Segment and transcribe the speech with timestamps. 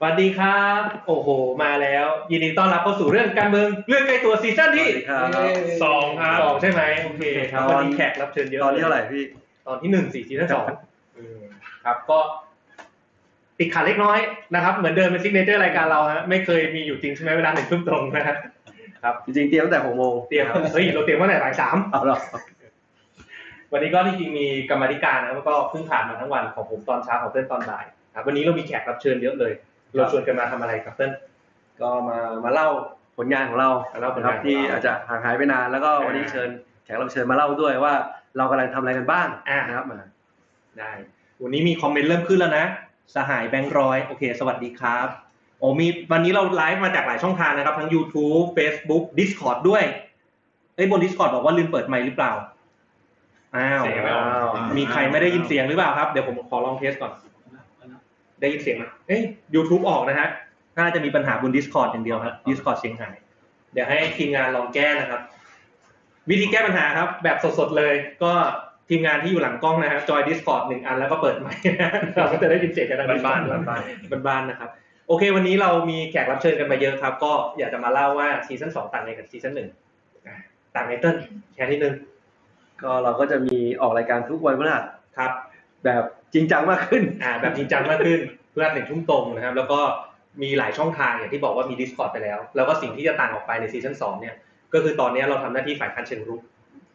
[0.00, 1.28] สวัสดีครับ โอ้โห
[1.62, 5.52] มาแล้ว ยินดีต้อนรับเข้าสู่เรื่องการเมืองเรื่องใกล้ตัวซีซั่นที่สวัสดีครับเย้
[5.84, 9.22] สองครับสองใช่ไหมโอเคครับตอนวันนี้แขกรับเชิญเยอะตอนที่เท่าไหร่พี่
[9.66, 10.66] ตอนที่หนึ่งสี่ซีซั่นสอง
[11.16, 11.38] อืม
[11.84, 12.18] ครับก็
[13.58, 14.18] ติดขัดเล็กน้อย
[14.54, 18.28] นะครับ เหมือนเดิมเป็น signature รายการเราฮะไม่เคยมีอยู่จริงใช่ไหมเวลาหนึ่งทุ่มตรงนะค
[19.06, 22.18] รับจริงๆเตรียมตั้งแต่หกโมงเตรียมเฮ้ยเราเตรียมว่าไหนบ่ายสามเอาหรอ
[23.72, 27.84] วันนี้ก็ที่จริงมีกรรมาธิการนะครับแล้วก็เพิ่งผ่านมาทั้งวันของผมตอนเช้าของเต้นตอนบ่าย
[28.14, 29.52] ครับวันนี้เรามีแขกรับเชิญเยอะเลย
[29.94, 31.10] เราชวนกันมาทำอะไรครับเต้น
[31.80, 32.68] ก็มามาเล่า
[33.16, 36.48] ผลงานของเรามาเล่าผลนะคงานรับของเราที่อาจจะห่างหายไปนานแล้วก็วันนี้อ่าเชิญ
[36.84, 37.94] แขกรับเชิญมาเล่าด้วยว่า
[38.36, 40.00] เรากำลังทำอะไรกันบ้างอ่านะครับมา
[40.78, 40.90] ได้
[41.42, 42.66] วันนี้มีคอมเมนต์เริ่มขึ้นแล้วนะ
[43.14, 45.08] สหายแบงค์ร้อยโอเค สวัสดีครับ
[45.58, 49.84] โอ้มีวันนี้เราไลฟ์มาจากหลายช่องทางนะครับ ทั้ง YouTube Facebook Discord ด้วย
[50.74, 52.32] เอ้ยบน Discord บอกว่าลืมเปิดไมค์หรือเปล่า
[53.56, 54.48] อ้าวเสียงไม่ออกอ้าว
[54.78, 57.12] มีใครไม่ได้ยินเสียงหรือเปล่าครับ เดี๋ยวผมขอลอง test ก่อน
[58.40, 59.22] ได้ยินเสียงไหมเอ้ย
[59.54, 60.28] YouTube ออกนะฮะ
[60.78, 63.14] น่าจะมีปัญหาบน Discord อย่างเดียวครับ Discord เสียงหาย
[63.72, 65.20] เดี๋ยวให้ทีมงานลองแก้นะครับ
[66.30, 68.32] วิธีแก้ปัญหาครับ แบบสดๆเลย ก็
[68.88, 74.70] ทีมงานที่อยู่หลังกล้องนะฮะจอย Discord หนึ่งอันแล้วก็เปิดไมค์นะเราก็จะได้ยินเสียงกันทางบ้าน Discord ๆบ้านบ้านๆนะครับ
[75.08, 79.68] โอเค วันนี้เรามีแขกรับเชิญกันมาเยอะครับ ก็อยากจะมาเล่าว่าซีซั่นสองต่างไงกับซีซั่นหนึ่ง
[80.26, 80.36] อะ
[80.74, 81.16] ต่างไงเติ้ล
[81.54, 81.94] แชร์นิดนึง
[82.82, 84.84] ก็เราก็จะมีออกรายการทุกวันพฤหัส
[85.16, 85.32] ครับ
[85.84, 88.20] แบบ จริงจังมากขึ้นอ่าแบบจริงจังมากขึ้น
[88.52, 89.80] เพื่อนหนึ่งทุ่มตรงนะครับ แล้วก็
[90.42, 94.34] มีหลายช่องทางอย่างที่บอกว่ามี Discord ไปแล้ว แล้วก็สิ่งที่จะต่างออกไปในซีซั่นสองเนี่ย
[94.72, 96.40] ก็คือตอนนี้เราทำหน้าที่ฝ่ายค้านเชิงรุก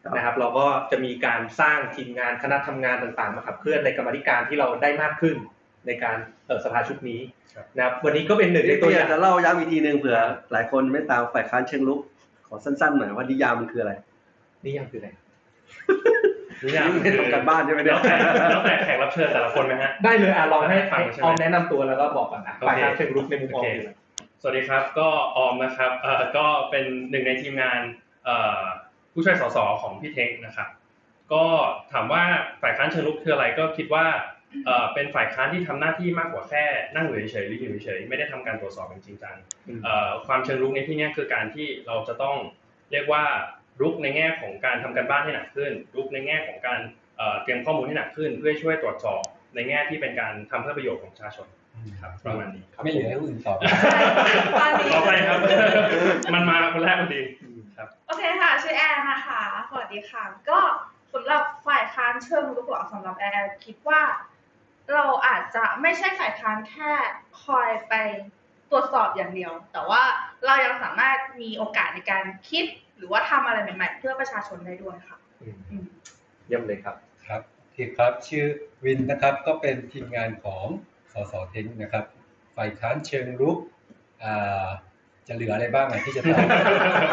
[0.02, 5.36] ครับนะครับเราก็จะมีการสร้างทีมงานคณะทำงานต่างๆมาขับเคลื่อนในกรรมาธิการที่เราได้มากขึ้น
[5.86, 7.20] ในการเอ่อสภาชุดนี้
[7.76, 10.18] นะครับวันนี้ก็เป็นหนึ่งในตัวพี่ออยาย่ากงจะเล่าย้ำอีกทีหนึ่งเผื่อ
[10.52, 12.00] หลายคนไม่ตามฝ่ายค้านเชิงลุก
[12.46, 13.92] ขอสั้นๆหน่อยว่านิยามมันคืออะไร
[14.64, 15.08] นี่ยังคืออะไร
[16.62, 18.16] นี่อย่างไม่ทำการบ้านใช่ไหมเนี่แล้ยวแต่
[18.50, 23.90] แล้วแต่แขกรับเชิญแต่ละคนไหมฮะ ได้เลยอะลองให้ฟังใช่ไหมออมแนะนำตัวแล้วก็บอกก่อนอะโอเคฝ่ายค้านเชิงรุกในมุมออมโอเคคืออะไร
[24.40, 27.80] สวัสดีครับ ก็ออมนะครับเอ่อก็เป็นหนึ่งในทีมงาน
[28.24, 28.62] เอ่อ
[29.12, 30.68] ผู้ช่วยสสของพี่เทคนะครับ
[31.32, 31.44] ก็
[31.92, 32.22] ถามว่า
[32.62, 34.06] ฝ่ายค้านเชิงรุกคืออะไรก็คิดว่า
[34.66, 39.36] เอ่อเป็นฝ่ายค้านที่ทำหน้าที่มากกว่าแค่นั่งอยู่เฉยๆหรืออยู่เฉยๆไม่ได้ทำการตรวจสอบอย่างจริงจัง
[39.68, 42.36] อืมเอ่อความเชิงรุกในที่เนี้ยคือการที่เราจะต้อง
[42.92, 43.24] เรียกว่า
[43.80, 46.80] รุกในแง่ของการทำการบ้านให้หนักขึ้น รุกในแง่ของการ
[47.16, 49.22] เอ่อเตรียมข้อมูลให้หนักขึ้น เพื่อช่วยตรวจสอบ
[49.54, 51.46] ในแง่ที่เป็นการทำเพื่อประโยชน์ของประชาชน
[52.02, 53.56] ครับประมาณนี้ไม่เหลือให้คนอื่นตอบ
[54.60, 55.38] ตอนนี้ต่อไปครับ
[56.34, 57.20] มันมาคนแรกพอดี
[57.76, 60.60] ครับโอเคค่ะชื่อแอร์นะคะสวัสดีค่ะ ก็
[61.12, 64.02] สำหรับฝ่ายค้านเชิงรุกหรอสำหรับแอร์คิดว่า
[64.92, 66.92] เราอาจจะไม่ใช่ฝ่ายค้านแค่
[67.44, 67.94] คอยไป
[68.70, 70.02] ตรวจสอบอย่างเดียว แต่ว่า
[70.44, 75.84] เรายังสามารถมีโอกาสในการคิดห รือว่าทำอะไรใหม่ๆ เพื่อประชาชนได้ด้วยค่ะอืมอืม
[76.46, 77.42] เยี่ยมเลยครับครับ
[77.74, 78.44] ทีครับชื่อ
[78.84, 80.66] วินนะครับก็เป็นทีมงานของ
[81.12, 82.04] สสเทงนะครับ
[82.56, 83.58] ฝ่ายค้านเชิงรุก
[84.24, 84.66] อ่า
[85.26, 86.46] จะเหลืออะไรบ้างอะที่จะตอบ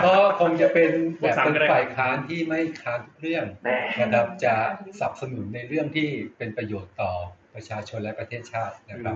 [0.06, 4.56] ก็คงจะเป็นแบบเป็นฝ่ายค้านที่ไม่ค้านทุกเรื่องแน่นะครับจะ
[5.00, 7.12] สนับสนุนในเรื่องที่เป็นประโยชน์ต่อ
[7.54, 9.16] ประชาชนและประเทศชาตินะครับ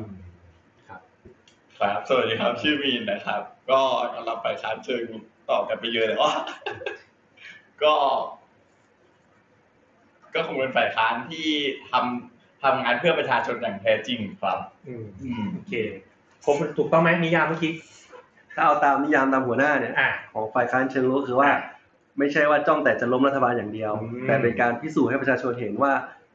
[1.80, 3.82] ครับ สวัสดีครับ ชื่อมีนนะครับ ก็
[4.16, 5.04] กำลังไปค้านเชิง
[5.50, 6.32] ตอบกันไปเยอะแต่ว่า
[7.84, 7.94] ก็
[10.34, 11.48] ก็คงเป็นฝ่ายค้านที่
[11.92, 15.74] ทำทำงานเพื่อประชาชนอย่างแท้จริงครับอืมอืมโอเค
[16.46, 17.72] ผมถูกต้องไหมนิยามเมื่อกี้
[18.56, 21.50] ถ้าเอาตามนิยามตามหัวหน้าเนี่ยอะของฝ่ายค้านเชิงลุกคือว่า
[22.20, 25.92] ไม่ใช่ว่าจ้องแต่จะล้มรัฐบาลอย่างเดียวอืมแต่เป็นการพิสูจน์ให้ประชาชนเห็นว่า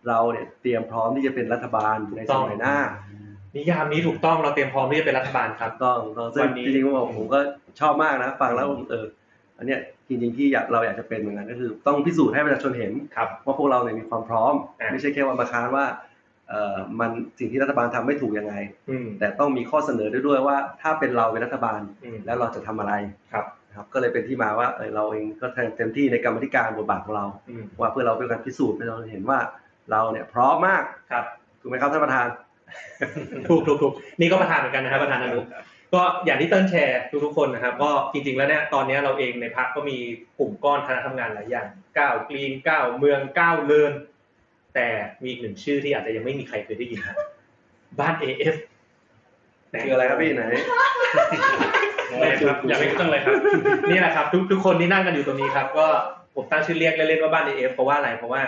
[0.08, 2.76] เราเนี่ยเตรียมพร้อมที่จะเป็นรัฐบาลในสมัยหน้า
[3.56, 7.38] นิยามนี้ถูกต้องเราเตรียมพร้อมที่จะเป็นรัฐบาลครับต้องต้องซึ่วังนนี้จริงๆผมบอกผมก็
[7.80, 9.06] ชอบมากนะฟังแล้วเออ
[9.58, 15.84] อันเนี้ยจริงๆที่อยากเราอยากจะเป็นเหมือนกันก็คือต้องพิสูจน์ให้ประชาชนเห็นครับว่าพวกเราเนี่ยมีความพร้อมอะไม่ใช่แค่ว่ามาค้านว่า
[16.48, 18.54] เอ่อมันสิ่งที่รัฐบาลทำไม่ถูกยังไง
[18.90, 22.92] อืมแต่ต้องมีข้อเสนอด้วยด้วยว่า ถ้าเป็นเราเป็นรัฐบาลอืมแล้วเราจะทำอะไร
[23.32, 25.46] ครับนะครับก็เลยเป็นที่มาว่าเออเราเองก็
[25.76, 29.38] เต็มที่ในกรรมธิการบทบาทของเราอืมว่าเพื่อเราเป็นการพิสูจน์ให้เราเห็นว่า
[29.90, 31.24] เราเนี่ยพร้อมมากครับ
[31.60, 32.26] ถูกไหมครับท่านประธาน
[33.48, 35.40] ถูกถูกถูกนี่ก็ประธานเหมือนกันนะครับประธานอนุ
[35.94, 39.96] ก็อย่างที่เติ้ลแชร์ทุกๆคนนะครับก็จริงๆแล้วเนี่ยตอนนี้เราเองในพักก็มี
[40.38, 41.66] กลุ่มก้อนคณะทำงานหลายอย่าง
[41.98, 43.92] ก้าวกรีนก้าวเมืองก้าวเลิน
[44.74, 44.88] แต่
[45.22, 47.16] มีอีกหนึ่งชื่อที่อาจจะยังไม่มีใครเคยได้ยินครับ
[48.00, 48.56] บ้าน AF
[49.84, 50.44] คืออะไรครับพี่ไหน
[52.20, 53.32] เลยครับอยากให้ตั้งเลยครับ
[53.90, 55.86] นี่แหละครับ ทุกทุกคนที่นั่งกันอยู่ตรงนี้ครับ ก็
[56.34, 58.42] ผมตั้งชื่อเรียกเล่นๆว่าบ้าน AF เพราะว่าอะไรเพราะว่า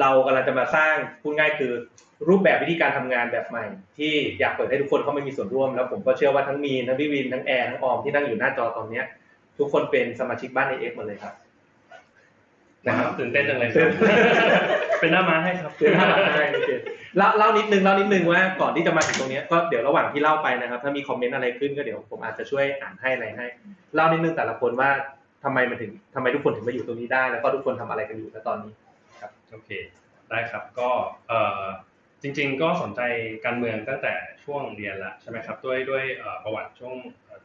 [0.00, 1.72] เรากำลังจะมาสร้างพูดง่ายคือ
[2.28, 3.64] รูปแบบวิธีการทำงานแบบใหม่
[3.98, 9.04] ที่อยากเปิดให้ทุกคนเข้ามามีส่วนร่วม แล้วผมก็เชื่อว่าทั้งมีนทั้งพี่วินทั้งแอร์ทั้งออมที่นั่งอยู่หน้าจอตอนเนี้ย
[9.58, 11.34] ทุกคนเป็นสมาชิกบ้าน AF หมดเลยครับ
[12.86, 13.88] นะครับตื่นเต้นจังเลยครับ
[15.00, 15.92] เป็นหน้าม้าให้ครับเดี๋ยว
[16.36, 16.70] ใช่โอเค
[17.16, 23.46] เล่าเล่านิดนึงเล่านิดนึงว่าก่อนที่จะมาถึงตรงเนี้ยก็เดี๋ยวระหว่างที่เล่าไปนะครับ ถ้ามีคอมเมนต์อะไรขึ้นก็เดี๋ยวผมอาจจะช่วยอ่านให้อะไรให้
[23.94, 24.90] เล่านิดนึงแต่ละคนว่า
[25.44, 28.72] ทำไมมันถึงทำไมทุกคนถึงมาอยู่ตรงนี้ได้ แล้วก็ทุกคนทำอะไรกันอยู่ณตอนนี้
[29.52, 29.70] โอเค
[30.30, 30.90] ได้ครับก็
[31.28, 31.62] เอ่อ
[32.22, 33.00] จริง ๆ ก็สนใจ
[33.44, 34.14] การเมืองตั้งแต่
[34.44, 36.04] ช่วงเรียนละใช่ไหมครับด้วยด้วย
[36.44, 36.94] ประวัติช่วง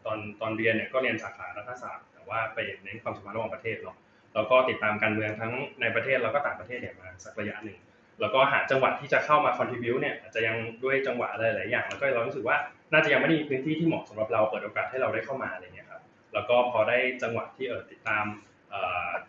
[0.05, 3.97] ตอนตอนเรียนเนี่ยก็เรียนสาขารัฐศาสตร์แต่ว่าไปเน้นความสัมพันธ์ระหว่างประเทศเนาะ
[4.35, 7.77] แล้วก็ติดตามการเมืองทั้งในประเทศแล้วก็ต่างประเทศเนี่ยมาสักระยะหนึ่ง
[8.21, 12.57] แล้วก็หาจังหวัดที่จะเข้ามา contribu เนี่ยอาจจะยังด้วยจังหวะอะไรหลายอย่าง แล้วก็เรารู้สึกว่า
[12.93, 16.01] น่าจะยังไม่ได้มีพื้นที่ที่เหมาะสำหรับเราเปิดโอกาสให้เราได้เข้ามาอะไรเงี้ยครับ
[16.33, 18.25] แล้วก็พอได้จังหวะที่เออติดตาม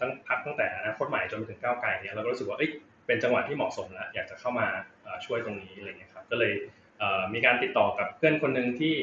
[0.00, 2.70] ตั้งพักตั้งแต่อนาคตใหม่จนไปถึงก้าวไกลเนี่ยเราก็รู้สึกว่าเอ้ย
[3.06, 4.66] เป็นจังหวะที่เหมาะสมแล้วอยากจะเข้ามา
[5.26, 6.52] ช่วยตรงนี้อะไรเงี้ยครับก็เลย
[7.34, 8.94] มีการติดต่อกับเพื่อนคนหนึ่งที่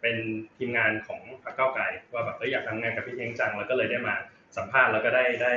[0.00, 0.16] เป็น
[0.58, 4.14] ทีมงานของพรรคก้าวไกลว่าแบบเอ้ยอยากทำงานกับพี่เท้งจังแล้วก็เลยได้มา
[4.56, 5.52] สัมภาษณ์แล้วก็ได้ได้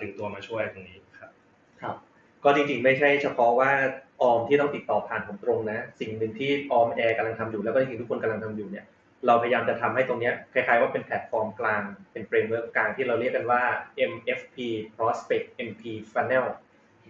[0.00, 1.30] ดึงตัวมาช่วยตรงนี้ครับ
[1.82, 1.96] ครับ
[2.44, 3.70] ก็จริงๆไม่ใช่เฉพาะว่า
[4.22, 8.84] ออมที่ต้องติดต่อผ่านผมตรงนะ สิ่งหนึ่งที่ออมแอร์กำลังทำอยู่แล้วก็จริงทุกคนกำลังทำอยู่เนี่ย
[9.26, 11.82] เราพยายามจะทำให้ตรงเนี้ยคล้ายๆว่าเป็นแพลตฟอร์มกลาง
[12.12, 13.62] เป็น framework กลางที่เราเรียกกันว่า
[14.10, 14.56] MFP
[14.96, 15.82] Prospect MFP
[16.12, 16.46] Funnel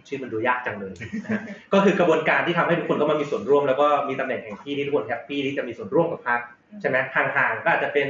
[0.09, 0.93] ชื่อมันดูยากจังเลย
[1.25, 6.41] นะฮะก็คือกระบวนการที่ทำให้ทุกคนก็มามีส่วนร่วม แล้วก็มีตำแหน่งแห่งที่ที่ทุกคน happy ที่จะมีส่วนร่วมกับพรรค
[6.81, 8.07] ใช่ไหมห่างๆก็อาจจะเป็น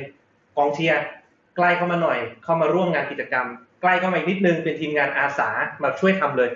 [0.57, 1.03] กองเชียร์
[1.57, 3.47] ใกล้เข้ามาหน่อย เข้ามาร่วมงานกิจกรรม
[3.83, 5.51] ใกล้เข้ามาอีกนิดนึงเป็นทีมงานอาสา
[5.83, 6.51] มาช่วยทำเลย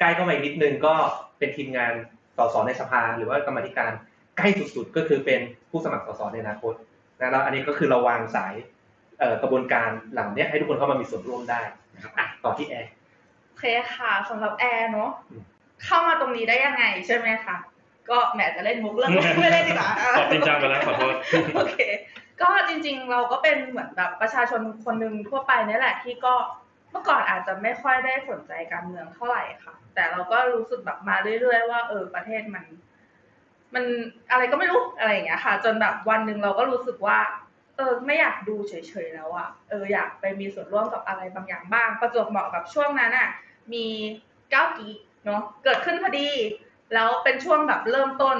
[0.00, 0.94] ใกล้เข้ามาอีกนิดนึงก็
[1.38, 1.92] เป็นทีมงาน
[2.36, 3.92] สสในสภาหรือว่ากรรมาธิการ
[4.36, 5.40] ใกล้สุดๆก็คือเป็น
[5.74, 6.74] ผู้สมัครสสในอนาคต
[7.20, 8.54] นะแล้วอันนี้ก็คือเราวางสาย
[9.18, 11.60] เอ่อกระบวนการเหล่านี้ให้ทุกคนเข้ามามีส่วนร่วมได้
[11.94, 12.90] นะครับอะต่อที่แอร์
[13.48, 15.42] โอเคค่ะสำหรับแอร์เนาะอืม
[15.84, 17.56] เข้ามาตรงนี้ได้ยังไงใช่ไหมคะ
[18.10, 19.10] ก็แหมจะเล่นมุกเรื่อง
[19.40, 21.14] ไม่เล่นดีกว่าตอบจริงจังไปแล้วขอโทษ
[21.54, 21.76] โอเค
[22.42, 26.34] ก็จริง ๆ เราก็เป็นเหมือนแบบประชาชนคนหนึ่งทั่วไปนี่แหละที่ก็
[26.90, 32.64] เมื่อก่อนอาจจะไม่ค่อยได้สนใจการเมืองเท่าไหร่ค่ะ แต่เราก็รู้สึกแบบมาเรื่อยๆว่าเออประเทศมัน
[33.74, 33.84] มัน
[34.30, 37.18] อะไรก็ไม่รู้อะไรอย่างเงี้ยค่ะ จนแบบวันหนึ่งเราก็รู้สึกว่า
[37.76, 38.74] เออไม่อยากดูเฉ
[39.04, 43.28] ยๆแล้วอะเอออยากไปมีส่วนร่วมกับอะไรบางอย่างบ้าง ประจวบเหมาะกับช่วงนั้นอะ
[43.72, 43.86] มี
[44.52, 44.88] ก้าวกี
[45.24, 46.28] เนาะเกิดขึ้นพอดี
[46.94, 48.36] แล้วเป็นช่วงแบบเริ่มต้น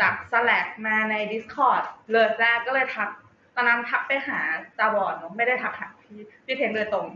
[0.00, 3.08] จาก Slack มาใน Discord เลยแรกก็เลยทัก
[3.54, 4.40] ตอนนั้นทักไปหา
[4.78, 7.06] ตาบอดเนาะไม่ได้ทักหาพี่พี่เทงโดยตรง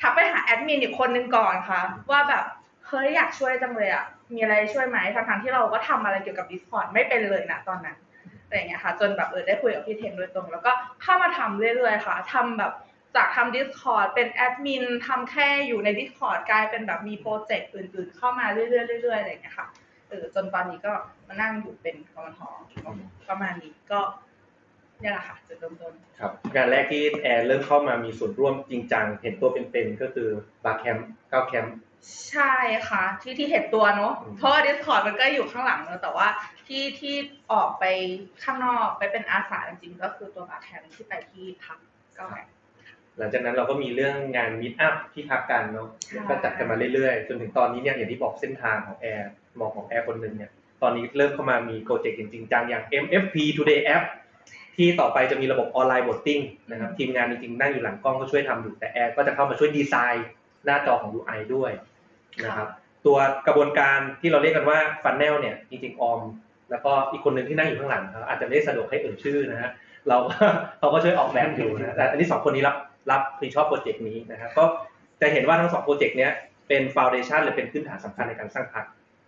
[0.00, 2.44] ทักไปหาแอดมินอีกคนนึงก่อนค่ะ ว่าแบบ
[2.86, 7.98] เฮ้ยอยากช่วยจังเลยอะ มีอะไรช่วยไหมทั้งๆที่เราก็ทำอะไรเกี่ยวกับ Discord ไม่เป็นเลยนะตอนนั้น
[8.44, 12.72] อะไรอย่างเงี้ยค่ะ จนแบบเออได้คุยกับพี่เทงโดยตรง แล้วก็เข้ามาทำเรื่อยๆค่ะทำแบบ
[13.16, 19.66] จากทำ Discord เป็นแอดมินทำแค่อยู่ใน Discord กลายเป็นแบบมีโปรเจกต์อื่น ๆ เข้ามาเรื่อยๆเรื่อยๆอะไรอย่างเงี้ยค่ะ
[20.08, 20.92] เออจนตอนนี้ก็
[21.28, 22.40] มานั่งอยู่เป็นกมท
[23.28, 24.00] ประมาณนี้ก็
[25.00, 30.28] เนี่ยแหละค่ะจุดเริ่มต้นครับงานแรกที่แอร์เริ่มเข้ามามีส่วนร่วมจริงจังเห็นตัวเป็นๆก็คือ
[30.64, 31.76] บาร์แคมป์ก้าแคมป์
[32.30, 32.54] ใช่
[32.88, 36.28] ค่ะ ที่ที่เห็นตัวเนอะอืมเพราะว่า Discord มันก็อยู่ข้างหลังเนอะแต่ว่า
[36.68, 37.14] ที่ที่
[37.52, 37.84] ออกไป
[38.44, 41.78] ข้างนอกไปเป็นอาสาจริงๆก็คือตัว bartender ที่ไปที่พรรค
[42.18, 42.46] ก็แบบ
[43.18, 50.50] หลังจากนั้นเราก็มีเรื่องงาน meetup ที่พรรคกันเนาะใช่ก็จัดกันมาเรื่อยๆ จนถึงตอนนี้เนี่ยอย่างที่บอกเส้นทางของแอร์มองของแอร์คนหนึ่งเนี่ย
[50.82, 54.04] ตอนนี้เริ่มเข้ามามีโปรเจกต์จริงๆจังอย่าง MFP Today App
[54.76, 60.26] ที่ต่อไปจะมีระบบออนไลน์ voting นะครับทีมงานจริงๆนั่งอยู่หลังกล้องก็ช่วยทำอยู่แต่แอร์ก็จะเข้ามาช่วยดีไซน์
[60.64, 61.70] หน้าจอของ UI ด้วย
[62.44, 62.68] นะครับ
[63.06, 63.16] ตัว
[63.46, 66.20] กระบวนการที่เราเรียกกันว่า funnel เนี่ยจริงๆออม
[66.70, 69.70] แล้วก็อีกคนหนึ่งที่นั่งอยู่ข้างหลังครับอาจจะไม่ได้สะดวกให้เอ่ยชื่อนะฮะ
[70.08, 70.34] เราก็
[70.78, 72.76] เขาก็ช่วยออกแบบอยู่นะแต่อันนี้สองคนนี้รับ
[73.10, 74.64] รับผิดชอบโปรเจกต์นี้นะครับก็
[75.20, 76.32] จะเห็นว่าทั้งสองโปรเจกต์เนี้ย
[76.68, 78.84] เป็นฟ u n เดชันหรือเป็นพื้นฐานสำคัญในการสร้างพรรค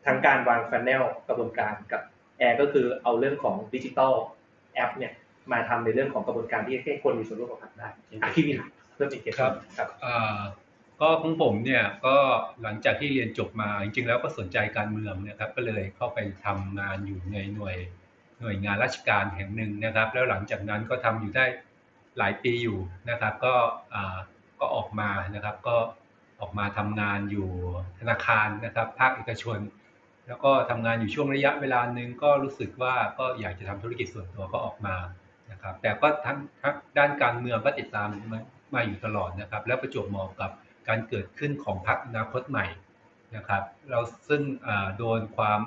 [0.06, 2.00] ทั้งการวาง funnel กระบวนการกับ
[2.38, 4.14] แอร์ก็คือเอาเรื่องของ digital
[4.74, 5.12] app เนี่ย
[5.52, 7.88] มาทำในเรื่องของกระบวนการที่ให้คนมีส่วนร่วมกับพรรคได้
[8.22, 8.58] อะพี่วิน
[8.94, 10.40] เพิ่มอีกเกครับครับอ่า
[11.00, 12.16] ก็ของผมเนี่ยก็
[12.62, 17.76] หลังจากที่เรียนจบมาจริง ๆ แล้วก็สนใจการเมืองนะครับ ก็เลยเข้าไปทำงานอยู่ในหน่วย
[18.40, 21.44] หน่วยงานราชการแห่งหนึ่งนะครับ แล้วหลังจากนั้นก็ทำอยู่ได้
[22.18, 22.78] หลายปีอยู่
[23.10, 23.54] นะครับ ก็
[23.94, 24.16] อ่า
[24.60, 25.76] ก็ออกมานะครับ ก็
[26.40, 27.48] ออกมาทำงานอยู่
[28.00, 29.58] ธนาคารนะครับ ภาคเอกชน
[30.26, 34.96] แล้วก็ทำงานอยู่ช่วงระยะเวลาหนึ่งก็รู้สึกว่าก็อยากจะทำธุรกิจส่วนตัวก็ออกมา
[35.50, 38.40] นะครับ แต่ก็ทั้งทั้งด้านการเมืองก็ติดตามมา
[38.74, 40.50] มาอยู่ตลอดนะครับ แล้วประจวบเหมาะกับ
[40.88, 42.66] การเกิดขึ้นของพรรคอนาคตใหม่
[43.36, 44.42] นะครับ เราซึ่ง
[44.98, 45.60] โดนความ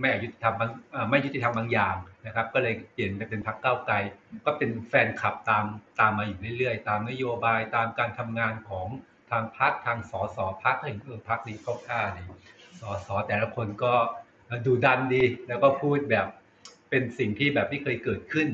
[0.00, 0.70] ไม่ยุติธรรมบาง
[1.10, 1.96] ไม่ยุติธรรมบางอย่าง
[2.26, 3.94] นะครับ ก็เลยเปลี่ยนไปเป็นพรรคก้าวไกล
[4.46, 5.64] ก็เป็นแฟนคลับตาม
[6.00, 8.86] ตามมาอยู่เรื่อยๆ ตามนโยบายตามการทำงานของ
[9.30, 12.24] ทางพรรคทางสสพรรคเห็นเออพรรคนี้เขาท่าดี
[12.80, 13.94] สสแต่ละคนก็
[14.66, 16.26] ดูดันดี แล้วก็พูดแบบ
[16.90, 18.48] เป็นสิ่งที่แบบไม่เคยเกิดขึ้น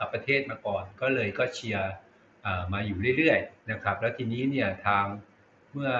[0.00, 1.90] กับประเทศมาก่อน ก็เลยก็เชียร์
[2.72, 5.04] มาอยู่เรื่อยๆนะครับ แล้วทีนี้เนี่ยทาง
[5.72, 5.90] เมื่อ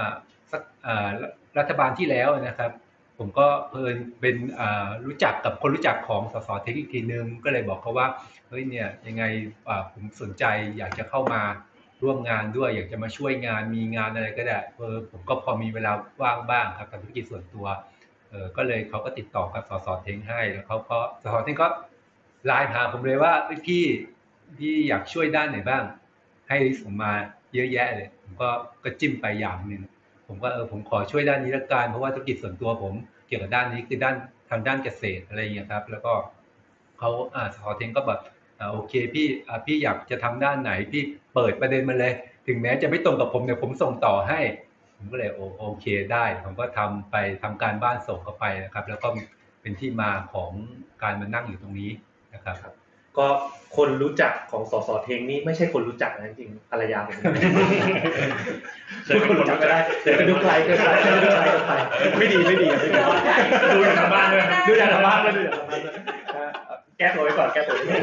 [0.52, 0.62] สัก
[1.59, 2.73] รัฐบาลที่แล้วนะครับ
[3.18, 4.37] ผมก็เพลินเป็น
[5.06, 8.06] รู้จักกับคนรู้จักของสสเทคอีกทีนึงก็เลยบอกเขาว่า
[8.49, 9.25] เฮ้ยเนี่ยยังไง
[9.92, 10.44] ผมสนใจ
[10.78, 11.42] อยากจะเข้ามา
[12.02, 15.92] ร่วมงานด้วย อยากจะมาช่วยงานมีงานอะไรก็ได้เออผมก็พอมีเวลา
[16.23, 17.66] ว่างบ้างครับกับธุรกิจส่วนตัว
[18.28, 21.68] เออก็เลยเขาก็ติดต่อกับสสเทงให้แล้วเขาก็สสเทงก็
[22.47, 23.85] ไลน์หาผมเลยว่าพี่
[24.59, 25.82] พี่อยากช่วยด้านไหนบ้าง
[26.50, 27.12] ให้ผมมา
[27.54, 28.49] เยอะแยะเลย ผมก็
[28.85, 29.83] ก็จิ้มไปอย่างหนึ่ง
[30.28, 32.95] ผมก็เออผมขอช่วยด้านนี้ละกันเพราะว่าธุรกิจส่วนตัวผม
[33.26, 34.14] เกี่ยวกับด้านนี้คือด้าน
[34.50, 36.12] ทางด้านเกษตรอะไรอย่างเงี้ยครับ แล้วก็
[36.99, 38.21] เขาอ่าสอเทงก็แบบ
[38.59, 41.02] อ่าโอเคพี่อ่าพี่อยากจะทำด้านไหนพี่
[41.35, 42.12] เปิดประเด็นมาเลย
[42.47, 44.40] ถึงแม้จะไม่ตรงกับผมเนี่ยผมส่งต่อให้
[44.97, 49.09] ผมก็เลยโอโอเคได้ ผมก็ทำไปทำการบ้านส่งเข้าไปนะครับ แล้วก็
[49.61, 50.50] เป็นที่มาของ
[51.02, 51.90] การมานั่งอยู่ตรงนี้
[52.35, 52.57] นะครับ
[53.19, 53.26] ก็
[53.76, 57.14] คนรู้จักของสสเทงนี่ไม่ใช่คนรู้จักนะจริงๆภรรยาผม
[59.09, 61.73] พูดคนรู้จักก็ได้เดี๋ยวไปดูไกลเกินไปดูไกลเกินไป
[62.19, 63.00] ไม่ดีไม่ดีไม่ดี
[63.75, 65.95] ดูจากทางบ้านด้วยดูจากทางบ้านด้วยดูจากทางบ้านด้วย
[66.37, 68.02] อะแก้ตัวไว้ก่อนแก้ตัวไว้ก่อน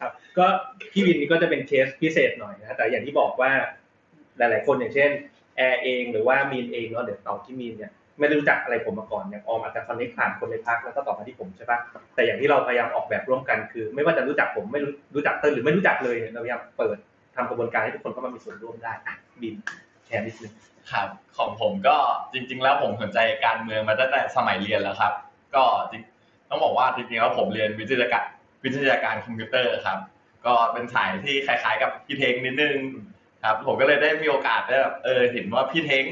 [0.00, 0.46] ครับ ก็
[0.92, 3.50] พี่วินนี่ก็จะเป็นเคสพิเศษหน่อยนะแต่อย่างที่บอกว่า
[4.38, 5.10] หลาย ๆ คนอย่างเช่น
[5.56, 11.78] แอร์เองหรือว่ามีนเองเนาะเดี๋ยวตอบที่มีนเนี่ยไม่ได้รู้จักอะไรผมมาก่อนอย่างออมอาจจะ connect ผ่านคนในพรรคแล้วก็ตอบมาที่ผมใช่ปะ
[12.16, 16.96] แต่อย่างที่เราพยายามออกแบบร่วมกันคือ ไม่ว่าจะรู้จักผมไม่รู้รู้จักเติ้ลหรือไม่รู้จักเลยเราพยายามเปิด
[17.36, 18.92] ทำกระบวนการให้ทุกคนเข้ามามีส่วนร่วมได้
[19.42, 19.54] บิน
[20.06, 20.52] แชร์นิดนึง
[20.92, 21.96] ครับของผมก็
[22.32, 25.12] จริง ๆ แล้วผมสนใจการเมืองมาตั้งแต่สมัยเรียนแล้วครับ
[25.54, 25.98] ก็ริ
[26.50, 28.24] ต้องบอกว่าจริงๆแล้วผมเรียนวิทยาการ
[28.64, 29.98] วิทยาการคอมพิวเตอร์ครับ
[30.46, 32.76] ก็เป็นสายที่คล้าย ๆ กับพี่เท้งนิดนึง
[33.44, 36.04] ครับ ผมก็เลยได้มีโอกาสได้แบบเออเห็นว่าพี่เท้ง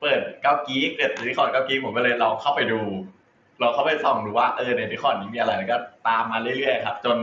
[0.00, 2.80] เปิดก้าว Geek Discord ก้าว Geek ผมก็เลยลองเข้าไปดู
[3.60, 7.18] ลองเข้าไปส่องดูว่าเออใน Discord นี้มีอะไรแล้วก็ตามมาเรื่อยๆครับ จน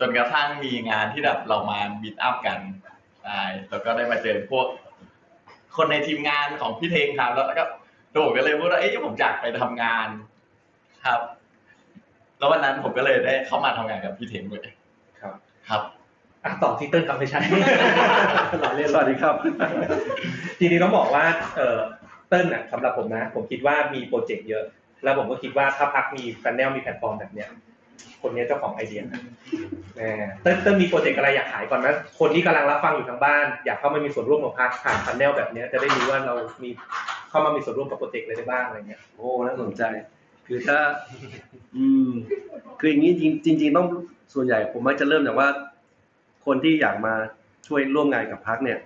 [0.00, 2.58] จนกระทั่งมีงานที่แบบเรามา meet up กัน
[3.22, 4.66] ใช่แล้วก็ได้มาเจอพวก
[5.76, 7.64] คนในทีมงานของพี่เท้งครับ แล้วก็
[8.12, 10.08] โดดก็เลยพูดว่าเอ้ยผมอยากไปทำงาน
[11.06, 11.20] ครับ
[12.38, 14.68] แล้ววันนั้นผมก็เลยได้เข้ามาทำงานกับพี่เท้งเลย
[15.20, 15.34] ครับ
[15.68, 15.82] ครับ
[16.44, 17.40] อะต่อที่เติ้ลครับไม่ใช่
[18.60, 19.34] เราเล่นสวัสดีครับ
[20.58, 21.24] ทีนี้ต้องบอกว่า
[21.56, 21.78] เออ
[22.28, 24.64] เติ้ลน่ะสำหรับผมนะ ผมคิดว่ามีโปรเจกต์เยอะ
[25.04, 27.48] แล้วผมก็คิดว่าถ้าพรรคมี funnel มีแพลตฟอร์มแบบเนี้ย
[28.22, 29.22] คนนี้เจ้าของไอเดียนะ
[29.94, 30.00] แหม
[30.42, 36.70] เติ้ลเติ้ลมีโปรเจกต์อะไรอยากขายก่อนนะคนที่กำลังรับฟังอยู่ทางบ้าน อยากเข้ามามีส่วนร่วมกับพรรคผ่าน funnel แบบเนี้ยจะได้รู้ว่าเรามี
[37.30, 39.82] เข้ามามีส่วนร่วมกับโปรเจกต์อะไรได้บ้างอะไรเงี้ยโอ้น่าสนใจ
[40.46, 40.78] คือถ้า
[41.76, 42.08] อืม
[42.80, 43.12] คืออย่างนี้
[43.44, 43.86] จริงจริงๆต้อง
[44.34, 45.48] ส่วนใหญ่ผมมักจะเริ่มจากว่า
[46.46, 47.14] คนที่อยากมา
[47.66, 48.78] ช่วยร่วมงานกับพรรคเนี่ย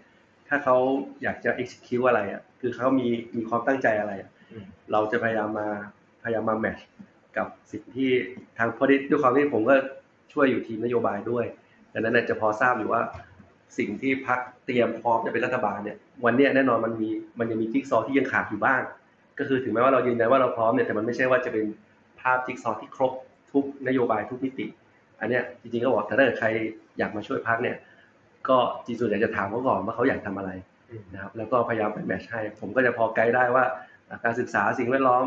[0.48, 0.76] ถ้าเขา
[1.22, 3.06] อยากจะ execute อะไรอะ คือเขามี
[3.36, 5.68] มีความตั้งใจอะไรอะอืมเราจะพยายามมา
[6.26, 6.86] พยายามมาแมทช์
[7.36, 8.10] กับสิ่งที่
[8.58, 9.74] ทางพอดีด้วยความที่ผมก็
[10.32, 11.44] ช่วยอยู่ทีมนโยบายด้วย
[11.92, 13.02] ดังนั้นจะพอทราบอยู่ว่า
[13.78, 18.80] สิ่งที่พักเตรียมพร้อมจะเป็นรัฐบาลเนี่ยวันนี้แน่นอนมันมีมันยังมีจิ๊กซอที่ยังขาดอยู่บ้าง
[19.38, 21.66] ก็คือถึงแม้ว่าเรายืนยันว่าเราพร้อมเนี่ยแต่มันไม่ใช่ว่าจะเป็น
[22.20, 23.12] ภาพจิ๊กซอที่ครบ
[23.52, 24.66] ทุกนโยบายทุกมิติ
[25.20, 26.48] อันเนี้ยจริงๆก็บอกแต่ถ้าเกิดใคร
[26.98, 27.76] อยากมาช่วยพักเนี่ย
[28.48, 30.50] ก็จริงๆส่วนใหญ่จะถามเขาก่อนว่าเขาอยากทำอะไร
[31.14, 33.64] นะครับแล้วก็พยายามไปแมชให้ ผมก็จะพอไกด์ได้ว่า
[34.24, 35.26] การศึกษาสิ่งแวดล้อม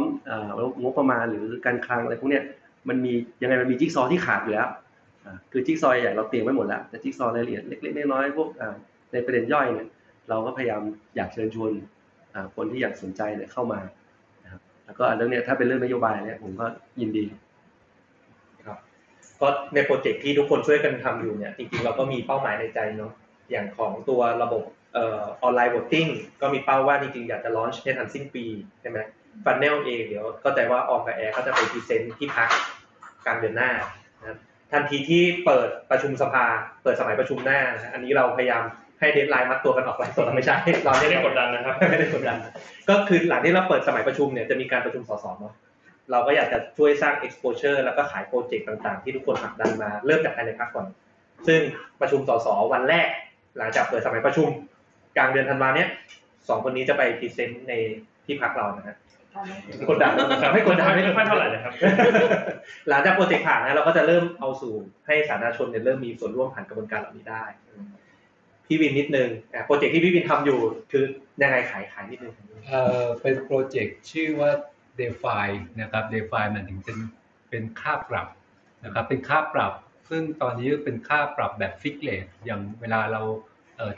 [0.81, 2.43] งบประมาณหรือการคลังอะไรพวกเนี้ย
[2.89, 4.69] มันมียังไงมันมีจิ๊กซอว์ที่ขาดอยู่แล้ว
[5.51, 8.49] คือจิ๊กซอใหญ่เราเตรียมไว้หมดแล้วแต่จิ๊กซอว์รายละเอียดเล็กๆน้อยๆพวก
[9.13, 9.87] ในประเด็นย่อยเนี่ย
[10.29, 10.81] เราก็พยายาม
[11.15, 11.71] อยากเชิญชวน
[12.55, 13.79] คนที่อยากสนใจเนี่ยเข้ามา
[14.43, 16.65] นะครับแล้วก็เรื่องเนี้ยถ้าเป็นเรื่องนโยบายเนี่ยผมก็
[16.99, 17.25] ยินดี
[18.65, 18.77] ครับ
[19.41, 23.11] ก็ในโปรเจกต์ที่ทุกคนช่วยกันทำอยู่เนี่ยจริงๆเราก็มีเป้าหมายในใจเนาะ
[23.51, 24.63] อย่างของตัวระบบ
[24.97, 24.99] อ
[25.43, 26.09] อนไลน์ voting
[26.41, 28.45] ก็มีเป้าว่าจริงๆ อยากจะ launch ให้ทันสิ้นปี
[28.81, 28.97] ใช่ไหม
[29.45, 32.49] funnel เองเดี๋ยวเข้าใจว่าออมกับแอร์ก็จะไปพรีเซนต์ที่พรรค
[33.25, 33.71] กลางเดือนหน้า
[34.19, 34.37] นะครับ
[34.71, 36.45] ทันทีที่เปิดประชุมสภา
[36.83, 38.63] เปิดสมัยประชุมหน้านะอันนี้เราพยายาม
[38.99, 42.37] ให้ deadline มัดตัวกันออกไลฟ์สดไม่ใช่เราไม่ไม่ได้ได้กกดดดัดันนนะครับไม่ได้กดดัน
[42.89, 45.53] ก็คือหลังที่เราเปิดสมัยประชุมเนี่ยจะมีการประชุมสสเนาะ
[46.11, 50.87] เราก็อยากจะช่วยสร้าง exposure แล้วก็ขายโปรเจกต์ต่างๆ ที่ทุกคนผลักดันมาเริ่มจากภายในพรรคก่อน
[51.47, 51.59] ซึ่ง
[52.01, 53.07] ประชุมสสวันแรก
[53.57, 54.68] หลังจากเปิดสมัยประชุมก
[55.19, 55.89] ลางเดือนธันวาเนี้ย
[56.47, 57.73] สองคนนี้จะไปพรีเซนต์ใน
[58.25, 58.97] ที่พรรคเรานะฮะ
[59.89, 60.11] กดดัน
[60.53, 61.73] ไม่กดดันไม่ค่อยเท่าไหร่นะครับ
[62.89, 64.73] หลังจากโปรเจกต์ผ่านนะเราก็จะเริ่มเอาสู่
[65.05, 67.43] ให้สาธารณชนเนี่ยเริ่มมีส่วนร่วมผ่านกระบวนการเหล่านี้ได้
[68.65, 70.59] พี่วินนิดนึงอะโปรเจกต์ที่พี่วินทำอยู่
[70.91, 71.03] คือ
[71.41, 72.33] ยังไงขายขายนิดนึง
[72.67, 74.51] เอ่อเป็นโปรเจกต์ชื่อว่า
[74.99, 75.47] DeFi
[75.81, 76.97] นะครับ DeFi มันถึงเป็น
[77.49, 78.27] เป็นค่าปรับ
[78.83, 79.73] นะครับเป็นค่าปรับ
[80.09, 83.48] ซึ่งตอนนี้เป็นค่าปรับแบบ fixed rate อย่างเวลาเราเอ่อ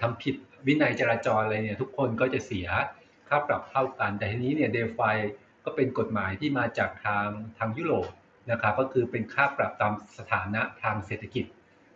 [0.02, 0.36] ทำผิด
[0.68, 2.68] วินัยจราจรอะไรเนี่ยทุกคนก็จะเสีย
[3.30, 5.16] ค่าปรับเท่ากัน แต่ทีนี้เนี่ย DeFi
[5.66, 8.10] ก็เป็นกฎหมายที่มาจากทางทางยุโรป
[8.52, 11.46] นะครับก็คือเป็นค่าปรับตามสถานะทางเศรษฐกิจ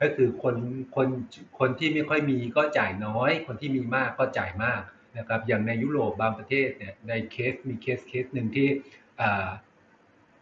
[0.01, 0.55] ก็คือคน
[0.95, 1.07] คน
[1.59, 4.81] คนที่ไม่ค่อยมีก็จ่ายน้อย คนที่มีมากก็จ่ายมาก
[5.17, 8.67] นะครับอย่างในยุโรปบางประเทศเนี่ยในเคสมีเคสเคสหนึ่งที่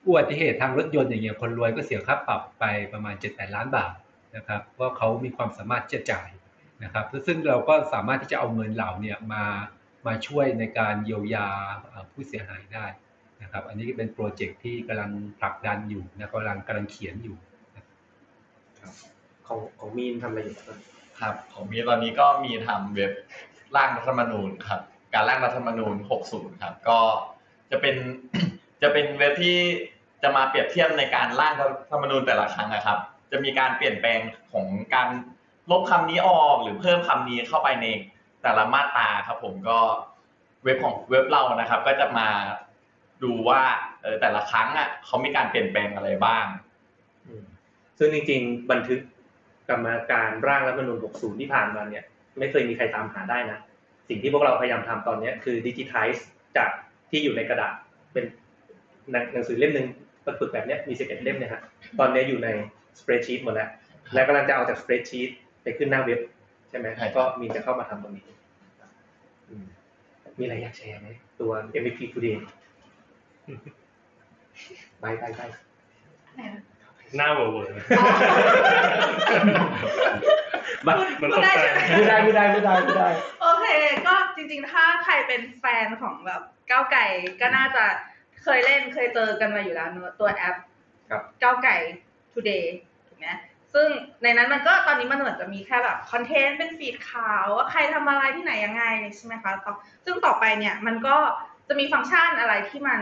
[0.06, 3.94] อุบัติเหตุทางรถยนต์อย่างเงี้ยคนรวยก็เสียค่าปรับไปประมาณ7 8ล้านบาท
[4.36, 6.30] นะครับเพราเขามีความสามารถจะจ่าย
[6.84, 9.46] นะครับซึ่งเราก็สามารถที่จะเอาเงินเหล่าเนี่ยมา
[10.08, 11.48] มาช่วยในการเยียวยา
[11.92, 12.86] อ่าผู้เสียหายได้
[13.42, 17.38] นะครับอันนี้ก็เป็นโปรเจกต์ที่กำลังผลักดันอยู่นะกำลังกำลังเขียนอยู่
[19.48, 20.78] ของของมีนทำอะไรอยู่ครับ
[21.20, 23.12] ครับของมีตอนนี้ก็มีทำเว็บ
[23.75, 24.82] ร่างรัฐธรรมนูญครับ
[25.13, 25.96] การร่างรัฐธรรมนูญ
[26.30, 27.00] 60 ครับ ก็
[27.72, 27.96] จะเป็น
[28.82, 29.58] จะเป็นเว็บที่
[30.24, 33.00] จะมาเปรียบเทียบในการร่างรัฐธรรมนูญแต่ละครั้งนะครับ
[33.32, 34.20] จะมีการเปลี่ยนแปลง
[34.52, 35.10] ของการ
[35.72, 37.86] ลบคำนี้ออกหรือเพิ่มคำนี้เข้าไปใน
[38.43, 39.79] แต่ละมาตราครับ ผมก็
[40.63, 42.27] เว็บของเว็บเรานะครับ ก็จะมา
[43.24, 43.62] ดูว่า
[44.01, 46.46] เออแต่ละครั้งอะเขามีการเปลี่ยนแปลงอะไรบ้าง
[47.98, 49.00] ซึ่งจริง ๆ บันทึก
[49.70, 52.03] กรรมาการร่างรัฐธรรมนูญ60 ที่ผ่านมาเนี่ย
[52.39, 53.60] ไม่เคยมีใครตามหาได้นะ
[54.10, 56.10] สิ่งที่พวกเราพยายามทำตอนเนี้ยคือ digitize
[56.58, 56.70] จาก
[57.10, 57.74] ที่อยู่ในกระดาษ
[58.13, 58.25] เป็น
[59.12, 59.88] หนังหนังสือเล่มหนึ่ง
[60.25, 61.62] ปึกแบบเนี้ยมี 11 เล่มเนี่ยฮะ
[62.00, 62.50] ตอนนี้อยู่ใน
[63.00, 63.70] spreadsheet หมดแล้ว
[64.13, 65.30] และกำลังจะเอาจาก spreadsheet
[65.63, 66.20] ไปขึ้นหน้าเว็บ
[66.70, 68.24] ใช่ไหมใช่ครับก็มีนจะเข้ามาทำตรงนี้
[69.50, 69.65] อืม
[70.38, 71.08] มีอะไรอยากแชร์ไหม
[71.39, 71.51] ตัว
[71.82, 72.38] MVP Today
[75.00, 75.41] ไปไปไป
[77.17, 77.70] หน้าเวอร์เวอร์
[80.88, 81.60] มามันตกใจ
[81.98, 83.10] พูดได้พูดได้พูดได้พูดได้
[83.41, 83.65] โอเค
[84.08, 86.41] ก็จริงๆ ถ้าใครเป็นแฟนของแบบ
[86.72, 87.05] ก้าวไก่
[87.41, 87.84] ก็น่าจะ
[88.43, 90.55] เคยเล่นเคยเจอกันมาอยู่แล้วเนอะตัวแอป
[91.10, 91.75] ครับก้าวไก่
[92.34, 92.63] today
[93.08, 93.27] ถูกไหม
[93.74, 93.88] ซึ่ง
[94.24, 98.84] ในนั้นมันก็ตอนนี้มันเหมือนจะมีแค่แบบคอนเทนต์เป็นฟีดข่าวว่าใครทำอะไรที่ไหนยังไง
[99.15, 99.74] ใช่ไหมคะต่อ
[100.06, 101.15] ซึ่งต่อไปเนี่ยมันก็
[101.68, 103.00] จะมีฟังก์ชันอะไรที่มัน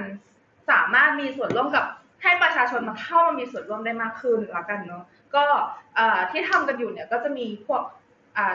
[0.69, 1.85] สามารถมีส่วนร่วมกับ
[2.23, 5.03] ให้ประชาชนมาเข้ามามีส่วนร่วมได้มากขึ้นละกันเนาะ
[5.35, 5.43] ก็
[6.31, 7.81] ที่ทำกันอยู่เนี่ยก็จะมีพวก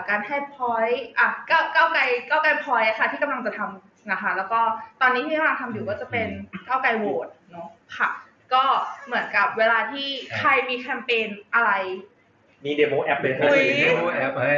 [0.08, 4.60] การให้ point อะก้าวก้าวไกลก้าวไกล point ค่ะที่กำลังจะทำนะคะ แล้วก็
[5.00, 6.28] ตอนนี้ที่กำลังทำอยู่ก็จะเป็น
[6.68, 8.08] ก้าวไกลโหวตเนาะค่ะ
[8.54, 8.64] ก็
[9.06, 11.72] เหมือนกับเวลาที่ใครมีแคมเปญอะไร
[12.64, 14.56] มี demo แอปเลยนะอุ๊ย demo แอปให้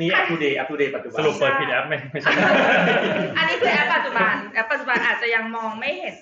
[0.00, 2.32] มีแอป Today แอป Today ปัจจุบันสรุปเปิดผิดแอปไหมไม่ใช่
[3.38, 6.16] อันนี้คือแอปปัจจุบันแอปปัจจุบันอาจจะยังมองไม่เห็น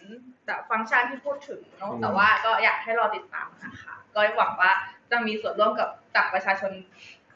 [0.47, 4.71] แบบฟังก์ชันที่พูดถึงเนาะแต่ว่าก็อยากให้รอติดตามนะคะก็หวังว่า
[5.11, 6.73] จะมีส่วนร่วมกับจากประชาชน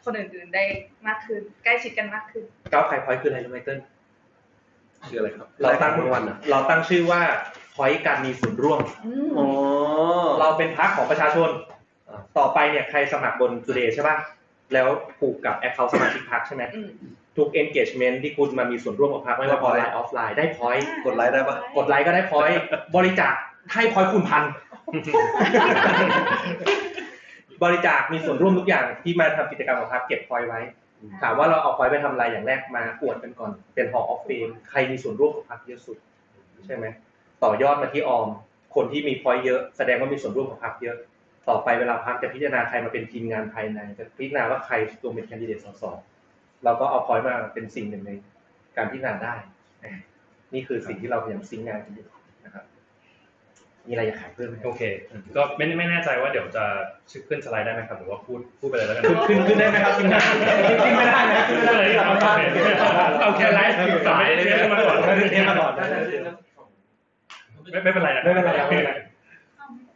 [0.05, 0.65] คนอื่นๆได้
[1.07, 3.79] มากขึ้น ใกล้ชิดกันมากขึ้น ก้าวไกล point คืออะไรรู้ไหมเติ้ล
[5.09, 7.21] คืออะไรครับ เราตั้งรางวัลอะเราตั้งชื่อว่า
[7.77, 9.47] พอยการมีส่วนร่วมอืมอ๋อ
[10.41, 11.51] เราเป็นพรรคของประชาชน
[12.39, 14.17] ต่อไปเนี่ยใครสมัครบน Today ใช่ป่ะ
[14.73, 16.89] แล้วผูกกับ account สมาชิกพรรคใช่ไหมอืม
[17.37, 22.51] ทุก engagement ที่คุณมามีส่วนร่วมกับพรรคไม่ว่าออนไลน์ออฟไลน์ได้พอยกดไลค์ได้ปะกดไลค์ก็ได้พอย
[22.97, 23.35] บริจาค
[23.75, 24.43] ให้พอยคูณพัน
[27.62, 30.61] บริจาคมีส่วนร่วมทุกอย่างที่มาทำกิจกรรมของพักเก็บพอยไว้
[31.23, 35.97] ถามว่าเราเอาพอยไปทำอะไรอย่างแรกมาอวดกันก่อน เป็น Hall of Fame ใครมีส่วนร่วมกับพักเยอะสุด
[36.67, 36.85] ใช่ไหม
[37.44, 38.27] ต่อยอดมาที่ออม
[38.75, 40.96] คนที่มีพอยเยอะแสดงว่ามีส่วนร่วมกับพักเยอะ
[41.49, 45.83] ต่อไปเวลาพักจะพิจารณาใครมาเป็นทีมงานภายในจะพิจารณาว่าใครตัวเป็นแคนดิเดตสส
[46.64, 48.11] เราก็เอาพอยมาเป็นสิ่งหนึ่งใน
[48.77, 49.35] การพิจารณาได้
[49.85, 49.92] อะ
[50.55, 52.07] นี่คือสิ่งที่เราพยายามซิงค์งานกันอยู่
[52.44, 52.64] นะครับ
[53.87, 54.83] มีอะไรอยากขายเพิ่มไหมโอเค
[55.37, 56.64] ก็ไม่ไม่แน่ใจว่าเดี๋ยวจะ
[57.29, 60.22] ขึ้นสไลด์ได้ไหมครับหรือว่าพูดพูดไปเลยแล้วกันขึ้นขึ้นขึ้นได้ไหมครับทีมงาน
[60.68, 62.05] ขึ้นไม่ได้นะขึ้นไม่ได้เรา
[62.96, 63.77] เอาเอาแค่ไลฟ์
[64.09, 65.72] สายเลยมาก่อนไม่ได้เทมาก่อน
[67.77, 68.95] ไม่ไม่เป็นไรนะไม่เป็นไรไม่เป็นไร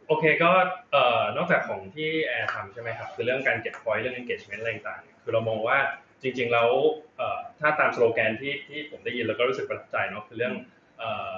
[0.07, 0.51] โอเคก็
[0.91, 5.77] เอ่อนอกจากของที่แอร์ทำใช่ไหมครับคือเรื่องการเก็บ point เรื่อง engagement อะไรต่างๆคือเรามองว่า
[6.23, 6.69] จริง ๆ แล้ว
[7.17, 10.53] เอ่อถ้าตามสโลแกนที่ที่ผมได้ยินแล้วก็รู้สึกประทับใจเนาะคือเรื่อง
[10.99, 11.31] เอ่อ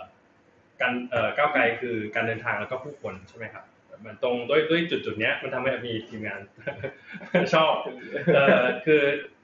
[0.81, 3.63] การเอ่อก้าวไกลคือการเดินทางแล้วก็ผู้คนใช่ไหมครับ
[4.05, 6.39] มันตรงด้วยด้วยจุดจุดๆเนี้ยมันทำให้มีทีมงาน
[7.53, 7.73] ชอบ
[8.35, 9.01] เอ่อคือ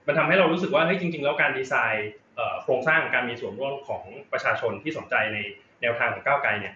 [0.07, 5.37] มันทำให้เรารู้สึกว่าเฮ้ยจริง ๆ แล้วการดีไซน์เอ่อโครงสร้างการมีส่วนร่วมของประชาชนที่สนใจใน
[5.81, 6.73] แนวทางของก้าวไกลเนี่ย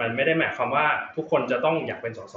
[0.00, 2.36] มันไม่ได้หมายความว่าทุกคนจะต้องอยากเป็นสส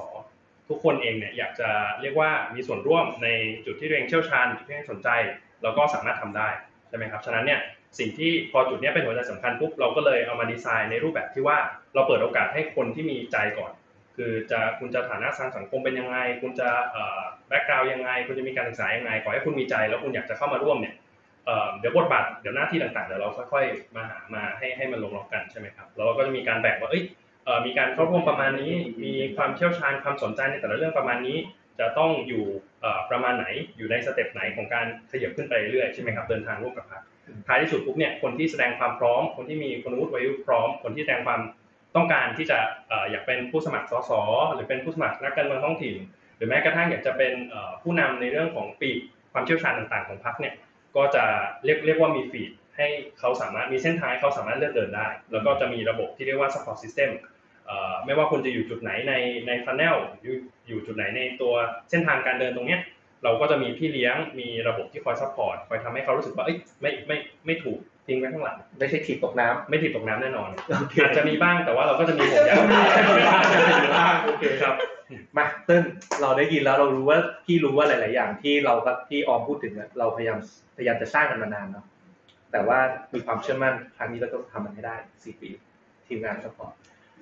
[0.70, 1.70] ทุกคนเองเนี่ยอยากจะ
[2.02, 3.28] เรียกว่ามีส่วนร่วมใน
[3.66, 5.10] จุดที่ตัวเองเชี่ยวชาญจุดที่ตัวเองสนใจ
[5.64, 6.50] แล้วก็สามารถทำได้
[6.90, 7.60] ใช่ไหมครับฉะนั้นเนี่ย
[8.00, 11.58] สิ่งที่พอจุดนี้เป็นหัวใจสำคัญปุ๊บเราก็เลยเอามาดีไซน์ในรูปแบบที่ว่า
[11.94, 13.72] เราเปิดโอกาสให้คนที่มีใจก่อน
[14.16, 16.70] คือจะคุณจะฐานะทางสังคมเป็นยังไง คุณจะ
[17.48, 20.96] แบ็กกราวยังไง คุณจะมีการศึกษายังไงขอให้คุณมีใจแล้วคุณอยากจะเข้ามาร่วมเนี่ย
[21.80, 27.04] เดี๋ยวบทบาทเดี๋ยวหน้าที่ต่างๆเดี๋ยวเราค่อย ๆ มาหามาให้ให้มันลงล็อกกันใช่ไหมครับแล้วเราก็จะมีการแบ่งว่าเอ้ย
[27.66, 31.38] มีการเข้าร่วมประมาณนี้ มีความเชี่ยวชาญความสนใจในแต่ละเรื่องประมาณนี้
[31.80, 32.46] จะต้องอยู่
[33.12, 33.46] ประมาณไหน
[33.78, 37.02] อยู่ในสเต็ปไหนของการขยับขึ้นไปเรื่อยใช่ไหมครับเดินทางร่วมกับพรรค
[37.48, 41.42] ท้ายที่สุดปุ๊บเนี่ยคนที่แสดงความพร้อม คนที่มีคุณวุฒิวัยวุฒิพร้อม คนที่แสดงความ
[41.96, 42.60] ต้องการที่จะ
[43.12, 44.12] อยากเป็นผู้สมัครสส
[44.54, 45.96] หรือเป็นผู้สมัครนักการเมืองท้องถิ่น
[46.36, 47.34] หรือแม้กระทั่งอยากจะเป็น
[47.84, 48.98] ผู้นำในเรื่องของปีก
[49.34, 50.54] ความเชี่ยวชาญต่างๆของพรรคเนี่ย
[50.96, 51.24] ก็จะ
[51.66, 52.88] เรียกเรียกว่ามีฟีดให้
[53.20, 57.12] เขาสามารถมีเส้นทางให้เขาสามารถเลือกเดินได้ แล้วก็จะมีระบบที่เรียกว่า support system
[58.06, 59.14] ไม่ว่าคุณจะอยู่จุดไหนใน
[59.48, 60.36] ใน funnel อยู่
[60.68, 61.54] อยู่จุดไหนในตัว
[61.90, 62.82] เส้นทางการเดินตรงเนี้ย
[63.24, 70.50] เราก็จะมีพี่เลี้ยงมีระบบที่คอย support คอยทำให้เขารู้สึกว่าเอ้ยไม่ไม่ไม่ถูกทิ้งไว้ข้างหลังไม่ใช่ถีบตกน้ำไม่ถีบตกน้ำแน่นอน
[70.80, 73.44] โอเคอาจจะมีบ้างแต่ว่าเราก็จะมีห่วงยางมีบ้าง
[73.84, 74.76] มีบ้างโอเคครับ
[75.38, 75.84] มาเติ้ล
[76.22, 78.74] เราได้ยินแล้วเรารู้ว่าพี่รู้ว่าหลาย ๆ อย่างที่เรา
[79.10, 80.38] ที่ออมพูดถึงอะเราพยายาม
[80.78, 81.86] พยายามจะสร้างกันมานานเนาะ
[82.52, 82.80] แต่ว่า
[83.14, 85.50] มีความเชื่อมั่นครั้งนี้เราต้องทำมันให้ได้สี่ปี
[86.08, 86.74] ทีมงานสปอร์ต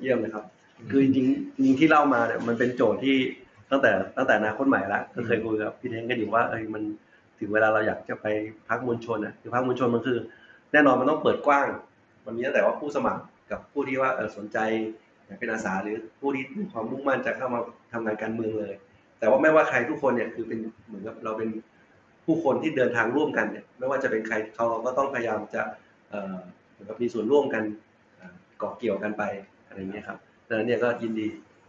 [0.02, 0.46] เยี่ยมเลยครับ
[0.90, 3.16] คือจริงๆจริงๆที่เล่ามาเนี่ยมันเป็นโจทย์ที่
[3.72, 6.84] ตั้งแต่ตั้งแต่อนาคตใหม่ละก็เคยคุยกับพี่เท้งกันอยู่ว่าเออมัน
[7.40, 8.26] ถึงเวลาเราอยากจะไป
[8.70, 10.18] พักมวลชนอะคือพักมวลชนมันคือ
[10.72, 11.68] แน่นอนมันต้องเปิดกว้าง
[12.26, 14.58] มันมีตั้งแต่ว่าผู้สมัครกับผู้ที่ว่าเออสนใจ
[15.26, 17.60] อยากเป็นอาสาหรือผู้ที่มีความมุ่งมั่นจะเข้ามา
[17.92, 18.74] ทำงานการเมืองเลย
[19.20, 21.50] แต่ว่าไม่ว่าใครทุกคนเนี่ยคือเป็นเหมือนกับเราเป็น
[22.26, 25.62] ผู้คนที่เดินทางร่วมกันเนี่ยไม่ว่าจะเป็นใครเขาก็ต้องพยายามจะ
[26.10, 26.38] เอ่อ
[26.72, 27.64] เหมือนกับมีส่วนร่วมกัน
[28.18, 29.24] เอ่อเกาะเกี่ยวกันไป
[29.76, 31.28] อะไรอย่างเงี้ยครับดังนั้นเนี่ยก็ยินดี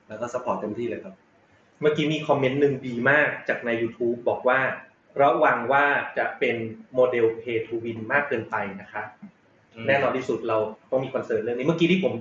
[0.08, 1.14] แล้วก็ support เต็มที่เลยครับ
[1.80, 4.58] เมื่อกี้มีคอมเมนต์หนึ่งดีมากจากใน YouTube บอกว่า
[5.22, 5.84] ระวังว่า
[6.18, 6.56] จะเป็น
[6.94, 9.02] โมเดล pay to win มากเกินไปนะคะ
[9.86, 10.58] แน่นอนที่สุดเรา
[10.90, 12.12] ต้องมี concern เรื่องนี้เมื่อกี้ที่ผม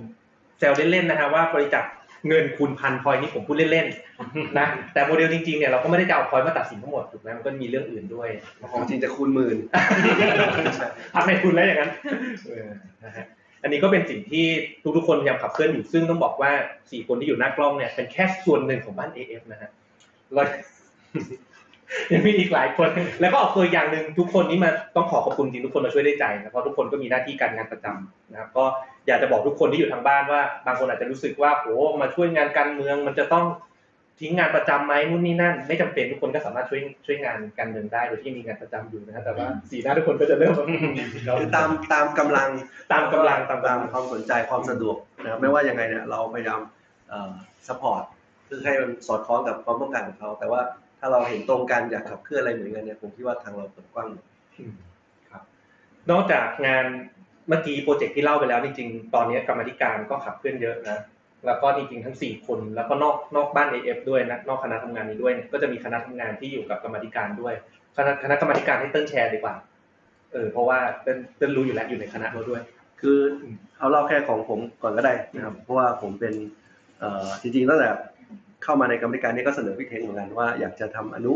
[0.58, 1.84] แซวเล่นๆนะฮะว่าบริจาค
[2.28, 8.28] เงินคูณพันพอยนี่ผมพูดเล่นๆนะแต่โมเดลจริงๆเนี่ยเราก็ไม่ได้จะเอาพอยมาตัดสินทั้งหมดถูกไหมมันก็มีเรื่องอื่นด้วย
[8.72, 9.56] ของจริงจะคูณหมื่น
[11.14, 11.90] พักในคุณแล้วอย่างนั้น
[12.44, 14.46] เอันนี้ก็เป็นสิ่งที่
[14.96, 16.52] ทุกๆคนพยายามขับเคลื่อนอยู่ซึ่งต้องบอกว่า
[16.90, 19.70] สี่คนที่อยู่หน้ากล้องเนี่ยเป็นแค่ส่วนหนึ่งของบ้าน AF นะฮะ
[20.34, 20.42] เรา
[22.12, 22.88] ยังมีอีกหลายคน
[23.20, 28.64] แล้วก็เอาตัวอย่างหนึ่งทุกคนนี้มาต้องขอขอบคุณจริงทุกคนมาช่วยได้ใจนะเพราะทุกคนก็มีหน้าที่การงานประจำนะครับ ก็
[29.06, 31.66] อยากจะบอกทุกคนที่อยู่ทางบ้านว่า บางคนอาจจะรู้สึกว่าโห
[32.00, 33.44] มาช่วยงานการเมืองมันจะต้อง
[34.20, 40.54] ทิ้งงานประจำไหมนู่นนี่นั่น ไม่จำเป็นทุกคนก็สามารถช่วยช่วยงานการเมืองได้โดยที่มีงานประจำอยู่นะฮะแต่ว่าสีหน้าทุกคนก็จะเริ่ม
[41.38, 42.48] คือตามตามกำลัง
[42.92, 46.60] ตามกำลังตามตามกำลังความสนใจความสะดวกนะครับไม่ว่ายังไงเนี่ยเราพยายาม
[47.68, 48.02] สปอร์ต
[48.48, 50.60] คือให้มันสอดคล้องกับความต้องการของเขาแต่ว่า
[51.00, 54.24] ถ้าเราเห็นตรงกันอยากขับเคลื่อนอะไรเหมือนกันเนี่ยผมคิดว่าทางเราเปิดกว้างหมด
[55.30, 55.42] ครับ
[56.10, 56.84] นอกจากงาน
[57.48, 60.98] เมื่อกี้โปรเจกต์ที่เล่าไปแล้วจริงๆตอนนี้กรรมาธิการก็ขับเคลื่อนเยอะนะ
[61.46, 67.54] แล้วก็จริงๆทั้งสี่คน แล้วก็นอกนอกบ้าน AF ด้วยนะนอกคณะทำงานนี้ด้วยเนี่ยก็จะมีคณะทำงานที่อยู่กับกรรมาธิการด้วย
[67.96, 69.54] คณะคณะกรรมาธิการให้เติ้ลแชร์ดีกว่า
[70.32, 72.62] เออเพราะว่าเติ้ลเติ้ลรู้อยู่แล้วอยู่ในคณะเราด้วย
[73.00, 73.18] คือ
[73.78, 76.34] เอาเล่าแค่ของผมก่อนก็ได้นะครับเพราะว่าผมเป็น
[76.98, 77.88] เอ่อจริงๆตั้งแต่
[78.64, 81.32] เข้ามาในกรรมธิการนี้ก็เสนอพี่เทงเหมือนกันว่าอยากจะทำอนุ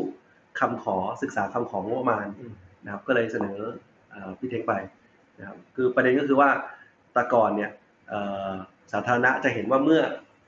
[0.61, 2.53] คำขอศึกษาคำของงบประมาณอืม
[2.85, 3.59] นะครับก็เลยเสนอ
[4.11, 4.73] เอ่อพี่เทงไป
[5.39, 6.49] นะครับคือประเด็นก็คือว่า
[7.13, 7.71] แตะก่อนเนี่ย
[8.09, 8.51] เอ่อ
[8.93, 10.03] สาธารณะจะเห็นว่าเมื่อ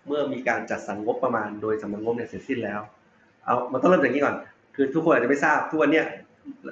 [0.08, 2.80] เมื่อมีการจัดสรรงบประมาณโดยสำนักงบเนี่ยเสร็จสิ้นแล้ว
[3.44, 4.36] เอามันต้องเริ่มจากนี้ก่อน
[4.74, 6.06] คือทุกคนอาจจะไม่ทราบทุกวันเนี้ย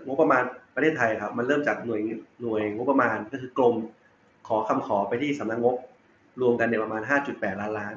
[0.06, 0.42] งบประมาณ
[0.74, 2.00] ประเทศไทยครับมันเริ่มจากหน่วย
[2.42, 3.74] หน่วยงบประมาณก็คือกรม
[4.48, 5.76] ขอคำขอไปที่สำนักงบ
[6.40, 7.94] รวมกันเนี่ยประมาณ 5.8 ล้านล้าน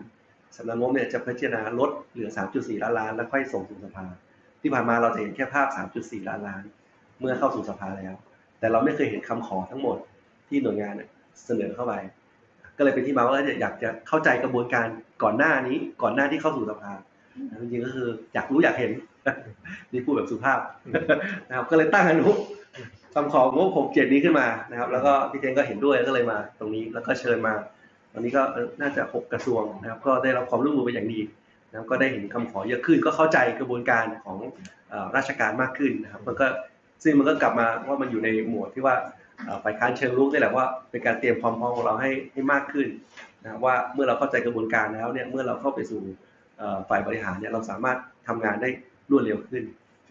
[0.57, 4.05] สำนักงบเนี่ยจะพิจารณาลดเหลือ 3.4 ล้านล้านแล้วค่อยส่งสู่สภา
[4.61, 6.63] ที่ผ่านมาเราจะเห็นแค่ภาพ 3.4 ล้านล้าน
[7.19, 8.13] เมื่อเข้าสู่สภาแล้ว
[8.59, 9.97] แต่เราไม่เคยเห็นคำขอทั้งหมด
[10.47, 10.93] ที่หน่วยงาน
[11.45, 11.93] เสนอเข้าไป
[12.77, 14.87] ก็เลยเป็นที่มาว่าอยากจะเข้าใจกระบวนการ
[15.23, 16.91] ก่อนหน้านี้ ก่อนหน้าที่เข้าสู่สภา
[17.61, 18.91] จริงๆก็คือ อยากรู้อยากเห็น
[19.91, 20.59] นี่พูดแบบสุภาพ
[21.49, 22.29] นะครับ ก็เลยตั้งอนุ
[23.13, 27.53] คำของงบหกเจ็ดนี้ขึ้นมานะครับ แล้วก็พี่เทงก็เห็นด้วยก็เลยมา ตรงนี้แล้วก็เชิญมา
[28.13, 28.41] ตอนนี้ก็
[28.81, 31.19] น่าจะหกกระทรวงนะครับ ก็ได้รับความร่วมมือเป็นอย่างดี
[31.69, 34.37] นะครับก็ได้เห็นคำขอเยอะขึ้น ก็เข้าใจกระบวนการของ
[35.15, 36.47] ราชการมากขึ้นนะครับ มันก็
[37.03, 38.95] ซึ่งมันก็กลับมาว่ามันอยู่ในหมวดที่ว่า
[39.63, 42.87] ฝ่ายค้านเชิงรุกนี่แหละว่า เป็นการเตรียมความพร้อมของเราให้ให้มากขึ้น
[43.43, 46.01] นะครับว่าเมื่อเราเข้าใจกระบวนการแล้วเนี่ยเมื่อเราเข้าไปสู่
[46.57, 48.69] เอ่อฝ่ายบริหารเนี่ยเราสามารถทำงานได้
[49.11, 49.63] รวดเร็วขึ้น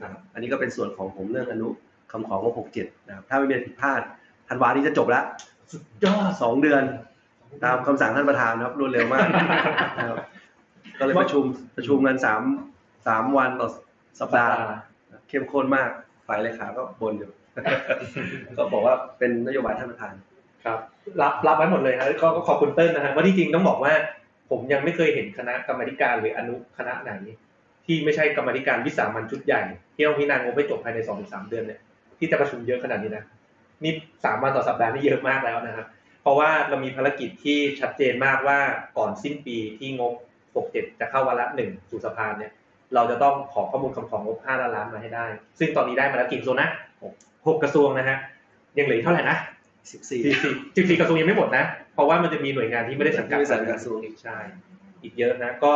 [0.02, 1.68] นะครับอันนี้ก็เป็นส่วนของผมเรื่องอนุ
[2.10, 4.00] คำของงบหกเจ็ดนะครับถ้าไม่มีอะไรผิดพลาด
[4.48, 5.24] ธันวานี้จะจบแล้ว
[5.72, 6.82] สุดยอดสองเดือน
[7.64, 9.26] ตามคำสั่งท่านประธานนะครับรวดเร็วมาก
[9.98, 10.18] นะครับ
[10.98, 11.44] ก็เลยประชุม
[11.76, 12.42] ประชุมกันสาม
[13.06, 13.68] สามวันต่อ
[14.20, 14.56] สัปดาห์
[15.28, 15.90] เข้มข้นมาก
[16.26, 17.30] ฝ่ายเลขาก็บนอยู่
[18.56, 20.12] ก็บอกว่าเป็นนโยบายท่านประธาน
[20.64, 20.78] ครับ
[21.22, 23.92] รับรับไว้หมดเลยครับก็ขอบคุณเติ้ลนะฮะว่าที่จริงต้องบอกว่า
[24.50, 27.12] ผมยังไม่เคยเห็นคณะกรรมการหรืออนุคณะไหน
[27.86, 29.62] ที่ไม่ใช่กรรมการวิสามันชุดใหญ่
[29.94, 31.80] ที่ต้องพิจารณางบให้จบภายในสองถึงสามเดือนเนี่ย
[32.18, 33.24] ที่จะประชุมเยอะขนาดนี้นะ
[33.84, 33.92] นี่
[34.24, 35.86] สามวันต่อสัปดาห์นี่เยอะมากแล้วนะครับ
[36.22, 38.58] เพราะว่าเรามีภารกิจที่ชัดเจนมากว่า
[38.98, 40.12] ก่อนสิ้นปีที่งบ
[40.56, 42.52] 67 จะเข้าวาระหนึ่งสู่สภาเนี่ย
[42.94, 45.26] เราจะต้องขอข้อมูลคำของงบ5ล้านล้านมาให้ได้
[45.58, 46.68] ซึ่งตอนนี้ได้มาแล้วกี่กระทรวงนะ
[47.46, 48.18] หกหกกระทรวงนะฮะ
[48.78, 49.36] ยังเหลืออกเท่าไหร่นะ
[49.92, 54.38] สิบสี่สี่สี่สิบสี่กระทรวงยังไม่หมดนะ เพราะว่ามันจะมีหน่วยงานที่ไม่ได้สังกัดไม่ได้สังกัดกระทรวงอีกใช่
[55.02, 55.72] อีกเยอะนะ ก็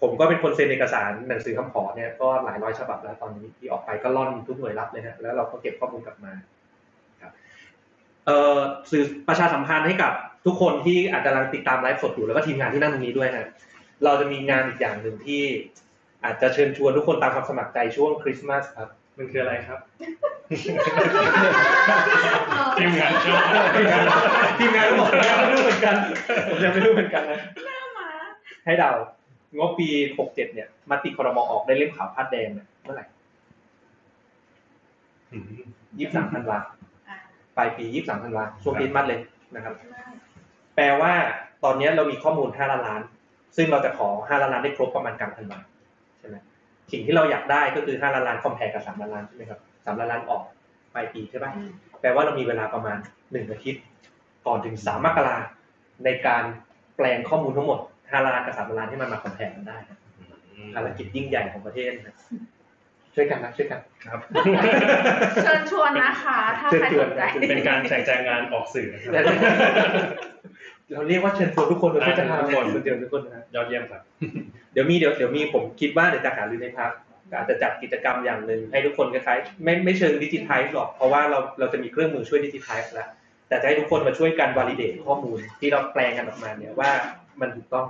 [0.00, 6.32] ผมก็เป็นคนเซ็นเอกสารหนังสือคำขอเนี่ยก็หลายร้อยฉบับแล้วตอนนี้ที่ออกไปก็ล่อนทุกหน่วยรับเลยฮะแล้วเราก็เก็บข้อมูลกลับมา
[7.22, 7.32] ครับ
[8.26, 8.58] เอ่อ
[8.90, 10.12] สื่อประชาสัมพันธ์ให้กับ
[10.46, 13.48] ทุกคนที่อาจจะกำลังติดตามไลฟ์สดอยู่แล้วก็ทีมงานที่นั่งตรงนี้ด้วยนะ
[14.04, 15.42] เราจะมีงานอีกอย่างหนึ่งที่
[16.24, 19.80] อาจจะเชิญชวนทุกคนตามความสมัครใจช่วงคริสต์มาสครับ มันคืออะไรครับ
[20.50, 20.56] ที
[22.78, 23.66] ทีมงานชอบ
[24.58, 25.94] ทีมงานก็บอกยังไม่รู้เหมือนกัน
[26.48, 27.38] ผมยังไม่รู้เหมือนกันนะ
[27.98, 28.08] มา
[28.64, 28.90] ให้เดา
[29.58, 33.04] งบปี67เนี่ยมติครมออกได้เล่มขาวพาดแดงเนี่ยเมื่อไหร่
[36.18, 36.58] 23ธันวา
[37.08, 37.16] อะ
[37.56, 39.20] ปลายปี23ธันวาช่วงคริสต์มาสเลย
[39.54, 39.74] นะครับ
[40.76, 41.12] แปลว่า
[41.64, 43.02] ตอนนี้เรามีข้อมูล5ล้านล้าน
[43.56, 45.77] ซึ่งเราจะขอ5ล้านล้านได้ครบประมาณกลางธันวาใช่ไหม
[46.92, 50.42] สิ่งที่เราอยากได้ก็คือ5ล้านล้านคอมแพร์กับ3ล้านล้านใช่ไหมครับ3ล้านล้านออก
[50.94, 51.52] ปลายปีใช่ปะ
[52.00, 53.82] แปลว่าเรามีเวลาประมาณ1อาทิตย์
[54.46, 55.36] ก่อนถึง3มกรา
[56.04, 56.44] ในการ
[56.96, 59.98] แปลงข้อมูลทั้งหมด5ล้านกับ3ล้านให้มันมาคอมแพร์กันได้นะ
[60.74, 62.16] ภารกิจยิ่งใหญ่ของประเทศนะ
[63.14, 64.20] ช่วยกันนะช่วยกันครับ
[65.42, 69.12] เชิญชวนนะคะถ้าใครสนใจเป็นการแจกแจงงานออกสื่อนะครับ
[70.92, 74.02] เราเรียกว่าเชิญชวนทุกคนโดยไม่จะอ่าทำทุกคนคนเดียวทุกคนนะยอดเยี่ยมครับ
[74.67, 76.90] เดี๋ยวมีเดี๋ยวเดี๋ยวมีผมคิดว่าเดี๋ยวจะหารือในพัก
[77.36, 83.08] อาจจะจัดกิจกรรมอย่างหนึ่งให้ทุกคนคล้ายๆไม่ไม่เชิงดิจิทัลหรอกเพราะว่าเราเราจะมีเครื่องมือช่วยดิจิทัลแล้ว
[83.48, 86.90] แต่จะให้ทุกคนมาช่วยกันวอลิเดตข้อมูลที่เราแปลงกันออกมาเนี่ยว่า
[87.40, 87.86] มันถูกต้อง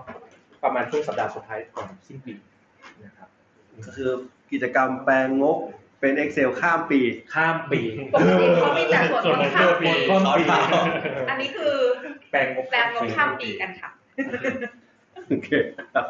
[0.65, 2.35] ประมาณช่วงสัปดาห์สุดท้ายก่อนสิ้นปี
[3.05, 3.29] นะครับ
[3.87, 4.11] ก็คือ
[4.53, 5.57] กิจกรรมแปลงงบ
[6.01, 7.01] เป็น Excel ข้ามปี
[7.35, 7.81] ข้ามปี
[8.13, 10.45] ปกติเขามีแต่ส่วนลดข้ามปีข้ามปี
[11.29, 11.77] อันนี้คือ
[12.31, 13.91] แปลงงบแปลงลดข้ามปีกันค่ะ
[15.29, 15.49] โอเค
[15.95, 16.07] ครับ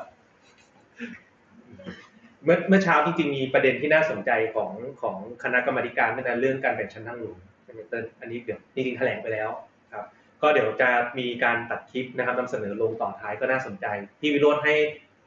[2.45, 4.73] เมื่อเมื่อเช้าจริงๆมีประเด็นที่น่าสนใจของ
[5.03, 9.49] ของคณะกรรมาธิการในเรื่องการแบ่งชั้นทางหลวงใช่ไหมเติ้ลอันนี้เดี๋ยวจริงๆแถลงไปแล้ว
[9.95, 10.05] ครับ
[10.43, 13.87] ก็เดี๋ยวจะมีการตัดคลิปนะครับนำเสนอลงต่อท้ายก็น่าสนใจ
[14.21, 14.75] ที่วิโรจน์ให้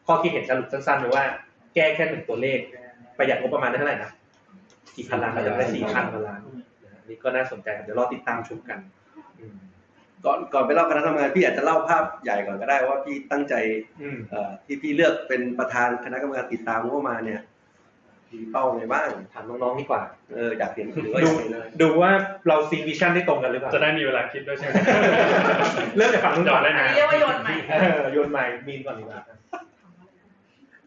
[0.08, 1.26] ข้อคิดเห็นสรุปสั้นๆเลยว่า
[1.76, 2.60] แก้แค่หนึ่งตัวเลข
[3.18, 4.12] ประหยัดงบประมาณได้เท่าไหร่นะ
[4.96, 6.42] กี่พันล้านก็จะได้สี่พันกว่าล้าน
[6.84, 8.80] นะอันนี่ก็น่าสนใจครับเดี๋ยวรอติดตามชมกัน
[9.40, 9.58] อืม
[10.26, 13.54] ก่อนก่อนไปเล่าคณะทำงานพี่อาจจะเล่าภาพใหญ่ก่อนก็ได้ว่าพี่ตั้งใจ
[14.02, 17.42] อืมเอ่อที่พี่เลือกเป็นประธานคณะกรรมการติดตามงบประมาณเนี่ย
[18.32, 20.02] มีเป้าไงบ้างถามน้องๆดีกว่า
[20.34, 22.12] เอออยากเห็นหรือว่าดูอยากเห็นเลยดูว่า
[22.48, 24.74] เราซีวิชั่นได้ตรงกันหรือเปล่าจะได้มีเวลาคิดด้วยใช่ไหม
[25.96, 29.38] เริ่มจากฝั่งนู้นก่อนจอดได้อันนะนี้เรียกว่าโยนใหม่เออโยนใหม่มีนก่อนดีกว่าครับ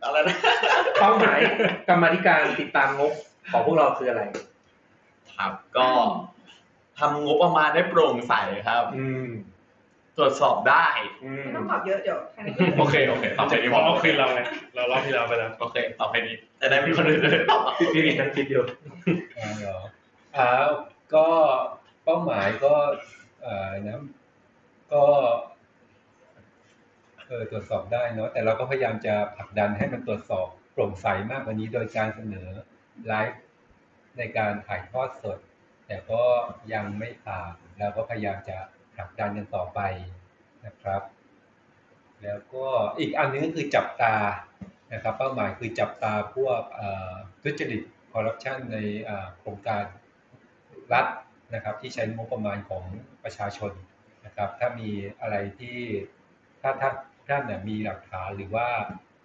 [0.04, 0.36] อะไรนะ
[1.00, 1.38] เป้าหมาย
[1.88, 3.12] กรรมาธิการติดตามงบ
[3.52, 4.22] ของพวกเราคืออะไร
[5.36, 5.88] ครับก็
[6.98, 8.34] ทำงบประมาณได้โปร่งใส
[8.68, 9.28] ครับ อืม
[10.18, 10.86] ตรวจสอบได้
[11.24, 14.40] อืมไม่ต้องตอบเยอะเดี๋ยวแค่นี้โอเคโอเคตอบจะแค่นี้เพพอราะเอาคืนเราไง
[14.74, 18.64] เรารอบที่เราไปแล้วโอเคตอบแค่นี้จะได้มีคนอื่นเลยตอบพี่พี่วินนั่งคิดอยู่
[19.38, 19.78] อ่าเหรอ
[20.36, 20.48] อ่า
[21.14, 21.26] ก็
[22.04, 22.74] เป้าหมายก็
[23.42, 24.00] เอ่อนะ
[24.92, 25.04] ก็
[27.28, 32.48] เออตรวจสอบได้เนาะแต่เราก็พยายามจะผลักดันให้มันตรวจสอบโปร่งใสมากกว่านี้โดยการเสนอ
[33.06, 33.40] ไลฟ์
[34.18, 35.38] ในการถ่ายทอดสด
[35.86, 36.22] แต่ก็
[36.72, 38.58] ยังไม่ผ่านเราก็พยายามจะ
[38.94, 39.80] ผลักดันกันต่อไป
[40.66, 41.02] นะครับ
[42.22, 42.66] แล้วก็
[42.98, 44.14] อีกอันนึงก็คือจับตา
[44.92, 46.60] นะครับเป้าหมายคือจับตาพวก
[47.42, 48.78] ทุจริตคอร์รัปชันใน
[49.38, 49.84] โครงการ
[50.92, 51.06] รัฐ
[51.54, 52.84] นะครับที่ใช้งบประมาณของ
[53.24, 53.72] ประชาชน
[54.24, 55.78] นะครับ ถ้ามีอะไรที่
[56.62, 56.90] ถ้าถ้า
[57.28, 58.68] ท่านมีหลักฐานหรือว่า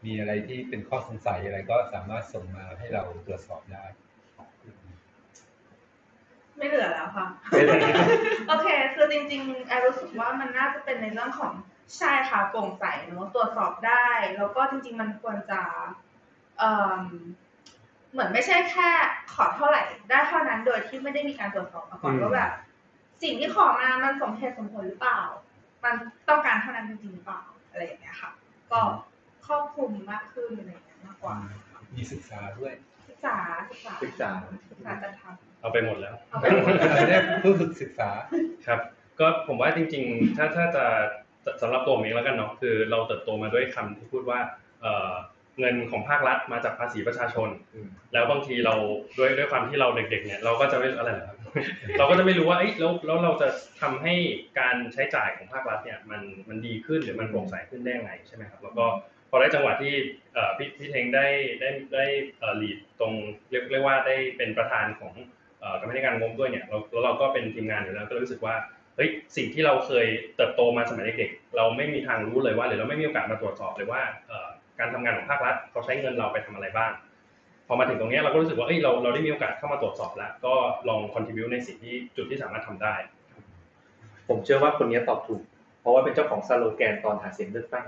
[0.05, 3.85] มีอะไรที่เป็นข้อสงสัยอะไรก็สามารถส่งมาให้เราตรวจสอบได้
[6.59, 7.79] ไม่เหลือแล้วค่ะไม่เหลือ
[8.47, 11.53] โอเค คือจริงๆแอร์รู้สึกว่ามันน่าจะเป็นในเรื่องของ
[11.97, 15.61] ใช่ค่ะโปร่งใสเนอะตรวจสอบได้ แล้วก็จริง ๆ มันควรจะ
[16.57, 17.03] เอ่ม
[18.11, 18.89] เหมือนไม่ใช่แค่
[19.33, 22.51] ขอเท่าไหร่ได้เท่านั้นโดยที่ไม่ได้มีการตรวจสอบมาก่อนอืมว่าแบบ
[23.23, 25.21] สิ่งที่ขอมามันสมเหตุสมผลหรือเปล่า
[25.83, 25.95] มัน
[26.29, 28.31] ต้องการเท่านั้นจริงๆหรือเปล่าอะไรอย่างเงี้ยค่ะ
[28.71, 28.79] ก็
[29.47, 31.35] ครอบคลุมมากขึ้นอะไรอย่างเงี้ยมากกว่า
[31.95, 32.73] มีศึกษาด้วย
[33.09, 33.37] ศึกษา
[33.71, 34.29] ศึกษาศึกษา
[34.69, 35.23] ศึกษาจะท
[35.61, 36.45] เอาไปหมดแล้วำเอาไป
[37.09, 38.09] ได้ผู้ฝึกศึกษา
[38.67, 38.79] ครับ
[39.19, 40.85] ก็ผมว่าจริง ๆ ถ้าถ้าจะ
[41.61, 44.39] สำหรับตัวผมเองแล้วกันเนาะคือเราเติบโตมาด้วยคำที่พูดว่า
[44.81, 45.13] เอ่อ
[45.59, 48.75] เงินของภาครัฐมาจากภาษีประชาชนอืมแล้วบางทีเรา
[49.17, 51.37] ด้วยด้วยความที่เราเด็ก ๆ เนี่ยเราก็จะไม่อะไรนะครับ
[51.97, 53.47] เราก็จะไม่รู้ว่าเอ้ยแล้วแล้วเราจะ
[53.81, 54.13] ทำให้
[54.59, 58.85] การใช้จ่ายของภาครัฐเนี่ยมันมันดีขึ้นหรือมันโปร่งใสขึ้นได้ยังไงใช่ไหมครับแล้วก็
[59.29, 59.93] พอได้จังหวะที่
[60.33, 61.27] เอ่อพี่พี่เทงได้
[61.59, 62.05] ได้ได้
[62.39, 63.13] เอ่อลีดตรง
[63.49, 65.38] เรียกเรียกว่าได้เป็นประธานของเอ่อ
[65.81, 68.55] กรรมการงบด้วยเนี่ยเราแล้วเราก็เป็นทีมงานอยู่แล้วก็รู้สึกว่า
[68.95, 74.47] เฮ้ยสิ่งที่เราเคยเติบโตมาสมัยเด็กๆเราไม่มีทางรู้เลยว่าหรือเราไม่มีโอกาสมาตรวจสอบเลยว่าเอ่อ
[74.79, 76.91] การทำงานของภาครัฐเขาใช้เงินเราไปทำอะไรบ้าง
[77.67, 80.53] พอมาถึงตรงเนี้ยเราก็รู้สึกว่าเอ้ยเราเราได้มีโอกาสเข้ามาตรวจสอบแล้ว ก็
[80.89, 82.95] ลองคอนทิบิวในสิ่งที่จุดที่สามารถทำได้
[84.27, 85.41] ผมเชื่อว่าคนนี้ตอบถูก
[85.81, 87.85] เพราะว่าเป็นเจ้าของสโลแกนตอนหาเสียงเลือกตั้ง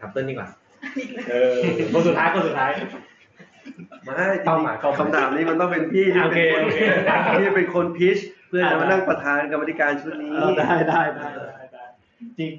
[0.00, 0.48] ถามเติ้ลดีกว่า
[1.30, 1.56] เออ
[1.92, 2.70] คนสุดท้ายคนสุดท้าย
[4.04, 6.80] ไม่เป้าหมายเป้าหมายคำถามนี้มันต้องเป็นพี่ที่โอเคเป็นคนโอเค
[7.40, 11.84] ที่เป็นคนพิชเพื่อจะมาอ่านั่งประธานกรรมธิการชุดนี้ได้ได้ได้ได้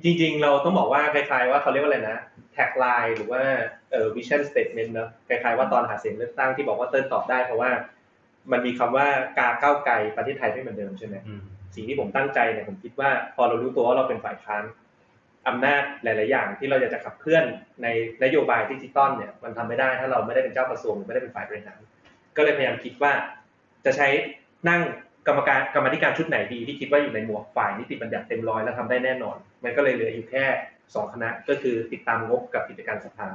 [0.04, 2.18] จริงจริงๆเราต้องบอกว่าคล้ายๆว่าเขาเรียกว่าอะไรนะ
[2.54, 3.44] tagline หรือว่า
[3.92, 7.72] เอ่อ vision statement เนอะคล้ายๆว่าตอนหาเสียงเลือกตั้งที่บอกว่าเติ้ลตอบได้เพราะว่า
[8.52, 11.16] มันมีคำว่ากาก้าวไกลประเทศไทยไม่เหมือนเดิมใช่ไหม
[11.76, 14.64] สิ่งที่ผมตั้งใจเนี่ยผมคิดว่าพอเรารู้ตัวว่าเราเป็นฝ่ายค้าน
[15.48, 17.44] อำนาจหลาย ๆ อย่างที่เราอยากจะขับเคลื่อน
[17.84, 17.88] ใน
[18.24, 21.80] นโยบายดิจิตอลเนี่ยมันทำไม่ได้ถ้าเราไม่ได้เป็นเจ้ากระทรวงไม่ได้เป็นฝ่ายบริหาร
[22.38, 23.14] ก็เลยพยายามคิดว่า
[23.86, 24.08] จะใช้
[24.70, 24.82] นั่ง
[25.28, 30.46] กรรมการกรรมธิการชุดไหนดีที่คิดว่าอยู่ในหมวกฝ่ายนิติบัญญัติเต็มร้อยแล้วทำได้แน่นอน มันก็เลยเหลืออยู่แค่
[30.96, 33.28] สองคณะก็คือติดตามงบกับกิจการสภา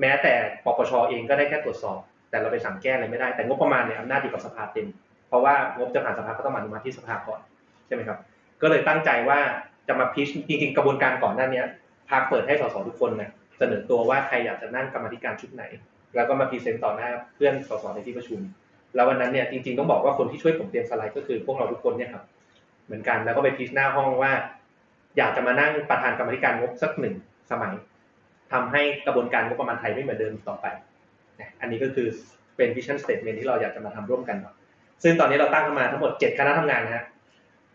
[0.00, 0.34] แม้แต่
[0.64, 4.88] ปปชเองก็ได้แค่ตรวจสอบ แต่เราไปสั่งแก้อะไรไม่ได้แต่งบประมาณเนี่ยอำนาจอยู่กับสภาเต็ม
[5.28, 7.40] เพราะว่างบจะผ่านสภาก็ต้องอนุมัติที่สภาก่อน
[7.86, 8.18] ใช่ไหมครับ
[8.62, 9.40] ก็เลยตั้งใจว่า
[9.88, 11.66] จะมาพิชจริงๆกระบวนการก่อนหน้าเนี้ย
[12.10, 15.62] พรรคเปิดให้สสทุกคนเนี่ยเสนอตัวว่าใครอยากจะนั่งกรรมธิการชุดไหน
[16.14, 18.40] แล้วก็มา present ต่อหน้าเพื่อนสสในที่ประชุม
[18.94, 22.24] แล้ววันนั้นเนี่ยจริงๆต้องบอกว่าคนที่ช่วยผมเตรียมสไลด์ก็คือพวกเราทุกคนเนี่ยครับ
[22.86, 24.32] เหมือนกันแล้วก็ไป pitch หน้าห้องว่า
[25.16, 27.14] อยากจะมานั่งประธานกรรมธิการงบสักหนึ่ง
[27.50, 27.74] สมัย
[28.52, 30.66] ทำให้กระบวนการงบประมาณไทยไม่เหมือนเดิมต่อไป
[31.60, 32.06] อันนี้ก็คือ
[32.56, 34.36] เป็นวิชั่นสเต t เมนที่เราอยากจะมาทำร่วมกัน
[35.02, 37.04] ซึ่งตอนนี้เราตั้งขึ้นมาทั้งหมดเจ็ดคณะทำงานนะฮะ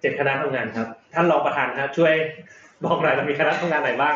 [0.01, 2.13] เจ็ดคณะทำงานครับ ท่านรองประธานครับช่วย
[2.83, 4.15] บอกหน่อยเรามีคณะทำงานไหนบ้าง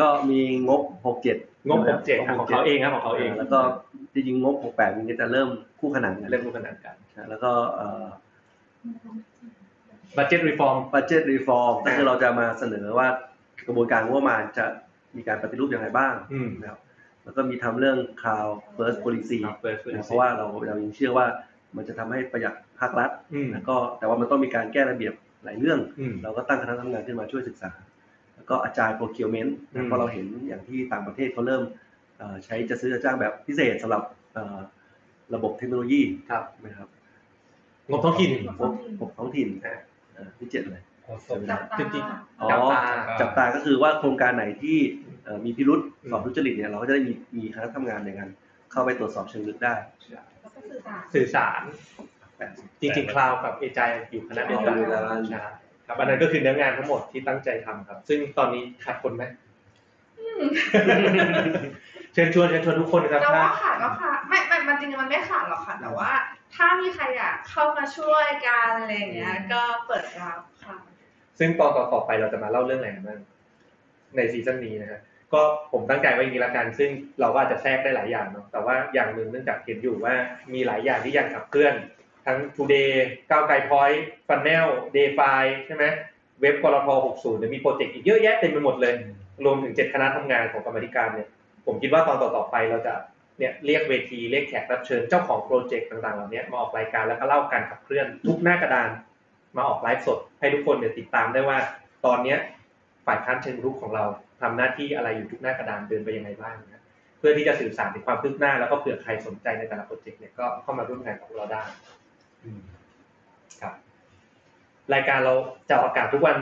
[0.00, 0.82] ก็มีงบ
[1.26, 3.58] 67งบผมเจ็ดของเขาเองครับของเขาเอง แล้วก็
[4.12, 5.48] จริงๆงบ68มันก็จะเริ่ม
[5.80, 6.96] คู่ขนานกันเรื่องรูปขนาดกัน
[7.30, 8.04] แล้วก็เอ่อ
[10.16, 13.08] บัตเจ็ตรีฟอร์ม budget reform ก็คือเราจะมาเสนอว่า
[13.66, 14.64] กระบวนการงบประมาณจะ
[15.16, 16.80] มีการปฏิรูปอย่างไรบ้างอืมนะครับ
[17.24, 21.26] แล้วก็มีทำเรื่อง cloud first policy ครับ first นะ policy เพราะว่าเราเรายังเชื่อว่า
[21.76, 25.14] มันจะทำให้ประหยัด ภาครัฐอืมแล้วก็แต่ว่ามันต้องมีการแก้ระเบียบ
[25.44, 27.70] หลายเรื่องอืมเราก็ตั้งคณะทำงานขึ้นมาช่วยศึกษา
[28.34, 31.62] แล้วก็อาจารย์ procurement อืนะมเพราะเราเห็นอย่างที่ต่างประเทศเขาเริ่ม
[32.18, 34.02] เอ่อใช้จะซื้อจะจ้างแบบพิเศษสำหรับ
[34.34, 34.58] เอ่อ
[35.34, 36.88] ระบบเทคโนโลยีครับนะครับ
[37.90, 39.78] งบท้องถิ่นงบงบท้องถิ่นอ่า
[40.14, 42.04] เอ่อที่เจ็ดเลยขอสมจับตาจริง
[42.40, 42.82] อ๋อจับตา
[43.20, 44.78] จับตาก็คือว่าโครงการไหนที่
[45.24, 48.28] เอ่อมีพิรุษอืมสอบทุจริตเนี่ยเราก็จะได้มีมีคณะทำงานในการ
[48.72, 49.74] เข้าไปตรวจสอบเชิงลึกได้
[50.42, 50.60] แล้วก็
[51.14, 51.62] สื่อสาร
[52.38, 55.40] สื่อสารแปดสิบจริงๆคลาวกับเอจายอยู่คณะเดียวกันอ๋ออยู่แล้วใช่
[55.86, 59.24] ครับอันนั้นก็คือเนื้องานทั้งหมดที่ตั้งใจทำครับ ซึ่งตอนนี้ขาดคนไหม
[62.12, 66.10] เชิญชวนเชิญชวนทุกคนนะครับเราถ้าว่าขาดก็ขาดไม่ไม่มันจริงๆมันไม่ขาดหรอกค่ะ แต่ว่า
[66.54, 70.76] ถ้ามีใครอยากเข้ามาช่วยกันอะไรอย่างเงี้ย ก็เปิดรับค่ะ
[71.38, 73.20] ซึ่งตอนต่อๆไปเราจะมาเล่าเรื่องอะไรกันบ้าง
[74.16, 75.00] ในซีซั่นนี้นะฮะ
[75.32, 75.40] ก็
[75.72, 80.14] ผมตั้งใจไว้อย่างนี้ละกัน ซึ่งเราก็อาจจะแทรกได้หลายอย่างเนาะแต่ว่าอย่างหนึ่งเนื่องจากเห็นอยู่ว่า
[80.54, 81.74] มีหลายอย่างที่ยังขับเคลื่อน
[82.28, 82.90] ทั้ง Today
[83.30, 85.84] ก้าวไกล Point ฟันแนลเดฟายใช่ไหม
[86.40, 88.94] เว็บกรท60เดี๋ยวมี project อีกเยอะแยะเต็มไปหมดเลย
[89.44, 91.28] รวมถึงเจ็ดคณะทำงานของกรรมาธิการเนี่ย
[91.66, 92.94] ผมคิดว่าตอนต่อๆไปเราจะ
[93.38, 98.88] เนี่ยเรียกเวทีเรียกแขกรับเชิญเจ้าของ project ต่างๆเหล่านี้มาออกรายการแล้วก็เล่าการขับเคลื่อนทุกหน้ากระดาน
[99.56, 101.58] มาออกไลฟ์สดให้ทุกคนเนี่ยติดตามได้ว่า
[102.06, 102.38] ตอนเนี้ย
[103.06, 104.04] ฝ่ายค้านเชิงรุกของเรา
[104.40, 106.82] ทำหน้าที่อะไรอยู่ทุกหน้ากระดานเดินไปยังไงบ้างนะ
[107.18, 111.97] เพื่อที่จะสื่อสารถึงความคืบหน้าแล้วก็เผื่อใครสนใจในแต่ละโปรเจกต์เนี่ยก็เข้ามาร่วมงานกับเราได้อืม
[113.62, 113.74] ครับ
[114.94, 115.34] รายการเรา
[115.68, 116.36] จะออกอากาศทุกวัน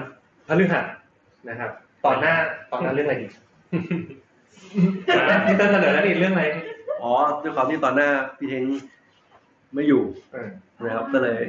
[0.48, 0.84] พฤหัส
[1.48, 1.70] นะครับ
[2.04, 2.34] ตอนหน้า
[2.72, 3.28] ตอนหน้าเรื่องอะไรดี
[5.46, 6.44] พี่เต้นเสนอแล้วนี่เรื่องอะไร
[7.02, 8.64] อ๋อด้วยความที่ตอนหน้าพี่เทง
[9.74, 10.48] ไม่อยู่เออ
[10.84, 11.40] นะครับก็เลย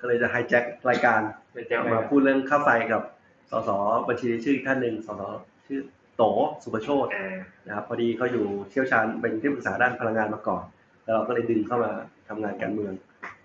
[0.00, 1.20] ก็เลยจะไฮแจ็ครายการ
[1.52, 3.02] ไปแจ้งมามาพูดเรื่องค่าไฟกับ
[3.50, 3.70] สส
[4.08, 5.22] บัญชีชื่ออีกท่านหนึ่งสส
[5.66, 5.80] ชื่อ
[6.16, 6.22] โต
[6.62, 10.62] สุประโชตอ่านะครับพอดีเขาอยู่เชี่ยวชาญเป็นที่ปรึกษาด้านพลังงานมาก่อน
[11.04, 11.90] แล้วเราก็เลยดึงเข้ามา
[12.28, 12.92] ทำงานการเมือง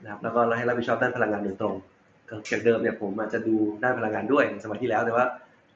[0.03, 1.75] นะครับแล้วก็ให้รับผิดชอบด้านพลังงานโดยตรง
[2.29, 5.25] ก็จากเดิมเนี่ยผมอาจจะดูด้านพลังงานด้วยในสมัยที่แล้วแต่ว่า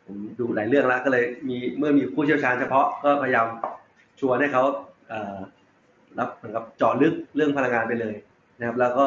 [0.06, 3.48] ผมดูหลายเรื่องแล้วก็เลยมีเมื่อมีผู้เชี่ยวชาญเฉพาะก็พยายาม
[4.20, 4.64] ชวนให้เขา
[5.10, 5.38] เอ่อ
[6.20, 8.16] รับเหมือนกับเจาะลึกเรื่องพลังงานไปเลย
[8.60, 9.06] นะครับ แล้วก็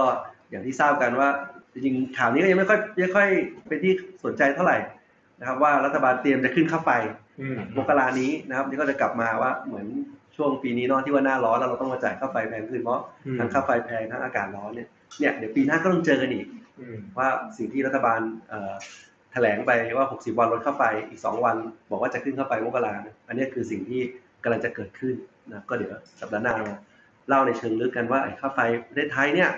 [0.50, 1.29] อย่างที่ทราบกันว่า
[1.72, 3.29] จริงๆข่าวนี้ก็ยังไม่ค่อยไม่ค่อย
[3.68, 3.92] เป็นที่
[4.24, 4.79] สนใจเท่าไหร่
[5.40, 6.90] นะครับ ว่ารัฐบาลเตรียมจะขึ้นค่าไฟ
[7.40, 9.87] อืมมกรานี้นะครับนี่ก็จะกลับมาว่าเหมือน
[10.37, 16.46] ช่วงปีนี้เนาะที่ว่าหน้าร้อนแล้วเราต้องมาจ่ายค่าไฟแพงขึ้นเพราะอืมทั้งค่าไฟแพงทั้งอากาศร้อนเนี่ยเนี่ยเดี๋ยวปีหน้าก็ต้องเจอกันอีก
[16.80, 18.74] อืมว่าสิ่งที่รัฐบาลเอ่อ
[19.32, 21.56] แถลงไปว่า 60 วันลดค่าไฟอีก 2 วัน
[21.90, 24.00] บอกว่าจะขึ้นค่าไฟมกราเนี่ยอันนี้คือสิ่งที่
[24.44, 25.14] กำลังจะเกิดขึ้น
[25.52, 26.74] นะก็เดี๋ยวสัปดาห์หน้ามา
[27.29, 29.50] เล่าในเชิงลึกกันว่าไอ้ค่าไฟประเทศไทยเนี่ย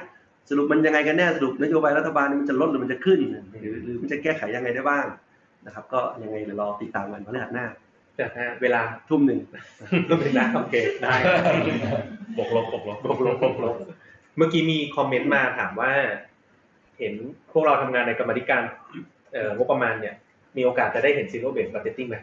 [0.51, 3.21] สรุปมันยังไงกันแน่สรุปนโยบายรัฐบาลมันจะลดหรือมันจะขึ้น
[3.61, 5.07] หรือหรือมันจะแก้ไขยังไงได้บ้าง
[5.67, 7.67] นะครับ ก็ยังไงเดี๋ยวรอติดตามกันพฤหัสหน้า
[8.17, 9.39] แต่ถ้าเวลาทุ่มหนึ่ง
[10.09, 11.15] ก็เป็นนะโอเคได้
[12.37, 13.77] บวกลบบวกลบบวกลบบวกลบ
[14.37, 15.93] เมื่อกี้มีคอมเมนต์มาถามว่า
[16.99, 17.15] เห็น
[17.53, 18.63] พวกเราทำงานในกรรมาธิการ
[19.33, 20.15] เอ่องบประมาณเนี่ย
[20.57, 22.17] มีโอกาสจะได้เห็น zero-based budgeting ไหม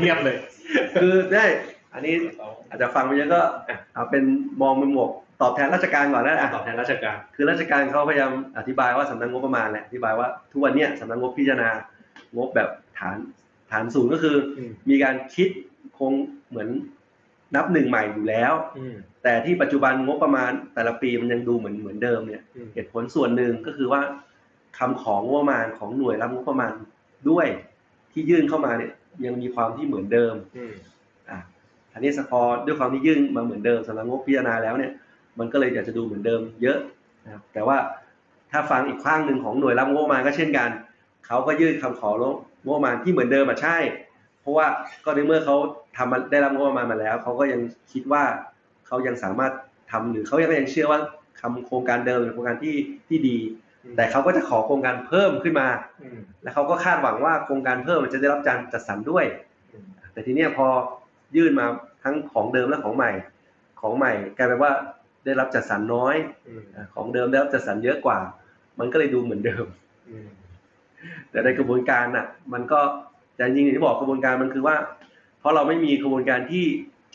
[0.00, 0.36] เงียบเลย
[1.00, 1.44] คือได้
[1.94, 2.14] อันนี้
[2.68, 3.40] อาจจะฟังไปเยอะก็
[3.94, 4.24] เอาเป็น
[4.62, 5.10] มองเป็นหมวก
[5.42, 11.68] ตอบแทนราชการก่อนนะอะตอบแทนราชการ คือราชการเขาพยายามอธิบายว่าสำนักงบประมาณแหละอธิบายว่าทุกวันเนี้ยสำนักงบพิจารณา
[12.36, 13.16] งบแบบฐาน
[13.70, 15.48] ฐานศูนย์ก็คืออมมีการคิด
[15.98, 16.12] คง
[16.48, 16.68] เหมือน
[17.56, 24.02] นับหนึ่งใหม่อยู่แล้วอืมแต่ที่ปัจจุบันงบประมาณแต่ละปีมันยังดูเหมือนเหมือนเดิมเนี่ยอืมเหตุผลส่วนหนึ่งก็คือว่า
[24.78, 26.72] คำของงบประมาณของหน่วยรับงบประมาณ
[27.30, 27.46] ด้วย
[28.12, 28.92] ที่ยื่นเข้ามาเนี่ย
[29.26, 30.74] ยังมีความที่เหมือนเดิมอืม
[31.30, 31.38] อะ
[31.92, 34.92] อันนี้สพอด้วยความที่ยื่นมาเหมือนเดิมสำหรับงบพิจารณาแล้วเนี่ย
[35.38, 36.78] มันก็เลยอยากจะดูเหมือนเดิม เยอะ
[37.24, 37.78] นะครับแต่ว่า
[38.50, 40.68] ถ้าฟังอีกข้างหนึ่งของหน่วยรับงบประมาณก็เช่นกัน
[41.26, 42.14] เขาก็ยื่นคำของ
[42.66, 43.78] บประมาณที่เหมือนเดิมอะใช่
[44.42, 44.66] เพราะว่า
[45.04, 45.56] ก็ในเมื่อเขา
[45.96, 47.60] ทำมาได้รับงบประมาณมาแล้วเขาก็ยัง
[47.92, 48.22] คิดว่า
[48.86, 49.52] เขายังสามารถ
[49.92, 51.00] ทำหรือเขายังยังเชื่อว่า
[51.40, 52.74] ทำโครงการเดิมเป็นโครงการที่
[53.08, 53.38] ที่ดี
[53.96, 55.68] แต่เขาก็จะขอโครงการเพิ่มขึ้นมา
[56.02, 59.24] อืมแล้วเขาก็คาดหวังว่าโครงการเพิ่มมันจะได้รับการจัดสรรด้วย
[59.72, 60.66] อืมแต่ทีเนี้ยพอ
[61.36, 61.66] ยื่นมา
[62.04, 63.10] ทั้งของเดิมและของใหม่
[63.80, 64.72] ของใหม่กลายเป็นว่า
[65.24, 66.16] ได้รับจัดสรรน้อย
[66.48, 68.18] อืมอะของเดิมได้รับจัดสรรเยอะกว่า
[68.78, 69.66] มันก็เลยดูเหมือนเดิม
[70.10, 70.28] อืม
[71.30, 72.80] แต่ในกระบวนการน่ะ มันก็
[73.34, 74.76] แต่จริงๆอย่างที่บอกกระบวนการมันคือว่า
[75.40, 76.64] เพราะเราไม่มีกระบวนการที่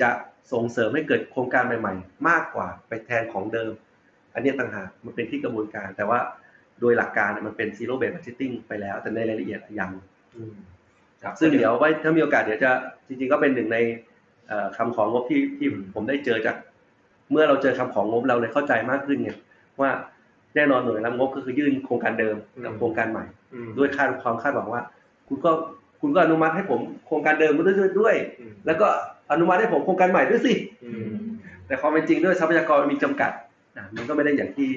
[0.01, 0.09] จะ
[0.51, 3.71] ส่งเสริมให้เกิดโครงการใหม่ ๆ มากกว่าไปแทนของเดิม
[4.33, 6.19] อันเนี้ยต่างหากมันเป็นที่กระบวนการ แต่ว่า
[6.81, 9.91] โดยหลักการเนี่ยมันเป็น zero based budgeting ไปแล้ว แต่ในรายละเอียดยัง
[10.35, 10.55] อืม
[11.23, 12.71] ครับซึ่งเดี๋ยวไว้ถ้ามีโอกาสเดี๋ยวจะ
[13.07, 13.77] จริง ๆ ก็เป็นหนึ่งใน
[14.47, 16.55] เอ่อคำของงบที่ที่ผมได้เจอจาก
[17.31, 19.31] เมื่อเราเจอคำของงบเราเลยเข้าใจมากขึ้นไง
[19.81, 19.89] ว่า
[20.55, 24.81] แน่นอนหน่วยรับงบก็คือยื่นโครงการเดิมกับโครงการใหม่อืมด้วยคาดความคาดหวังว่า
[25.27, 25.51] คุณก็
[26.01, 28.87] คุณก็อนุมัติให้ผมโครงการเดิมมาด้วยด้วยอืมแล้วก็
[29.31, 30.53] อนุมัติให้ผมโครงการใหม่ด้วยสิ
[30.85, 31.09] อืม
[31.67, 33.31] แต่ความเป็นจริงด้วยทรัพยากรมีจำกัด
[33.77, 34.69] อะมันก็ไม่ได้อย่างที่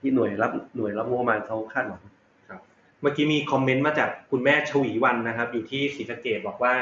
[0.00, 2.02] ที่หน่วยรับหน่วยรับงบประมาณเขาคาดหวัง
[3.00, 6.74] เมื่อกี้มีคอมเมนต์มาจากคุณแม่ชวีวันนะครับ อยู่ที่ศรีสะเกดบอกว่า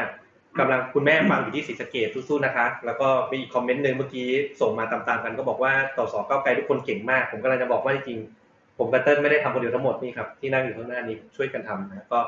[0.59, 4.29] กำลังคุณแม่ฟังอยู่ที่ศรีสะเกดสู้ๆนะคะ แล้วก็มีอีกคอมเมนต์หนึ่งเมื่อกี้
[4.61, 12.21] ส่งมาตามๆกันก็บอกว่าต่อสอก้าวไกลทุกคนเก่งมาก ผมกำลังจะบอกว่าจริงๆผมกับเติ้ลไม่ได้ทำคนเดียวทั้งหมดนี่ครับที่นั่งอยู่ข้างหน้านี้ช่วยกันทำนะก็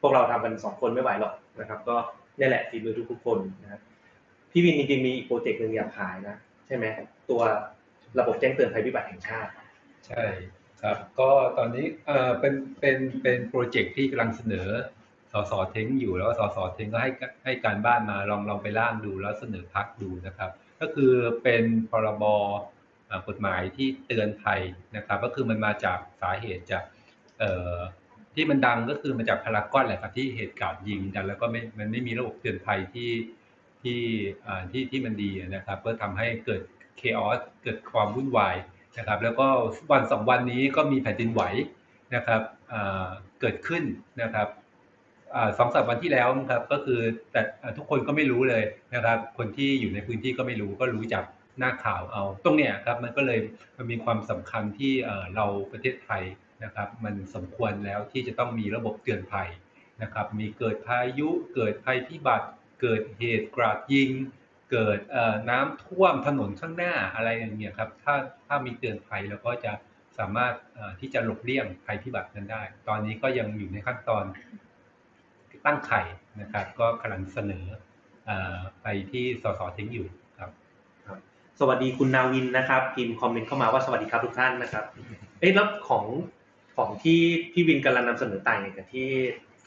[0.00, 1.96] พวกเราทำกันสองคนไม่ไหวหรอกนะครับ ก็
[2.38, 3.80] นี่แหละฝีมือทุกๆคนนะครับ
[4.50, 6.36] พี่วินจริงๆมีอีก project หนึ่งอยากขายนะ
[6.66, 6.84] ใช่ไหม
[7.30, 7.40] ตัว
[8.18, 9.50] ระบบแจ้งเตือนภัยพิบัติแห่งชาติ
[10.06, 10.24] ใช่
[10.82, 14.68] ครับ ก็ตอนนี้เอ่อเป็นเป็นเป็น project ที่กำลังเสนอ
[15.32, 17.10] สสเทงอยู่แล้วสสเทงก็ให้
[17.44, 22.24] ให้การบ้านมาลองลองไปร่างดูแล้วเสนอพรรคดูนะครับ ก็คือเป็นพรบ
[23.28, 24.60] กฎหมายที่เตือนภัย
[24.96, 26.84] นะครับ ก็คือมันมาจากสาเหตุจาก
[27.38, 27.76] เอ่อ
[28.38, 33.10] ที่มันดังก็คือมาจากพารากอนแหละครับที่เหตุการณ์ยิงกัน แล้วก็ไม่มันไม่มีระบบเตือนภัยที่
[33.82, 34.00] ที่
[34.70, 36.62] ที่ที่มันดีนะครับ ก็ทำให้เกิด
[36.98, 38.56] เคออสเกิดความวุ่นวาย
[38.98, 39.46] นะครับ แล้วก็
[39.92, 41.42] วันสองวันนี้ก็มีแผ่นดินไหว
[42.14, 42.42] นะครับ
[43.40, 43.82] เกิดขึ้น
[44.22, 44.48] นะครับ
[45.58, 47.00] สองสามวันที่แล้วครับก็คือ
[47.32, 47.40] แต่
[47.76, 48.62] ทุกคนก็ไม่รู้เลย
[48.94, 51.24] นะครับ คนที่อยู่ในพื้นที่ก็ไม่รู้ก็รู้จาก
[51.58, 53.40] หน้าข่าวเอา ตรงเนี้ยครับมันก็เลย
[53.76, 54.92] มันมีความสำคัญที่
[55.36, 56.22] เราประเทศไทย
[56.64, 59.48] นะครับ มันสมควรแล้วที่จะต้องมีระบบเตือนภัย
[60.02, 62.48] นะครับ มีเกิดพายุเกิดภัยพิบัติ
[62.80, 64.10] เกิดเหตุกราดยิง
[64.70, 64.98] เกิด
[65.50, 68.14] น้ำท่วมถนนข้างหน้าอะไรอย่างเงี้ยครับถ้า
[68.46, 69.72] ถ้ามีเตือนภัยแล้วก็จะ
[70.18, 70.54] สามารถ
[71.00, 74.24] ที่จะหลบเลี่ยงภัยพิบัตินั้นได้ ตอนนี้ก็ยังอยู่ในขั้นตอน
[75.66, 76.00] ตั้งไข่
[76.40, 77.66] นะครับ ก็กำลังเสนอ
[78.26, 80.06] เอ่อไปที่สสทิ้งอยู่
[80.38, 80.50] ครับ
[81.60, 84.84] สวัสดีคุณนาวินนะครับพิมพ์คอมเมนต์เข้ามาว่าสวัสดีครับทุกท่านนะครับ
[85.38, 86.04] เอ้ยแล้วของ
[86.78, 87.20] ของที่
[87.52, 89.08] พี่วินกำลังนำเสนอต่างกับที่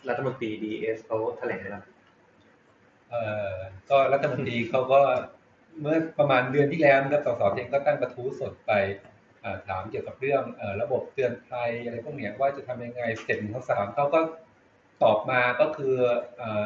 [0.09, 1.83] รัฐมนตรีดีเอสเขาแถลงนะครับ
[3.09, 3.21] เอ่
[3.53, 3.55] อ
[3.89, 5.01] ก็รัฐมนตรีเขาก็
[5.79, 8.71] เมื่อประมาณเดือนที่แล้วนะครับสสเองก็ตั้งกระทู้สดไป
[9.67, 10.43] ถามเกี่ยวกับเรื่อง
[10.81, 14.19] ระบบเตือนภัยอะไรพวกนี้ว่าจะทำยังไง step หนึ่งสองสามเขาก็
[15.03, 15.95] ตอบมาก็คือ
[16.39, 16.63] อ่อ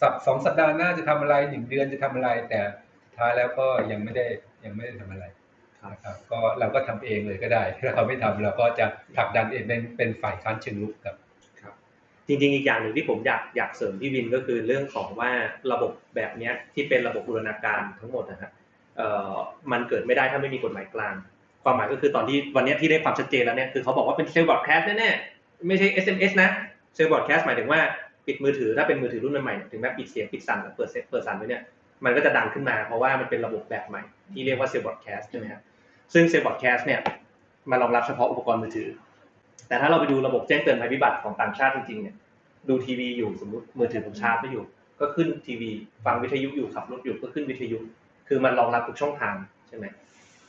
[0.00, 2.60] สัปสองสัปดาห์หน้าจะทำอะไรหนึ่งเดือนจะทำอะไร แต่
[3.16, 4.26] ท้ายแล้วก็ยังไม่ได้
[4.64, 5.24] ยังไม่ได้ทำอะไร
[5.92, 11.16] นะครับก็เราก็ทำเองเลยก็ได้ ถ้าเราไม่ทำเราก็จะผลักดันเองเป็นเป็นฝ่ายค้านเชิงรุกครับ
[11.60, 11.74] ครับ
[12.26, 15.30] จริงๆอีกอย่างหนึ่งที่ผมอยากอยากเสริมพี่วินก็คือเรื่องของว่า
[15.72, 18.50] ระบบแบบนี้ที่เป็นระบบบูรณาการทั้งหมดนะฮะ
[18.96, 19.34] เอ่อ
[19.72, 21.14] มันเกิดไม่ได้ถ้าไม่มีกฎหมายกลาง
[21.64, 26.50] ความหมายก็คือตอนที่วันนี้ที่ได้ความชัดเจนแล้วเนี่ยคือเขาบอกว่าเป็น cell broadcast แน่ๆไม่ใช่ SMS นะ
[26.94, 27.80] cell broadcast หมายถึงว่า
[28.26, 31.62] ปิดมือถือถ้าเป็นมือถือรุ่นใหม่ถึงแม้ปิดเสียงปิดสั่นเปิดเซ็ตเปิดสั่นไว้เนี่ย
[32.04, 35.62] มันก็จะดังขึ้นมา เพราะว่ามันเป็นระบบแบบใหม่ที่เรียกว่า cell broadcast ใช่ไหมครับ
[36.12, 37.00] ซึ่ง cell broadcast เนี่ย
[37.70, 38.88] มารองรับเฉพาะอุปกรณ์มือถือ
[39.68, 42.16] แต่ถ้าเราไปดูระบบแจ้งเตือนภัยพิบัติของต่างชาติจริงๆเนี่ย
[42.68, 44.64] ดูทีวีอยู่สมมติมือถือผมชาร์จไม่อยู่
[45.00, 45.70] ก็ขึ้นทีวี
[46.04, 47.78] ฟังวิทยุอยู่ขับรถอยู่ก็ขึ้นวิทยุ
[48.28, 49.34] คือมันรองรับทุกช่องทาง
[49.68, 49.86] ใช่ไหม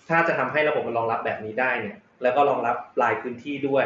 [0.10, 3.86] ถ้าจะทำให้ระบบมันรองรับแบบนี้ได้เนี่ย แล้วก็รองรับลายพื้นที่ด้วย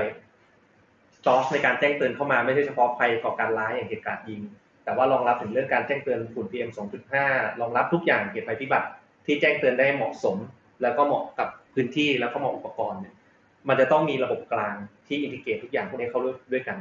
[1.26, 4.42] จอสในการแจ้งเตือนเข้ามาไม่ใช่เฉพาะภัยก่อการร้ายอย่างเหตุการณ์ยิง
[4.84, 6.70] แต่ว่ารองรับถึงเรื่องการแจ้งเตือนฝุ่น PM
[7.16, 8.88] 2.5 รองรับทุกอย่างเกี่ยวกับภัยพิบัติ
[9.26, 10.38] ที่แจ้งเตือนได้เหมาะสม
[10.82, 13.14] แล้วก็เหมาะกับพื้นที่แล้วก็เหมาะอุปกรณ์เนี่ย
[13.68, 14.76] มันจะต้องมีระบบกลาง
[15.08, 16.22] ที่อินทิเกรตทุกอย่างพวกนี้เข้า
[16.54, 16.78] ด้วยกัน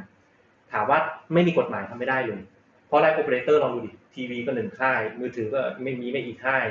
[0.71, 0.99] ถามว่า
[1.33, 2.41] ไม่มีกฎหมายทำไม่ได้เลย
[2.87, 6.65] เพราะไลฟ์โอเปอเรเตอร์ลองดูดิทีวีก็หนึ่งค่าย มือถือก็ไม่มีไม่อีกค่าย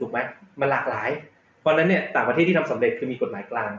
[0.00, 0.18] ถูกไหม
[0.60, 1.10] มันหลากหลาย
[1.60, 3.72] เพราะนั้นเนี่ยต่างประเทศที่ทำสำเร็จคือมีกฎหมายกลาง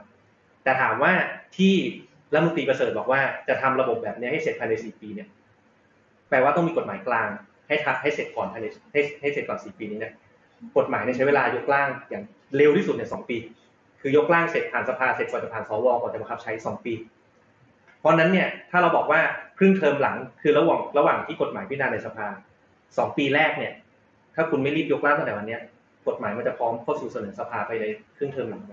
[0.63, 1.13] แต่ถามว่า
[1.57, 1.73] ที่
[2.33, 5.27] รัฐมนตรีประเสริฐบอกว่าจะทำระบบแบบนี้ให้เสร็จภายในสี่ปีเนี่ย
[6.31, 7.29] แปลว่าต้องมีกฎหมายกลาง
[7.67, 10.13] ให้ทัให้เสร็จก่อนภายในให้ให้เสร็จก่อนสี่ปีนี้เนี่ย
[10.77, 12.23] กฎหมายเนี่ยใช้เวลายกร่างอย่าง
[12.57, 13.37] เร็วที่สุดเนี่ยสองปี
[14.01, 16.93] คือยกร่างเสร็จผ่านสภาเสร็จกว่าจะผ่านสวก่อนจะบังคับใช้สองปี
[17.99, 19.21] เพราะนั้นเนี่ยถ้าเราบอกว่า
[19.57, 22.27] ครึ่งเทอมหลังคือระหว่างระหว่างที่กฎหมายพิจารณาในสภา
[22.97, 23.73] สองปีแรกเนี่ย
[24.35, 25.61] ถ้าคุณไม่รีบยกร่างตั้งแต่วันเนี้ย
[26.07, 27.85] กฎหมายมันจะพร้อมเข้าสู่เสนอสภาไปใน
[28.17, 28.63] ครึ่งเทอมหลัง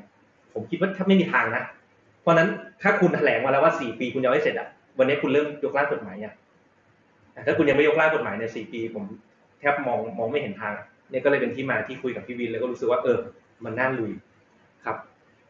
[0.55, 1.65] ผมคิดว่าถ้าไม่มีทางนะ
[2.21, 2.49] เพราะนั้น
[2.83, 6.35] ถ้าคุณแถลงมาแล้วว่าสี่ปีคุณยังไม่เสร็จอะวันนี้คุณเริ่มยกร่างกฎหมายอะ
[7.47, 9.05] ถ้าคุณยังไม่ยกร่างกฎหมายในสี่ปี ผม
[9.61, 10.75] แทบมองมองไม่เห็นทาง
[11.11, 13.19] เนี่ยก็เลยเป็นที่มาที่คุยกับพี่วิน แล้วก็รู้สึกว่าเออ
[13.65, 14.13] มันน่าลุย
[14.85, 14.97] ครับ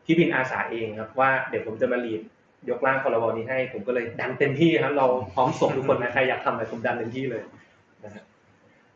[0.05, 2.20] พี่วินอาสาเองครับว่าเดี๋ยวผมจะมา lead
[2.70, 7.43] ยกร่างพรบนี้ให้ ผมก็เลยดันเต็มที่ครับ เราพร้อมส่งทุกคนนะใครอยากทำอะไรผมดันเต็มที่เลย
[8.05, 8.24] นะฮะ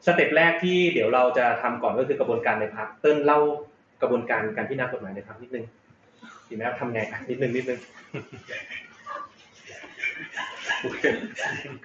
[0.07, 3.41] step แรกที่เดี๋ยวเราจะทำก่อนก็คือกระบวนการในพรรคเติ้ลเล่า
[4.03, 5.65] กระบวนการการพิจารณากฎหมายในพรรคนิดนึง
[6.49, 7.79] ดีไหมครับทำไงนิดนึงนิดนึง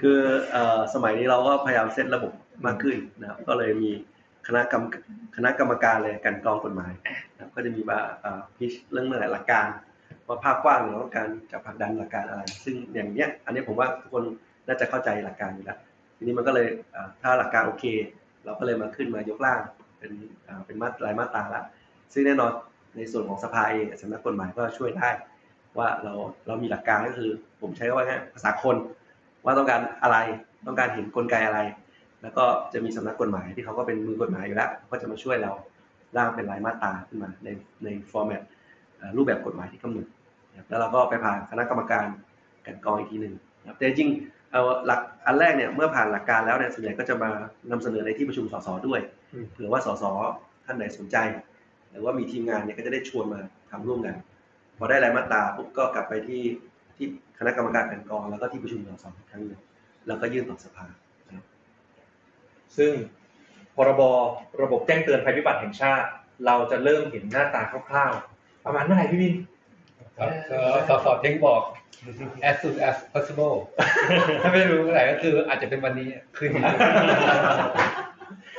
[0.02, 0.20] คือ
[0.94, 2.34] สมัยนี้เราก็พยายามเซตระบบ
[2.66, 3.92] มากขึ้นนะครับ ก็เลยมี
[4.48, 4.84] คณะกรรม
[5.36, 6.94] คณะกรรมการเลยกันกรองกฎหมาย
[7.34, 7.98] นะครับก็จะมีมา
[8.58, 9.68] พิชเรื่องเมื่อไหร่หลักการ
[10.28, 14.24] ว่าภาพกว้างเราต้องการจะผลักดันหลักการอะไร ซึ่งอย่างเนี้ย อันนี้ผมว่าทุกคน
[14.68, 15.78] น่าจะเข้าใจหลักการอยู่แล้ว
[16.18, 16.68] ทีนี้มันก็เลย
[17.22, 17.86] ถ้าหลักการโอเค
[18.46, 19.60] เราก็เลยมาขึ้นมายกร่าง
[20.00, 20.12] เป็น
[20.44, 21.62] เอ่อเป็นมาตรายมาตราละ
[22.14, 22.52] ซึ่งแน่นอน
[22.96, 25.10] ในส่วนของสภาเองสำนักกฎหมายก็ช่วยได้
[25.80, 26.14] ว่าเรา
[26.48, 27.30] เรามีหลักการก็คือ
[27.62, 28.76] ผมใช้ว่าไงภาษาคน
[29.46, 30.18] ว่าต้องการอะไร
[30.68, 31.60] ต้องการเห็นกลไกอะไร
[32.22, 35.52] แล้วก็จะมีสำนักกฎหมายที่เขาก็เป็นมือกฎหมายอยู่แล้วก็จะมาช่วยเรา
[36.18, 37.48] ร่างเป็นรายมาตราขึ้นมาใน
[37.84, 38.42] ในฟอร์แมต
[39.18, 40.06] รูปแบบกฎหมายที่กำหนด
[40.52, 42.06] นะครับแล้วเราก็ไปผ่านคณะกรรมการ
[42.66, 47.30] กลันกรองอีกทีหนึ่งนะครับแต่จริงๆเอาหลักอันแรกเนี่ยเมื่อผ่านหลักการแล้วเนี่ยส่วนใหญ่ก็จะมา
[47.72, 49.00] นำเสนอในที่ประชุมสสด้วย
[49.34, 50.04] อืมเผื่อว่าสส
[50.66, 51.18] ท่านไหนสนใจ
[51.92, 53.40] หรือว่ามีทีมงานเนี่ยก็จะได้ชวนมา
[53.72, 54.16] ทำร่วมกัน
[54.78, 56.44] พอได้รายมาตราปุ๊บก็กลับไปที่
[56.96, 57.08] ที่
[57.40, 59.62] คณะกรรมการกลันกรอง แล้วก็ที่ประชุมสสอีกครั้งหนึ่ง
[60.08, 60.86] แล้วก็ยื่นต่อสภา
[62.78, 62.94] ซึ่ง
[63.76, 64.02] พรบ
[64.62, 66.08] ระบบแจ้งเตือนภัยพิบัติแห่งชาติ
[66.46, 69.34] เราจะเริ่มเห็นหน้าตาคร่าวๆ ประมาณเมื่อไหร่พี่วิน
[70.18, 70.60] ครับก็
[70.90, 71.62] สสเทงบอก
[72.50, 73.56] as soon as possible
[74.42, 76.64] ถ้าไม่รู้เมื่อไหร่ก็คืออาจจะเป็นวันนี้คืนนี้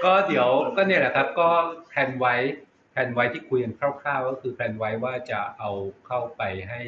[0.04, 1.48] ก็เดี๋ยวก็เนี่ยแหละครับ ก็
[1.88, 2.34] แผนไว้
[2.98, 5.70] แผนไว้ที่คุยกันคร่าว ๆ ก็คือแผนไว้ว่าจะเอา
[6.06, 6.80] เข้าไปให้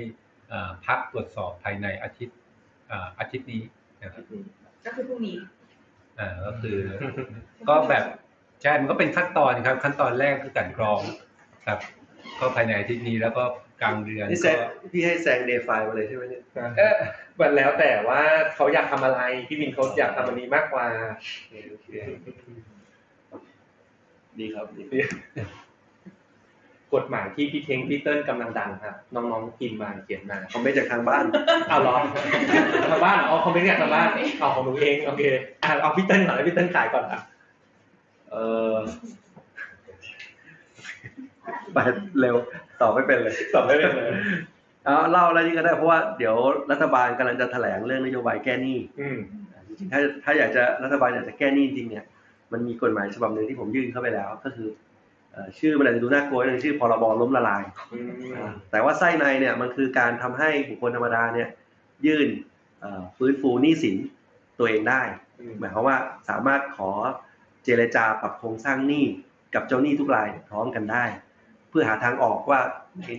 [0.52, 2.38] อ่าพักตรวจสอบภายในอาทิตย์
[2.90, 3.62] อ่าอาทิตย์นี้
[4.02, 4.24] นะครับ
[4.84, 5.36] ก็คือพรุ่งนี้
[6.18, 6.78] อ่าก็คือ
[7.68, 8.04] ก็แบบ
[8.62, 11.00] ใช่มันก็เป็นขั้นตอนครับ ขั้นตอนแรกคือกลันกรอง
[11.66, 11.78] ครับ
[12.40, 13.44] ก็ภายในอาทิตย์นี้แล้วก็
[13.82, 16.42] กลางเดือนนี่แซก็งพี่ให้แซงเดย์ไฟมาเลยใช่ไหมเนี่ย
[16.78, 16.94] เออ
[17.40, 18.20] มันแล้วแต่ว่า
[18.54, 20.86] เขาอยากทำอะไรพี่วินเขาอยากทำอันนี้มากกว่า
[21.70, 21.88] โอเค
[24.38, 25.00] ดีครับดี
[26.94, 31.24] กฎหมายที่พี่เทงพี่เติ้ลกำลังดันครับน้องๆพิมพ์มาเขียนมาคอมเมนต์จากทางบ้าน
[31.68, 31.96] เอาเหรอ
[32.90, 34.08] ทางบ้านเหรอเอาคอมเมนต์จากทางบ้าน
[34.40, 35.22] เอาของหนูเองโอเค
[35.62, 37.20] อะเอาพี่เติ้ลก่อนให้พี่เติ้ลขายก่อนอะ
[38.30, 38.36] เอ
[38.72, 38.74] อ
[41.72, 41.78] ไป
[42.20, 42.36] เร็ว
[42.80, 43.90] ตอบไม่เป็นเลยตอบได้เลย
[44.84, 46.34] เอาเล่าอะไรนี่ก็ได้เพราะว่าเดี๋ยว
[46.70, 49.18] รัฐบาลกำลังจะแถลงเรื่องนโยบายแก้หนี้อืม
[49.68, 52.04] จริงๆถ้าถ้าอยากจะรัฐบาลอยากจะแก้หนี้จริงๆเนี่ย
[52.52, 54.89] มันมีกฎหมายฉบับหนึ่งที่ผมยื่นเข้าไปแล้ว ก็คือเอ่อ
[55.58, 57.62] ชื่อมันอาจจะดูน่ากลัวนิดนึงชื่อพรบล้มละลาย
[57.92, 61.48] อืมอ่าแต่ว่าไส้ในเนี่ยมันคือการทำให้บุคคลธรรมดาเนี่ย
[62.06, 62.28] ยื่น
[62.80, 63.96] เอ่อฟื้นฟูหนี้สิน
[64.58, 65.02] ตัวเองได้
[65.40, 65.96] อืมหมายความว่า
[66.28, 66.90] สามารถขอ
[67.64, 69.04] เจรจาปรับโครงสร้างหนี้
[69.54, 71.04] กับเจ้าหนี้ทุกรายพร้อมกันได้
[71.70, 72.60] เพื่อหาทางออกว่า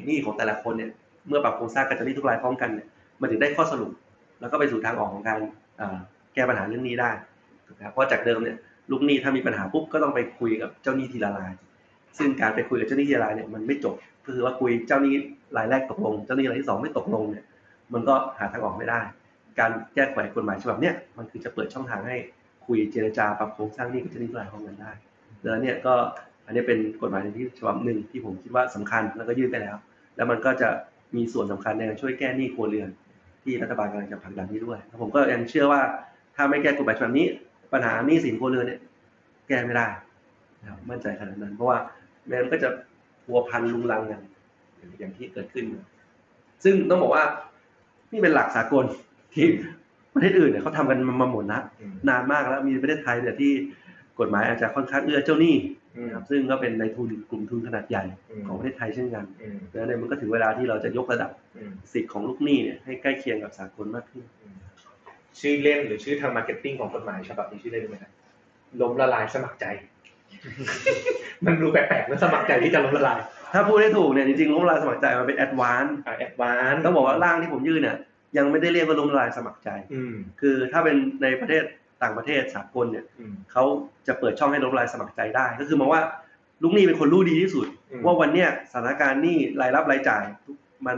[0.07, 0.91] หนี้ของแต่ละคนเนี่ย
[1.27, 2.87] เมื่อปรับโครงสร้างกับเจ้าหนี้ทุกรายพร้อมกันเนี่ย
[3.21, 3.91] มันถึงได้ข้อสรุป
[4.41, 5.39] แล้วก็ไปสู่ทางออกของการ
[5.77, 5.97] เอ่อ
[6.33, 7.11] แก้ปัญหาเรื่องหนี้ได้
[7.67, 8.57] ถูกไหมครับเพราะจากเดิมเนี่ย
[8.91, 11.51] ลูกหนี้ถ้ามีปัญหาปุ๊บก็ต้องไปคุยกับเจ้าหนี้ทีละราย
[12.17, 13.95] ซึ่งการไปคุยกับเจ้าหนี้รายเนี่ยมันไม่จบ
[14.25, 15.13] คือว่าคุยเจ้าหนี้
[15.57, 17.45] รายแรกตกลง เจ้าหนี้รายที่สองไม่ตกลงเนี่ย
[17.93, 19.01] มันก็หาทางออกไม่ได้
[19.59, 22.17] การแก้ไขกฎหมายฉบับเนี้ยมันคือจะเปิดช่องทางให้
[22.65, 24.91] คุยเจรจาปรับโครงสร้างหนี้กับเจ้าหนี้รายพร้อมกันได้
[25.41, 25.93] ดังนั้นเนี่ยก็
[26.45, 29.75] อันนี้เป็นกฎหมายที่ฉบับหนึ่งที่ผมคิดว่าสำคัญแล้วก็ยื่นไปแล้ว
[30.15, 30.69] แล้วมันก็จะ
[31.15, 32.89] มีส่วนสำคัญในการช่วยแก้หนี้ครัวเรือน
[33.43, 35.81] ที่รัฐบาลกำลังจะผลักดันนี้ด้วยผมก็ยังเชื่อว่า
[36.35, 37.27] ถ้าไม่แก้กฎหมายฉบับนี้
[37.73, 38.79] ปัญหาหนี้สินครัวเรือนเนี่ย
[39.47, 39.87] แก้ไม่ได้
[40.61, 41.77] นะครับมั่นใจขนาดนั้น เพราะว่า
[42.27, 42.69] แม้มันก็จะ
[43.23, 44.21] พัวพันลุงลังกัน
[44.99, 45.65] อย่างที่เกิดขึ้น
[46.63, 47.25] ซึ่งต้องบอกว่า
[48.11, 48.85] นี่เป็นหลักสากล
[49.33, 49.45] ที่
[50.13, 53.51] ประเทศอื่นเนี่ยเขาทำกันมาหมดนะอืมนานมากแล้วมีประเทศไทยเนี่ยที่
[54.19, 55.55] กฎหมายอาจจะค่อนข้างเอื้อเจ้าหนี้
[55.97, 64.23] อืมนะครับซึ่งก็เป็นในทุนกลุ่มทุนขนาดใหญ่อืมของประเทศไทยเช่นกันอืมดังนั้นเนี่ยมันก็ถึงเวลาที่เราจะยกระดับอืมสิทธิ์ของลูกหนี้เนี่ยให้ใกล้เคียงกับสากลมากขึ้น
[65.39, 68.11] ชื่อเล่นหรือชื่อทาง marketing ของกฎหมายฉบับนี้ชื่อเล่นรู้ไหมครับ
[68.81, 69.65] ล้มละลายสมัครใจ
[71.45, 73.19] มันดูแปลกๆนะสมัครใจที่จะล้มละลาย
[73.53, 77.97] ถ้าพูดได้ถูกเนี่ยจริงๆล้มละลายสมัครใจมันเป็น advance อ่า advance ต้องบอกว่าร่างที่ผมยื่นเนี่ย
[78.37, 81.63] ยังไม่ได้เรียกว่าล้มละลายสมัครใจอืมคือถ้าเป็นในประเทศ
[82.01, 83.63] ต่างประเทศสากลเนี่ยอืมเขา
[84.07, 86.01] จะเปิดช่องให้ล้มละลายสมัครใจได้ ก็คือมองว่า
[86.63, 90.55] ลูกหนี้เป็นคนรู้ดีที่สุดอืมว่าวันเนี้ยสถานการณ์หนี้รายรับรายจ่ายทุก
[90.87, 90.97] มัน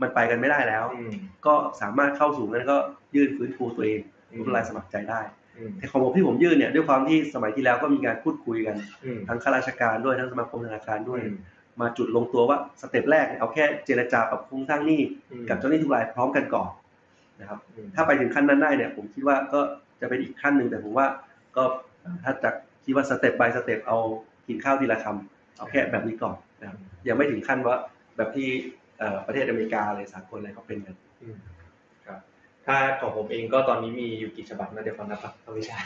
[0.00, 1.12] มันไปกันไม่ได้แล้วอืม
[1.46, 2.76] ก็สามารถเข้าสู่นั้นก็
[3.14, 4.00] ยื่นฟื้นฟูตัวเอง
[4.32, 5.41] อืมล้มละลายสมัครใจได้อืม
[5.78, 11.36] แต่ของผมที่ผมยื่นเนี่ยด้วยความที่สมัยที่แล้วก็มีการพูดคุยกันอืมทั้งข้าราชการด้วยทั้งสมาคมธนาคารด้วยอืม
[11.80, 15.00] มาจุดลงตัวว่าสเต็ปแรกเนี่ยเอาแค่เจรจาปรับโครงสร้างหนี้
[15.30, 16.68] อืมกับเจ้าหนี้ทุกรายพร้อมกันก่อน
[17.40, 19.60] นะครับอืมถ้าไปถึงขั้นนั้นได้เนี่ย ผมคิดว่าก็
[20.00, 21.06] จะเป็นอีกขั้นหนึ่งแต่ผมว่า
[21.56, 21.64] ก็
[22.24, 22.50] ถ้าจะ
[22.84, 23.98] คิดว่าสเต็ป by สเต็ปเอา
[24.48, 27.76] กินข้าวทีละคำเอาแค่แบบนี้ก่อนนะครับยังไม่ถึงขั้นว่า
[28.16, 28.48] แบบที่
[28.98, 31.51] เอ่อประเทศอเมริกาอะไรสากลอะไรเขาเป็นกันอืมครับ
[32.66, 35.78] ถ้าของผมเองก็ตอนนี้มีอยู่กี่ฉบับนะเดี๋ยวฟังนะครับไม่ใช่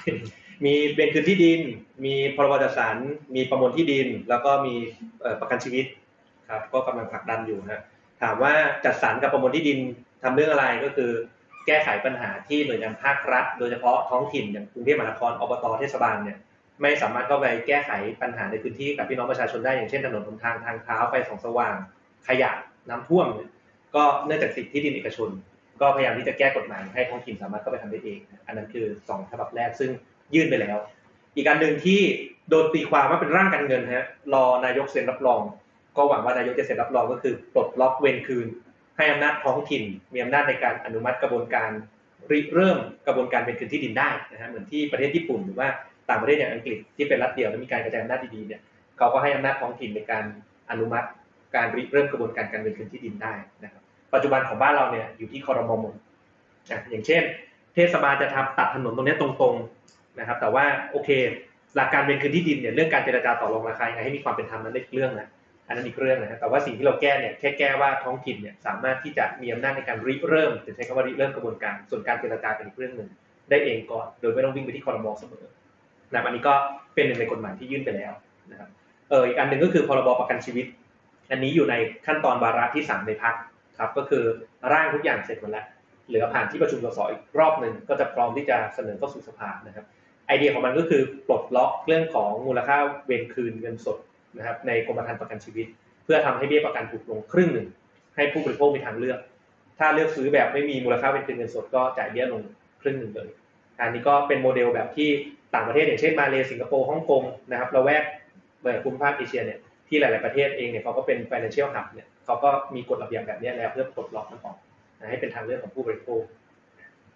[0.65, 1.61] มีเวนคืนที่ดิน
[2.05, 2.97] มีพรบจัดสรร
[3.35, 4.75] มีประมวลที่ดิน แล้วก็มี
[5.41, 5.87] ประกันชีวิต
[6.51, 7.83] ครับ ก็กำลังผลักดันอยู่นะ
[8.23, 8.53] ถามว่า
[8.85, 9.79] จัดสรรกับประมวลที่ดิน
[10.23, 11.11] ทำเรื่องอะไรก็คือ
[11.67, 16.39] แก้ไขปัญหาที่หน่วยงานภาครัฐ โดยเฉพาะท้องถิ่นอย่างกรุงเทพมหานครอบตเทศบาลเนี่ย
[16.83, 17.91] ไม่สามารถเข้าไปแก้ไข
[18.23, 21.75] ปัญหาในพื้นที่กับพี่น้องประชาชนได้อย่างเช่นถนนหนทางทางเท้าไฟส่องสว่าง
[22.29, 22.51] ขยะ
[22.89, 23.27] น้ำท่วม
[23.97, 25.29] ก็เนื่องจากสิทธิที่ดินเอกชน
[25.81, 29.91] ก็พยายามที่จะแก้กฎหมายให้ท้องถิ่นสามารถเข้าไปทำได้เอง อันนั้นคือสองฉบับแรกซึ่ง
[30.35, 30.77] ยื่นไปแล้ว
[31.37, 32.01] อีกอันหนึ่งที่
[32.49, 35.43] โดนตีความว่าเป็นร่างการเงินฮะรอนายกเซ็นรับรอง
[35.97, 38.47] ก็หวังว่านายกจะเซ็นรับรองก็คือปลดล็อกเวรคืน
[38.97, 41.71] ให้อำนาจท้องถิ่น มีอำนาจในการอนุมัติกระบวนการ
[42.31, 45.69] ริเริ่มกระบวนการเป็นคืนที่ดินได้นะฮะเหมือนที่ประเทศญี่ปุ่นหรือว่า
[46.09, 48.61] ต่างประเทศอย่างอังกฤษที่เป็นรัฐเดียวและมีการกระจายอำนาจดีๆเนี่ย
[48.99, 50.25] เขาก็ให้อำนาจท้องถิ่นในการ
[50.71, 51.09] อนุมัติ
[51.57, 53.33] การริเริ่มกระบวนการการเป็นคืนที่ดินได้
[53.65, 53.83] นะครับ
[54.15, 55.95] ปัจจุบันของบ้านเราเนี่ยอยู่ที่คอรมอหมด
[56.71, 57.23] อะอย่างเช่น
[57.75, 61.11] เทศบาลจะทำตัดถนนตรงนี้ตรงๆนะครับ แต่ว่าโอเค
[61.77, 65.29] หลักการเป็นคืนที่ดินเนี่ยเรื่องการเจรจาต่อรองราคายังไงให้มีความเป็นธรรมนั้นอีกเรื่องนะ
[65.67, 73.09] อันนั้นอีกเรื่องนะแต่ว่าสิ่งที่เราแก้เนี่ยแค่แก้ว่าท้องถิ่นเนี่ยสามารถที่จะมีอำนาจในการริเริ่มจะใช้คำว่าริเริ่มกระบวนการ ส่วนการเจรจาเป็นอีกเรื่องหนึ่ง
[73.51, 75.45] ได้เองก่อนโดยไม่ต้องวิ่งไปที่คอรมอเสมอ
[76.13, 76.55] นะอันนี้ก็
[76.95, 78.13] เป็นหนึ่งในกฎหมายที่ยื่นไปแล้ว
[78.51, 78.69] นะครับ
[79.11, 80.67] เอออีกอันหนึ่งก็คือพรบประกันชีวิต
[81.31, 81.75] อันนี้อยู่ใน
[82.07, 83.35] ขั้นตอนวาระที่สามในพัก
[83.79, 84.25] ครับก็คือ
[84.73, 85.67] ร่างทุกอย่างเสร็จหมดแล้ว
[86.09, 89.85] เหลือผ่านที่ประชุมสสอีกรอบหนึ่งก็จะพร้อมที่จะเสนอเข้าสู่สภานะครับ
[90.27, 93.99] ไอเดียของมันก็คือปลดล็อกเรื่องของมูลค่าเวรคืนเงินสด
[94.39, 95.67] นะครับในกรมธรรม์ประกันชีวิต
[96.05, 97.67] เพื่อทำให้เบี้ยประกันถูกลงครึ่งหนึ่ง
[98.17, 99.19] ให้ผู้บริโภคมีทางเลือก
[99.79, 102.43] ถ้าเลือกซื้อแบบไม่มีมูลค่าเวรคืนเงินสดก็จ่ายเบี้ยลง
[102.83, 103.29] ครึ่งหนึ่งเลย
[103.79, 105.09] อันนี้ก็เป็นโมเดลแบบที่
[105.55, 108.05] ต่างประเทศอย่างเช่นมาเลเซียสิงคโปร์ฮ่องกงนะครับเราแวก
[108.63, 109.59] เอ่อภูมิภาคเอเชียเนี่ย
[109.89, 114.57] ที่หลาย ๆ ประเทศเองเนี่ยเขาก็เป็น financial hub เนี่ยเขาก็มีกฎระเบียบแบบเนี้ยแล้วเพื่อปลดล็อกมันออก
[115.01, 116.23] นะให้เป็นทางเลือกของผู้บริโภค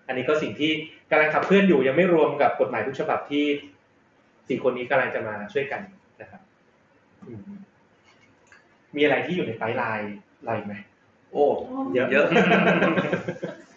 [0.07, 0.71] อันนี้ก็สิ่งที่
[1.11, 3.45] กำลังขับเคลื่อนอยู่ยังไม่รวมกับกฎหมายทุกฉบับที่
[4.49, 5.81] สี่คนนี้กำลังจะมาช่วยกัน
[6.21, 6.41] นะครับ
[7.29, 7.41] อืม
[8.97, 10.75] มีอะไรที่อยู่ในไฟล์ไลน์อะไรอีกไหม
[11.33, 11.45] โอ้
[11.95, 12.25] เยอะเยอะ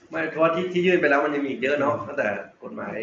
[0.10, 2.28] ไม่เพราะว่าที่ที่ยื่นไปแล้วมันยังมีอีกเยอะเนาะตั้งแต่
[2.64, 2.96] กฎหมาย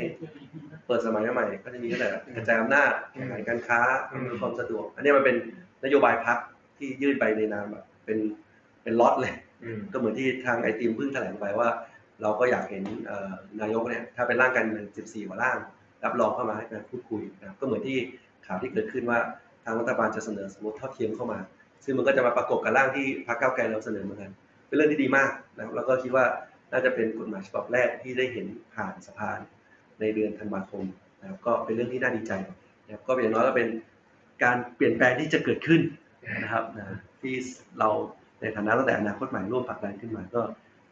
[0.86, 3.80] เปิดสมัยใหม่ก็จะมีตั้งแต่กระจายอำนาจแข่งขันการค้า
[4.12, 5.36] อืมอำนวยความสะดวก อันนี้มันเป็น
[5.84, 6.38] นโยบายพัก
[6.78, 8.18] ที่ยื่นไปในนามแบบเป็น
[8.82, 11.68] เป็นล็อตเลยอืมก็เหมือนที่ทางไอทีมเพิ่งแถลงไปว่า
[12.22, 15.58] เราก็อยากเห็นเอ่อนายกเนี่ยถ้าเป็นร่างการเมือง14กว่าร่าง
[16.04, 17.98] รับรองเข้ามาให้การพูดคุยนะครับก็เหมือนที่
[18.46, 19.18] ข่าวที่เกิดขึ้นว่า
[19.64, 21.38] ทางรัฐบาลจะเสนอสมรสเท่าเทียมเข้ามา
[21.84, 24.32] ซึ่งมันก็จะมาประกบกับร่างที่พรรคก้าวไกลเราเสนอเหมือนกัน
[24.66, 26.24] เป็นเรื่องที่ดีมากนะครับแล้วก็คิดว่า
[26.72, 29.30] น่าจะเป็นกฎหมายฉบับแรกที่ได้เห็นผ่านสภา
[30.00, 30.84] ในเดือนธันวาคม
[31.20, 32.32] นะครับก็เป็นเรื่องที่น่าดีใจ
[32.84, 33.68] นะครับก็เป็นอย่างน้อยก็เป็น
[34.42, 35.80] การเปลี่ยนแปลงที่จะเกิดขึ้น
[36.42, 37.34] นะครับนะที่
[37.78, 37.88] เรา
[38.40, 40.42] ในฐานะตั้งแต่อนาคตใหม่ร่วมผลักดันขึ้นมา ก็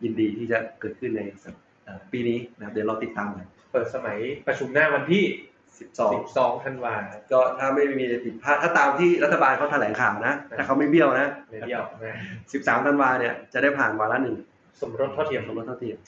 [0.03, 4.19] ยินดีที่จะเกิดขึ้นในสัปเอ่อปีนี้นะครับเดี๋ยวเราติดตามกันเปิดสมัย
[4.49, 5.25] ประชุมหน้าวันที่
[5.79, 6.95] 12 12ธันวา
[7.33, 12.17] ก็ถ้าไม่มีอะไรผิดพลาดถ้าตามที่รัฐบาลเขาแถลงข่าวนะถ้าเขาไม่เบี้ยวนะในเดียวนะ
[12.53, 14.37] 13ธันวาเนี่ยจะได้ผ่านวาระหนึ่ง
[14.81, 15.99] สมรสเท่าเทียมสมรสเท่าเทียม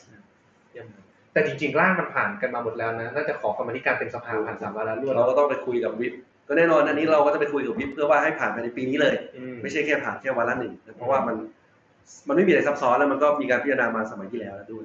[0.72, 6.14] เยี่ยมเลยแต่จริงๆร่างมันผ่านกันมาหมดแล้วนะน่าจะขอกรรมาธิการเต็มสภาผ่านสามวาระรวดเราก็ต้องไปคุยกับวิป
[6.50, 11.36] ก็แน่นอนอันนี้เราก็จะไปคุยกับวิปเพื่อว่าให้ผ่านภายในปีนี้เลยอืมไม่ใช่แค่ผ่านแค่วาระหนึ่งเพราะว่ามัน
[12.28, 14.84] มันไม่มีอะไรซับซ้อนแล้วมันก็มีการพิจารณามาสมัยที่แล้วแล้วด้วย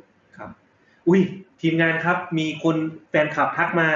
[1.07, 1.21] อุ้ย
[1.61, 2.75] ทีมงานครับมีคน
[3.09, 3.87] แฟนคลับทักมา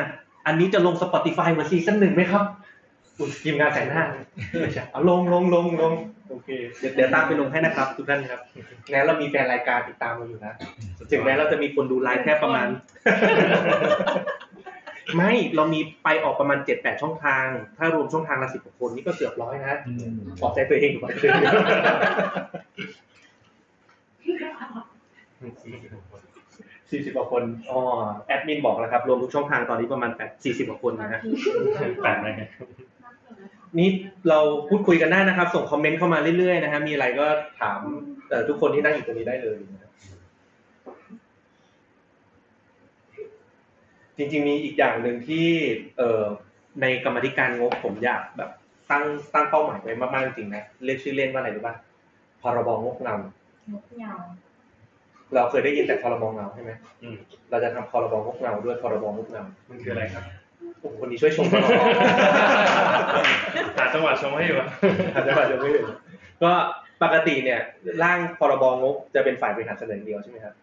[0.47, 2.43] อันนี้จะลง Spotify เหมือน season หนึ่งไหมครับ
[3.19, 4.03] อุ๊ยทีมงานแต่งหน้า
[4.61, 5.93] ไม่ใช่เอาลงลงลงลง
[6.29, 6.49] โอเค
[6.79, 8.39] เดี๋ยวเดี๋ยวตามไปลงให้นะครับ ทุกท่านครับ
[8.91, 10.53] งั้นเรามีแฟนรายการติดตามเราอยู่นะ
[11.11, 12.67] ถึงแม้เราจะมีคนดูไลฟ์แค่ประมาณ
[15.17, 17.45] ไม่เรามีไปออกประมาณเจ็ดแปดช่องทาง
[17.77, 19.75] ถ้ารวมช่องทางละสิบกว่าคนนี่ก็เกือบร้อยนะ
[20.41, 21.11] ปลอบใจตัวเองอยู่ว่า
[26.91, 27.79] สี่สิบกว่าคนอ๋อ
[28.27, 31.19] แอดมินบอกแล้วครับ รวมทุกช่องทางตอนนี้ประมาณแปดสี่สิบกว่าคนนะฮะ
[32.01, 32.47] แปลกไหมครับ
[33.77, 33.89] นี่
[34.29, 34.39] เรา
[34.69, 37.25] พูดคุยกันได้นะครับ ส่งคอมเมนต์เข้ามาเรื่อยๆนะฮะมีอะไรก็
[37.61, 37.79] ถาม
[38.29, 39.91] เอ่อทุกคนที่นั่งอยู่ตรงนี้ได้เลยนะครับ
[44.19, 45.47] จริง ๆ มีอีกอย่างหนึ่งที่
[45.97, 46.23] เอ่อ
[46.81, 48.49] ในกรรมาธิการงบผมอยากแบบ
[48.91, 49.03] ตั้ง
[49.33, 51.75] ตั้งเป้าหมายไว้มากๆจริงๆนะเรียกชื่อเล่นว่าอะไรรู้ป่ะ
[52.41, 54.13] พรบงบเงานกเหงา
[55.33, 57.15] เราเคยได้ยินแต่พรบเงาใช่ไหมอืม
[57.49, 60.23] เราจะทำพรบงบเงาด้วยพรบงบเงามันคืออะไรครับ
[60.81, 61.71] โอ้โหคนนี้ช่วยชมตลอด
[63.77, 64.69] หาจังหวะชงให้อยู่อะ
[65.13, 65.87] อาจจะอาจจะไม่ถึง
[66.43, 66.51] ก็
[67.03, 67.59] ปกติเนี่ย
[68.03, 70.53] ร่างพรบงบจะเป็นฝ่ายบริหารเสนออย่างเดียวใช่ไหมครับ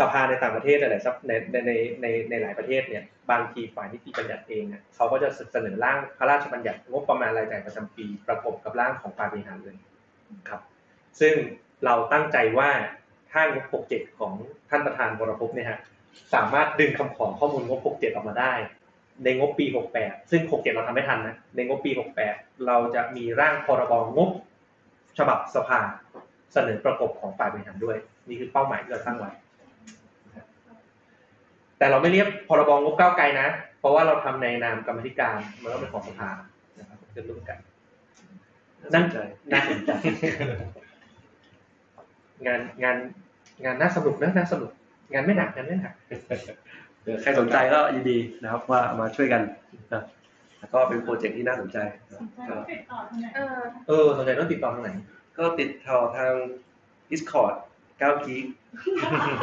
[0.00, 1.70] สภาในต่างประเทศหลายๆในในใน
[2.02, 9.76] ในในหลายประเทศเนี่ยบางทีฝ่ายนิติบัญญัติเองเนี่ยเขาก็จะเสนอร่างพระราชบัญญัติงบประมาณรายจ่ายประจำปีประกบกับร่างของฝ่ายบริหารเลย
[10.48, 10.60] ครับ
[11.20, 11.34] ซึ่ง
[11.84, 12.70] เราตั้งใจว่า
[13.32, 14.32] ถ้างบ 67 ของ
[14.70, 15.78] ท่านประธานวรพเนี่ยฮะ
[16.34, 18.52] สามารถดึงคำขอข้อมูลงบ 67 ออกมาได้
[19.24, 19.66] ในงบปี
[19.98, 21.90] 68 ซึ่ง 67 เราทำไม่ทันนะในงบปี
[22.28, 24.30] 68 เราจะมีร่างพรบงบ
[25.18, 25.80] ฉบับสภา
[26.52, 27.96] เสนอประกบของฝ่ายบริหารด้วย
[28.28, 29.30] นี่คือเป้าหมายที่เราตั้งไว้
[31.84, 33.48] แต่เราไม่เรียกพรบงบก้าวไกลนะ
[33.80, 36.30] เพราะว่าเราทำในนามกรรมธิการมันก็เป็นของสภา
[36.78, 37.58] นะครับจะร่วมกัน
[38.94, 39.04] นั่น
[39.52, 39.90] น่าสนใจ
[42.46, 42.96] งานงาน
[43.64, 44.70] งานน่าสนุกนะน่าสนุก
[45.12, 45.94] งานไม่หนักงานไม่หนัก
[47.02, 49.42] เดี๋ยวใครสนใจก็ยินดีนะครับว่ามาช่วยกัน
[49.92, 50.02] นะ
[50.58, 51.78] แล้วก็เป็นโปรเจกต์ที่น่าสนใจ
[52.10, 52.56] นะก็
[53.36, 53.58] เออ
[53.88, 54.90] เออสนใจต้องติดต่อทางไหน
[55.38, 56.32] ก็ติดต่อทาง
[57.10, 57.54] Discord
[58.00, 58.36] 9 g ี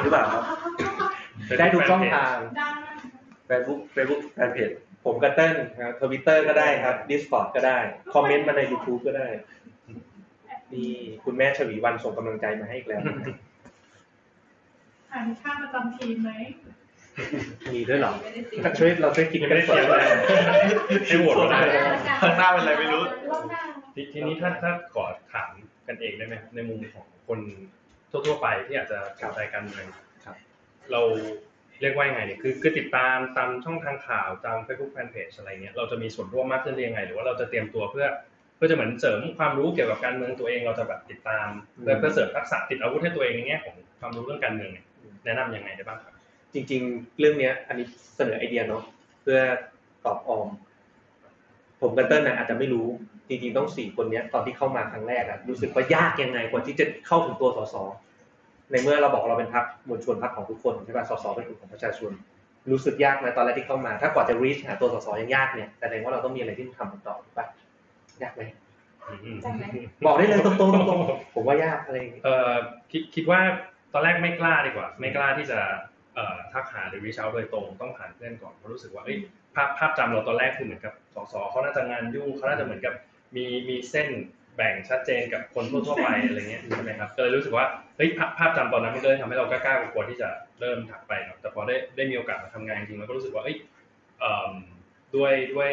[0.03, 0.43] หรือเปล่าครับ
[1.59, 2.35] ได้ทุกช่องทาง
[3.49, 4.71] Facebook Facebook แฟนเพจ
[5.05, 7.77] ผมกับเติ้ลครับทวิตเตอร์ก็ได้ครับ Discord ก็ได้
[8.13, 9.27] คอมเมนต์มาใน YouTube ก็ได้
[10.73, 10.91] นี่
[11.23, 13.01] คุณแม่ชวีวันส่งกำลังใจมาให้อีกแล้ว
[15.11, 16.31] อ่านค่าประจำทีมไหม
[17.73, 18.13] มีด้วยเหรอ
[18.79, 20.03] ช่วยเราช่วยคิดยังกัไม่นได้ก่อนเขียนเลย
[21.07, 21.61] ให้โหวตก็ได้
[22.21, 23.03] ข้างหน้าเป็นอะไรไม่รู้
[23.93, 25.03] ทีทีนี้ถ้าถ้าขอ
[25.33, 25.49] ถาม
[25.87, 27.39] กันเองได้ไหมในมุมของคน
[28.11, 30.05] ทั่วๆไปที่อาจจะสนใจการเมืองครับ
[30.91, 31.01] เรา
[31.81, 38.07] เรียกว่ายังไงเนี่ยคือคือติดตามตามช่องทางข่าวตาม Facebook Fanpage อะไรเงี้ยเราจะมีส่วนร่วมมากขึ้นได้ยังไง หรือว่าเราจะเตรียมตัวเพื่อ
[38.55, 41.47] เพื่อจะเหมือนเสริมความรู้เกี่ยวกับการเมืองตัวเองเราจะแบบติดตาม
[41.81, 44.85] เพื่อเพื่อเสริมทักษะติดอาวุธให้ตัวเองในแง่ของความรู้เรื่องการเมืองเนี่ย
[45.25, 46.13] แนะนำยังไงได้บ้างครับ
[46.53, 47.85] จริง ๆ เรื่องเนี้ยอันนี้
[48.15, 48.83] เสนอไอเดียเนาะ
[49.21, 49.39] เพื่อ
[50.05, 50.47] ตอบออม
[51.81, 52.87] ผมกับเติ้ลนะอาจจะไม่รู้
[53.27, 57.75] จริงๆต้องสี่คนเนี้ยตอนที่เข้ามาครั้งแรกอะรู้สึกว่ายากยังไงกว่าที่จะเข้าถึงตัวสส
[58.71, 62.11] ในเมื่อเราบอกเราเป็นพรรคมวลชนพรรคของทุกคนใช่ป่ะสสเป็นกลุ่มของประชาชน
[62.71, 67.47] รู้สึกยากไหมตอนแรกที่เข้ามา ถ้ากว่าจะ reach หาตัวสสยังยากเนี่ยแสดงว่าเราต้องมีอะไรที่ต้องทำต่อถูกปะ
[68.23, 68.41] ยากไหม
[69.23, 69.63] อืมใช่ไหม
[70.05, 72.53] บอกได้เลยตรงๆตรงๆผมว่ายากอะไรอย่างเงี้ยเอ่อ
[72.91, 73.39] คิดคิดว่า
[73.93, 75.59] ตอนแรกไม่กล้าดีกว่า ไม่กล้าที่จะ
[76.15, 79.17] เอ่อทักหาหรือวิชาโดยตรงต้องผ่านเพื่อนก่อนเพราะรู้สึกว่าเอ้ย
[79.55, 82.93] ภาพภาพจำเราตอนแรกคือเหมือนกับสสเขาน่าจะงานยุ่งเขาน่าจะเหมือนกับ
[83.35, 84.09] มีมีเส้น
[84.39, 87.65] แบ่งชัดเจนกับคนทั่วๆไปอะไรเงี้ยใช่ไหมครับก็เลยรู้สึกว่า
[87.97, 93.57] เฮ้ยภาพภาพจำตอนนั้นมันก็เลยทำให้เรากล้าๆกลัวๆที่จะเริ่มถักไปเนาะแต่พอได้ได้มีโอกาสมาทำงานจริงๆเราก็รู้สึกว่าเอ้ย
[94.19, 94.53] เอิ่ม
[95.15, 95.71] ด้วยด้วย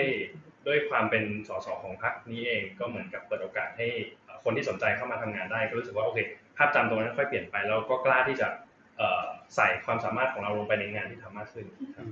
[0.67, 3.87] ด้วยความเป็นสสของพรรคนี้เองก็เหมือนกับเปิดโอกาสให้
[4.25, 6.19] เอ่อคนที่สนใจเข้ามาทำงานได้ก็รู้สึกว่าโอเค
[6.57, 8.49] ภาพจำตรงนั้นค่อยเปลี่ยนไปแล้วก็กล้าที่จะ
[8.99, 9.25] เอ่อ
[9.57, 11.67] ใส่ความสามารถของเราลงไปในงานที่ทำมากขึ้น
[11.97, 12.07] ครับ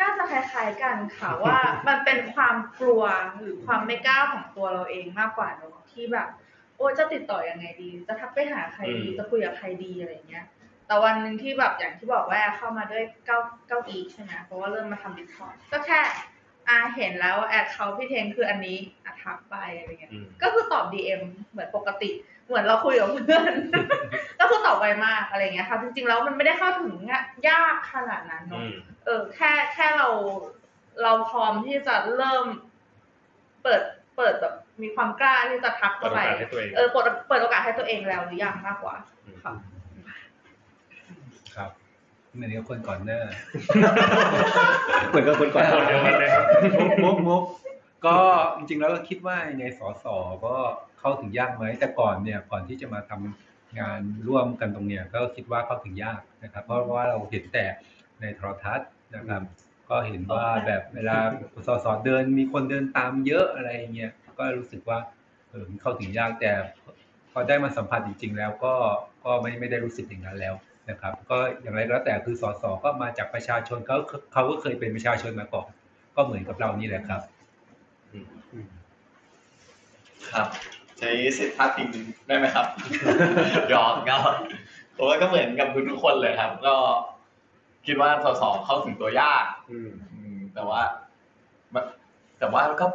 [0.00, 3.02] น่าจะคล้ายๆกันค่ะว่ามันเป็นความกลัว
[3.40, 6.28] หรือความไม่กล้าของตัวเราเองมากกว่าเนอะที่แบบ
[6.76, 10.46] โอ้จะติดต่อยังไงดี จะทักไปหาใครดีอืมจะคุยกับใครดีอะไรเงี้ย
[10.86, 13.38] แต่วันหนึ่งที่แบบอย่างที่บอกว่าเข้ามาด้วยเก้า
[13.68, 16.00] เก้าอีใช่ไหมเพราะว่าเริ่มมาทำ Discord ก็แค่
[16.68, 22.10] อาเห็นแล้ว add เขาพี่เทงคืออันนี้อะทักไปอะไรเงี้ยอืมก็คือตอบ DM เหมือนปกติ
[22.48, 23.52] เหมือนเราคุยกับเพื่อน
[24.40, 26.92] ก็คือตอบไวมากอะไรเงี้ยค่ะ จริงๆแล้วมันไม่ได้เข้าถึง
[27.48, 28.72] ยากขนาดนั้นอืเนาะม
[29.04, 30.08] เออ แค่แค่เรา
[31.02, 32.44] เราพร้อมที่จะเริ่ม
[33.62, 33.82] เปิด
[34.16, 38.94] เปิดแบบมีความกล้าที่จะทักเปิดเข้าโอไปกาสให้ตัวเองเออเปิดเปิดโอกาสให้ตัวเองแล้วหรือยังมากกว่า
[39.44, 39.52] ค่ะ
[41.56, 41.70] ครับ
[42.34, 43.20] เหมือนกับคนก่อนหน้า
[45.08, 46.44] เหมือนกับคนก่อนคนเดียวกันเลยครับ
[46.74, 47.36] มุกมุกมุ
[48.04, 48.16] กก็
[48.56, 50.04] จริงๆแล้วก็คิดว่าในสส
[50.46, 50.56] ก็
[50.98, 57.64] เข้าถึงยากไหมแต่ก่อนเนี่ยก่อนที่จะมาทำงานร่วมกันตรงเนี้ยก็คิดว่าเข้าถึงยากนะครับ เพราะว่าเราเห็นแต่
[58.20, 59.42] ในโทรทัศน์นะครับ
[59.90, 61.18] ก็เห็นว่าแบบเวลา
[61.66, 64.98] สสเดินมีคนเดินตามเยอะอะไรเงี้ยก็รู้สึกว่า
[65.50, 66.52] เออมันเข้าถึงยากแต่
[67.32, 68.74] พอได้มาสัมผัสจริง ๆ แล้วก็
[69.24, 70.54] ก็ไม่ไม่ได้รู้สึกอย่างนั้นแล้ว
[70.90, 73.98] นะครับ ก็อย่างไรก็แล้วแต่คือสสก็มาจากประชาชนเขา
[74.32, 75.68] เขาก็เคยเป็นประชาชนมาก่อน
[76.16, 77.22] ก็เหมือนกับเรานี่แหละครับ
[80.32, 80.46] ครับ
[80.98, 81.88] ใช้สิทธิ์พาดพิง
[82.26, 82.66] ได้ไหมครับ
[83.70, 84.18] หยอกเงา
[84.96, 86.74] ผมว่าก็เหมือนกับทุกๆคนเลยครับ ก็
[87.86, 90.80] คิดว่าสสเข้าถึงตัวยากอืมอืมแต่ว่า
[92.38, 92.86] แต่ว่าก็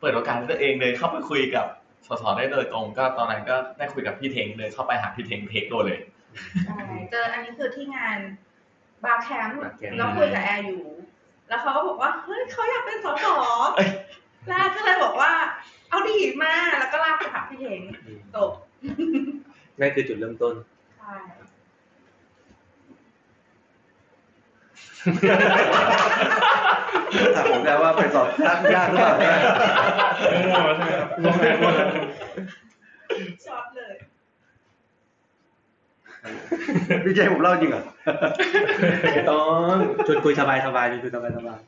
[0.00, 1.66] เปิดโอกาสให้ตัวเองเลยเข้าไปคุยกับ
[2.06, 5.98] สสได้โดยตรง ก็ตอนนั้นก็ได้คุยกับพี่เทงเลยเข้าไปหาพี่เทงเทคโดเลย
[6.64, 6.78] ใช่
[7.10, 8.18] เจออันนี้คือที่งาน
[9.04, 10.84] บาร์แคมป์บาร์แคมป์แล้วคุยกับแอร์อยู่
[11.48, 13.26] แล้วเขาก็บอกว่าเฮ้ยเขาอยากเป็นสส
[13.76, 13.90] เอ้ย
[14.50, 15.32] ลากก็เลยบอกว่า
[15.90, 17.80] เอาดีมากแล้วก็ลากไปหาพี่เทง
[18.34, 18.50] จบ
[19.80, 20.54] นั่นคือจุดเริ่มต้น
[20.98, 21.14] ใช่
[27.36, 29.14] ถามผมได้ว่าไปสอบยากยากหรือเปล่า
[30.46, 31.08] มั่วๆใช่ไหมครับ
[33.44, 33.94] ช็อตเลย
[37.04, 37.82] พี่เจผมเล่าจริงเหรอ
[39.14, 39.74] ไม่ต้อง
[40.06, 41.58] ชวนคุยสบายสบายชวนคุยสบายสบาย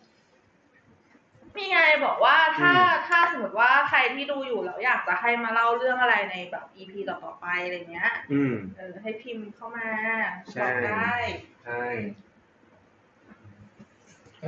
[1.56, 9.88] มีไงบอกว่าถ้าอืมถ้าสมมติว่าใครที่ดูอยู่แล้วอยากจะให้มาเล่าเรื่องอะไรในแบบ EP ต่อๆไปอะไรเงี้ยอืมเออให้พิมพ์เข้ามา
[10.52, 11.14] ใช่ บอกได้
[11.64, 11.84] ใช่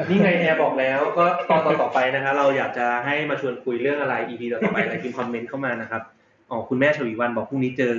[0.09, 6.03] นี่ไงแอร์บอกแล้วก็ตอนต่อๆไปนะคะเราอยากจะให้มาชวนคุยเรื่องอะไร EP ต่อๆไปอะไรพิมพ์คอมเมนต์เข้ามานะครับ
[6.51, 7.95] อ๋อคุณแม่ชวีวันบอกพรุ่งนี้เจอ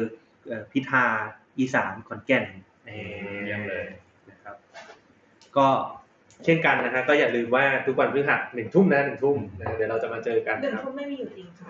[0.47, 1.05] เอ่อพิธา
[1.59, 2.45] อีสานขอนแก่น
[2.85, 2.97] เอ่
[3.33, 3.85] อเยี่ยมเลย
[4.29, 4.55] นะครับ
[5.57, 5.67] ก็
[6.43, 11.69] เช่นกันนะครับก็อย่าลืมว่าทุกวันพฤหัสหนึ่งทุ่มนะหนึ่งทุ่มนะเดี๋ยวเราจะมาเจอกันหนึ่งนะครับทุ่มไม่มีอยู่จริงค่ะ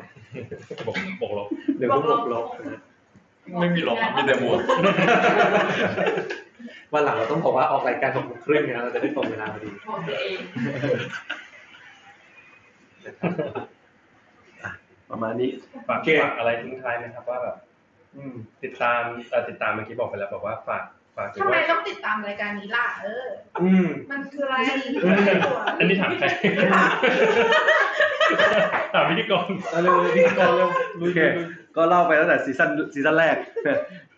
[0.88, 1.48] บวกบวกลบ
[1.78, 2.80] หนึ่งทุ่มบวกลบนะ
[3.60, 4.60] ไม่มีหรอกมีแต่หมวก
[6.94, 10.38] วันหลังเราต้องบอกว่าออกรายการหกโมงครึ่งนะเราจะได้ตรงเวลาพอดีบอกตัวเอง
[15.10, 15.50] ประมาณนี้
[15.88, 17.56] ฝากโอเคฝากอะไรทิ้งท้ายไหมครับว่าแบบ
[18.16, 20.84] อืมติดตามเอ่อติดตามเมื่อกี้บอกไปแล้วบอกว่าฝาก
[21.18, 23.26] ฝากถึงทำไมว่าต้องติดตามรายการนี้ล่ะ เออ
[23.62, 24.56] อืม มันคืออะไร
[25.80, 26.26] อันนี้ถามใคร
[28.94, 31.20] ถามพิธีกร เอาเร็วพิธีกรเร็วโอเค
[31.76, 33.36] ก็เล่าไปตั้งแต่ซีซั่นซีซั่นแรก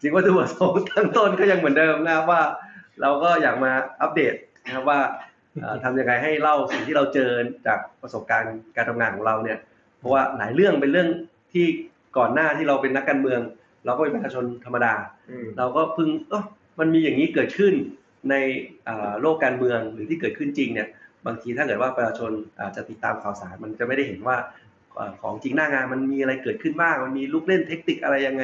[0.02, 2.42] จริงว่าดูประสงค์ตั้งต้นก็ยังเหมือนเดิมนะครับว่า
[3.02, 3.72] เราก็อยากมา
[4.02, 4.34] อัปเดต
[4.66, 5.00] นะครับว่า
[5.62, 7.30] เอ่อทำยังไงให้เล่าสิ่งที่เราเจอ
[7.68, 9.58] จากประสบการณ์การทำงานของเราเนี่ย
[10.00, 11.10] เพราะว่าหลายเรื่องเป็นเรื่อง
[11.54, 11.66] ที่
[12.18, 13.42] ก่อนหน้าที่เราเป็นนักการเมือง
[13.86, 14.94] เราก็เป็นประชาชนธรรมดา
[15.30, 16.44] อืม เราก็เพิ่งเออ
[16.80, 17.74] มันมีอย่างนี้เกิดขึ้น
[18.30, 18.36] ใน
[19.22, 20.88] โลกการเมืองหรือที่เกิดขึ้นจริงเนี่ย
[21.26, 24.38] บางทีถ้าเกิดว่าประชาชนอาจจะติดตามข่าวสารมันจะไม่ได้เห็นว่า
[25.22, 28.44] ของจริงหน้างานมันมีอะไรเกิดขึ้นบ้างมันมีลูกเล่นเทคนิคอะไรยังไง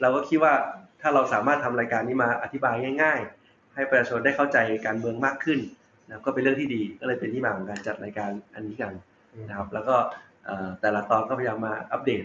[0.00, 0.54] เราก็คิดว่า
[1.00, 5.58] ถ้าเราสามารถทำรายการนี้มาอธิบายง่าย ๆ ให้ประชาชนได้เข้าใจการเมืองมากขึ้น
[6.08, 8.92] นะก็เป็นเรื่องที่ดีก็เลยเป็นที่มาของการจัดรายการอันนี้กัน
[9.48, 9.96] นะครับแล้วก็
[10.80, 12.24] แต่ละตอนก็พยายามมาอัปเดต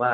[0.00, 0.12] ว่า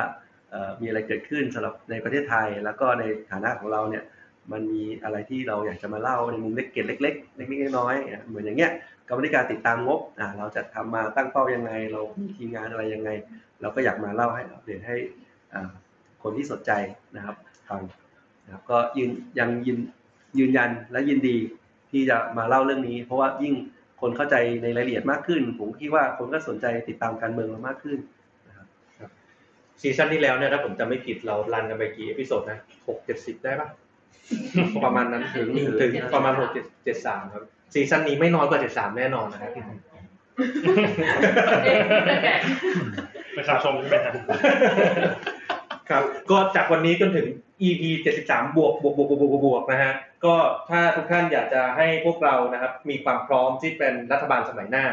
[0.81, 4.05] มีอะไรเกิดขึ้นสำหรับในประเทศไทย แล้วก็ในฐานะของเราเนี่ย
[4.53, 8.73] มันมีอะไรที่เราอยากจะมาเล่าในมุมเล็กเกร็ดเล็กๆเล็กๆน้อยๆเหมือนอย่างเงี้ย
[9.09, 13.11] กรรมธิการติดตามงบอ่าเราจะทำมาตั้งเป้ายังไง เรามีทีมงานอะไรยังไง
[13.61, 14.97] เราก็อยากมาเล่าให้อัปเดตให้
[16.23, 16.73] คนที่สนใจ
[17.17, 17.37] นะครับ
[17.69, 17.81] ฟัง
[18.45, 19.79] นะครับก็ยืนยังยืน
[20.39, 21.37] ยืนยันและยินดี
[21.91, 23.55] ที่จะมาเล่าเรื่องนี้ เพราะว่ายิ่ง
[24.01, 27.99] คนเข้าใจในรายละเอียดมากขึ้น ผมคิดว่าคนก็สนใจติดตามการเมืองเรามากขึ้น
[29.81, 33.69] season ที่แล้วเนี่ยถ้าผมจำไม่ผิดเรา run กันไปกี่ episode นะหกเจ็ดสิบได้ปะ
[34.85, 35.49] ประมาณนั้นถึง
[35.81, 37.43] ถึงประมาณหกเจ็ดเจ็ดสามครับ
[37.75, 39.51] season นี้ไม่น้อยกว่าเจ็ดสามแน่นอนนะครับ
[43.37, 44.15] ประชาชนใช่ไหมครับ
[45.91, 47.27] ครับ ก็จากวันนี้จนถึง
[47.63, 47.83] EP
[48.23, 49.93] 73 บวกบวกบวกบวกบวกบวกนะฮะ
[50.25, 50.35] ก็
[50.71, 54.85] ถ้าทุกท่านอยากจะให้พวกเรานะครับ มีความพร้อมที่เป็นรัฐบาลสมัยหน้า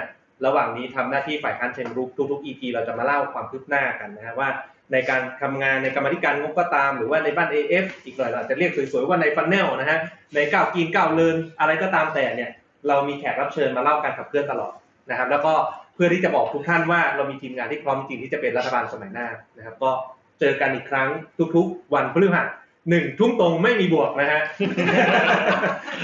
[0.45, 4.49] ระหว่างนี้ทำหน้าที่ฝ่ายค้านเชิงรุกทุกๆ EP เราจะมาเล่าความคืบหน้ากันนะฮะว่า
[4.91, 9.99] ในการทำงานในกรรมาธิการงบก็ตาม หรือว่าในบ้าน AF อีกหน่อยเราจะเรียกสวยๆว่าใน Funnel นะฮะ
[10.35, 12.49] ในก้าว Geek ก้าว Learn อะไรก็ตามแต่เนี่ย
[12.87, 14.73] เรามีแขกรับเชิญมาเล่าการขับเคลื่อนตลอด
[15.09, 15.53] นะครับ แล้วก็
[15.95, 19.27] เพื่อที่จะบอกทุกท่านว่าเรามีทีมงานที่พร้อมจริงที่จะเป็นรัฐบาลสมัยหน้า
[19.57, 19.91] นะครับ ก็
[20.39, 21.07] เจอกันอีกครั้ง
[21.55, 22.47] ทุกๆ วันพฤหัส
[22.89, 24.41] หนึ่งทุ่มตรงไม่มีบวกนะฮะ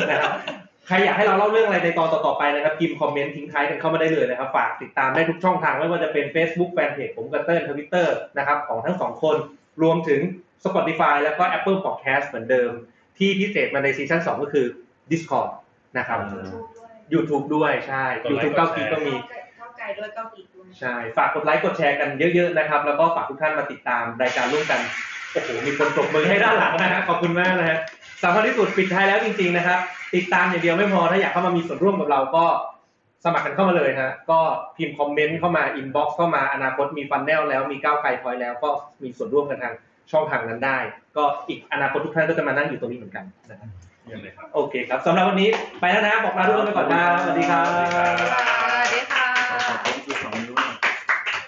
[0.10, 0.34] นะครับ
[0.90, 9.36] ใครอยากให้เราเล่าเรื่องอะไรในตอนต่อๆไปนะครับพิมพ์คอมเมนต์ทิ้งท้ายกันเข้ามาได้เลยนะครับ ฝากติดตามได้ทุกช่องทางไม่ว่าจะเป็น Facebook Fanpage ผมกับเติ้ลทวิตเตอร์นะครับของทั้งสองคน
[9.82, 10.22] รวมถึง
[10.66, 12.72] Spotify แล้วก็ Apple Podcast เหมือนเดิม
[13.18, 14.66] ที่พิเศษมาในซีซั่น2ก็คือ
[15.12, 15.50] Discord
[15.98, 16.20] นะครับ
[17.14, 19.14] YouTube ด้วยใช่ YouTube ก้าว Geek ก็มี
[19.58, 24.80] ก้าวไกลด้วยก้าว Geek ด้วยใช่ ฝากกดไลค์กดแชร์กันเยอะๆนะครับ แล้วก็ฝากทุกท่านมาติดตามรายการร่วมกัน
[25.34, 27.80] โอ้โห มีคนปรบมือให้ด้านหลังนะฮะ ขอบคุณมากนะฮะ
[28.24, 29.80] สำคัญที่สุดปิดท้ายแล้วจริง ๆนะครับ
[30.16, 32.46] ติดตามอย่างเดียวไม่พอถ้าอยากเข้ามามีส่วนร่วมกับเราก็
[33.26, 34.40] สมัครกันเข้ามาเลยฮะก็
[34.78, 38.70] พิมพ์คอมเมนต์เข้ามาอินบ็อกซ์เข้ามาอนาคตมี Funnel แล้วมีก้าวไกลพอยแล้ว ก็
[39.04, 39.74] มีส่วนร่วมกันทาง
[40.12, 40.78] ช่องทางนั้นได้
[41.18, 43.70] ก็อีกอนาคตทุกท่านก็จะมานั่งอยู่ตรงนี้เหมือนกันนะครับ
[44.06, 45.50] เยี่ยมเลยครับโอเคครับสำหรับวันนี้
[45.80, 48.06] ไปแล้วนะบอกลาทุกคนไปก่อนนะสวัสดีครับบ๊ายบา
[50.16, 50.19] ย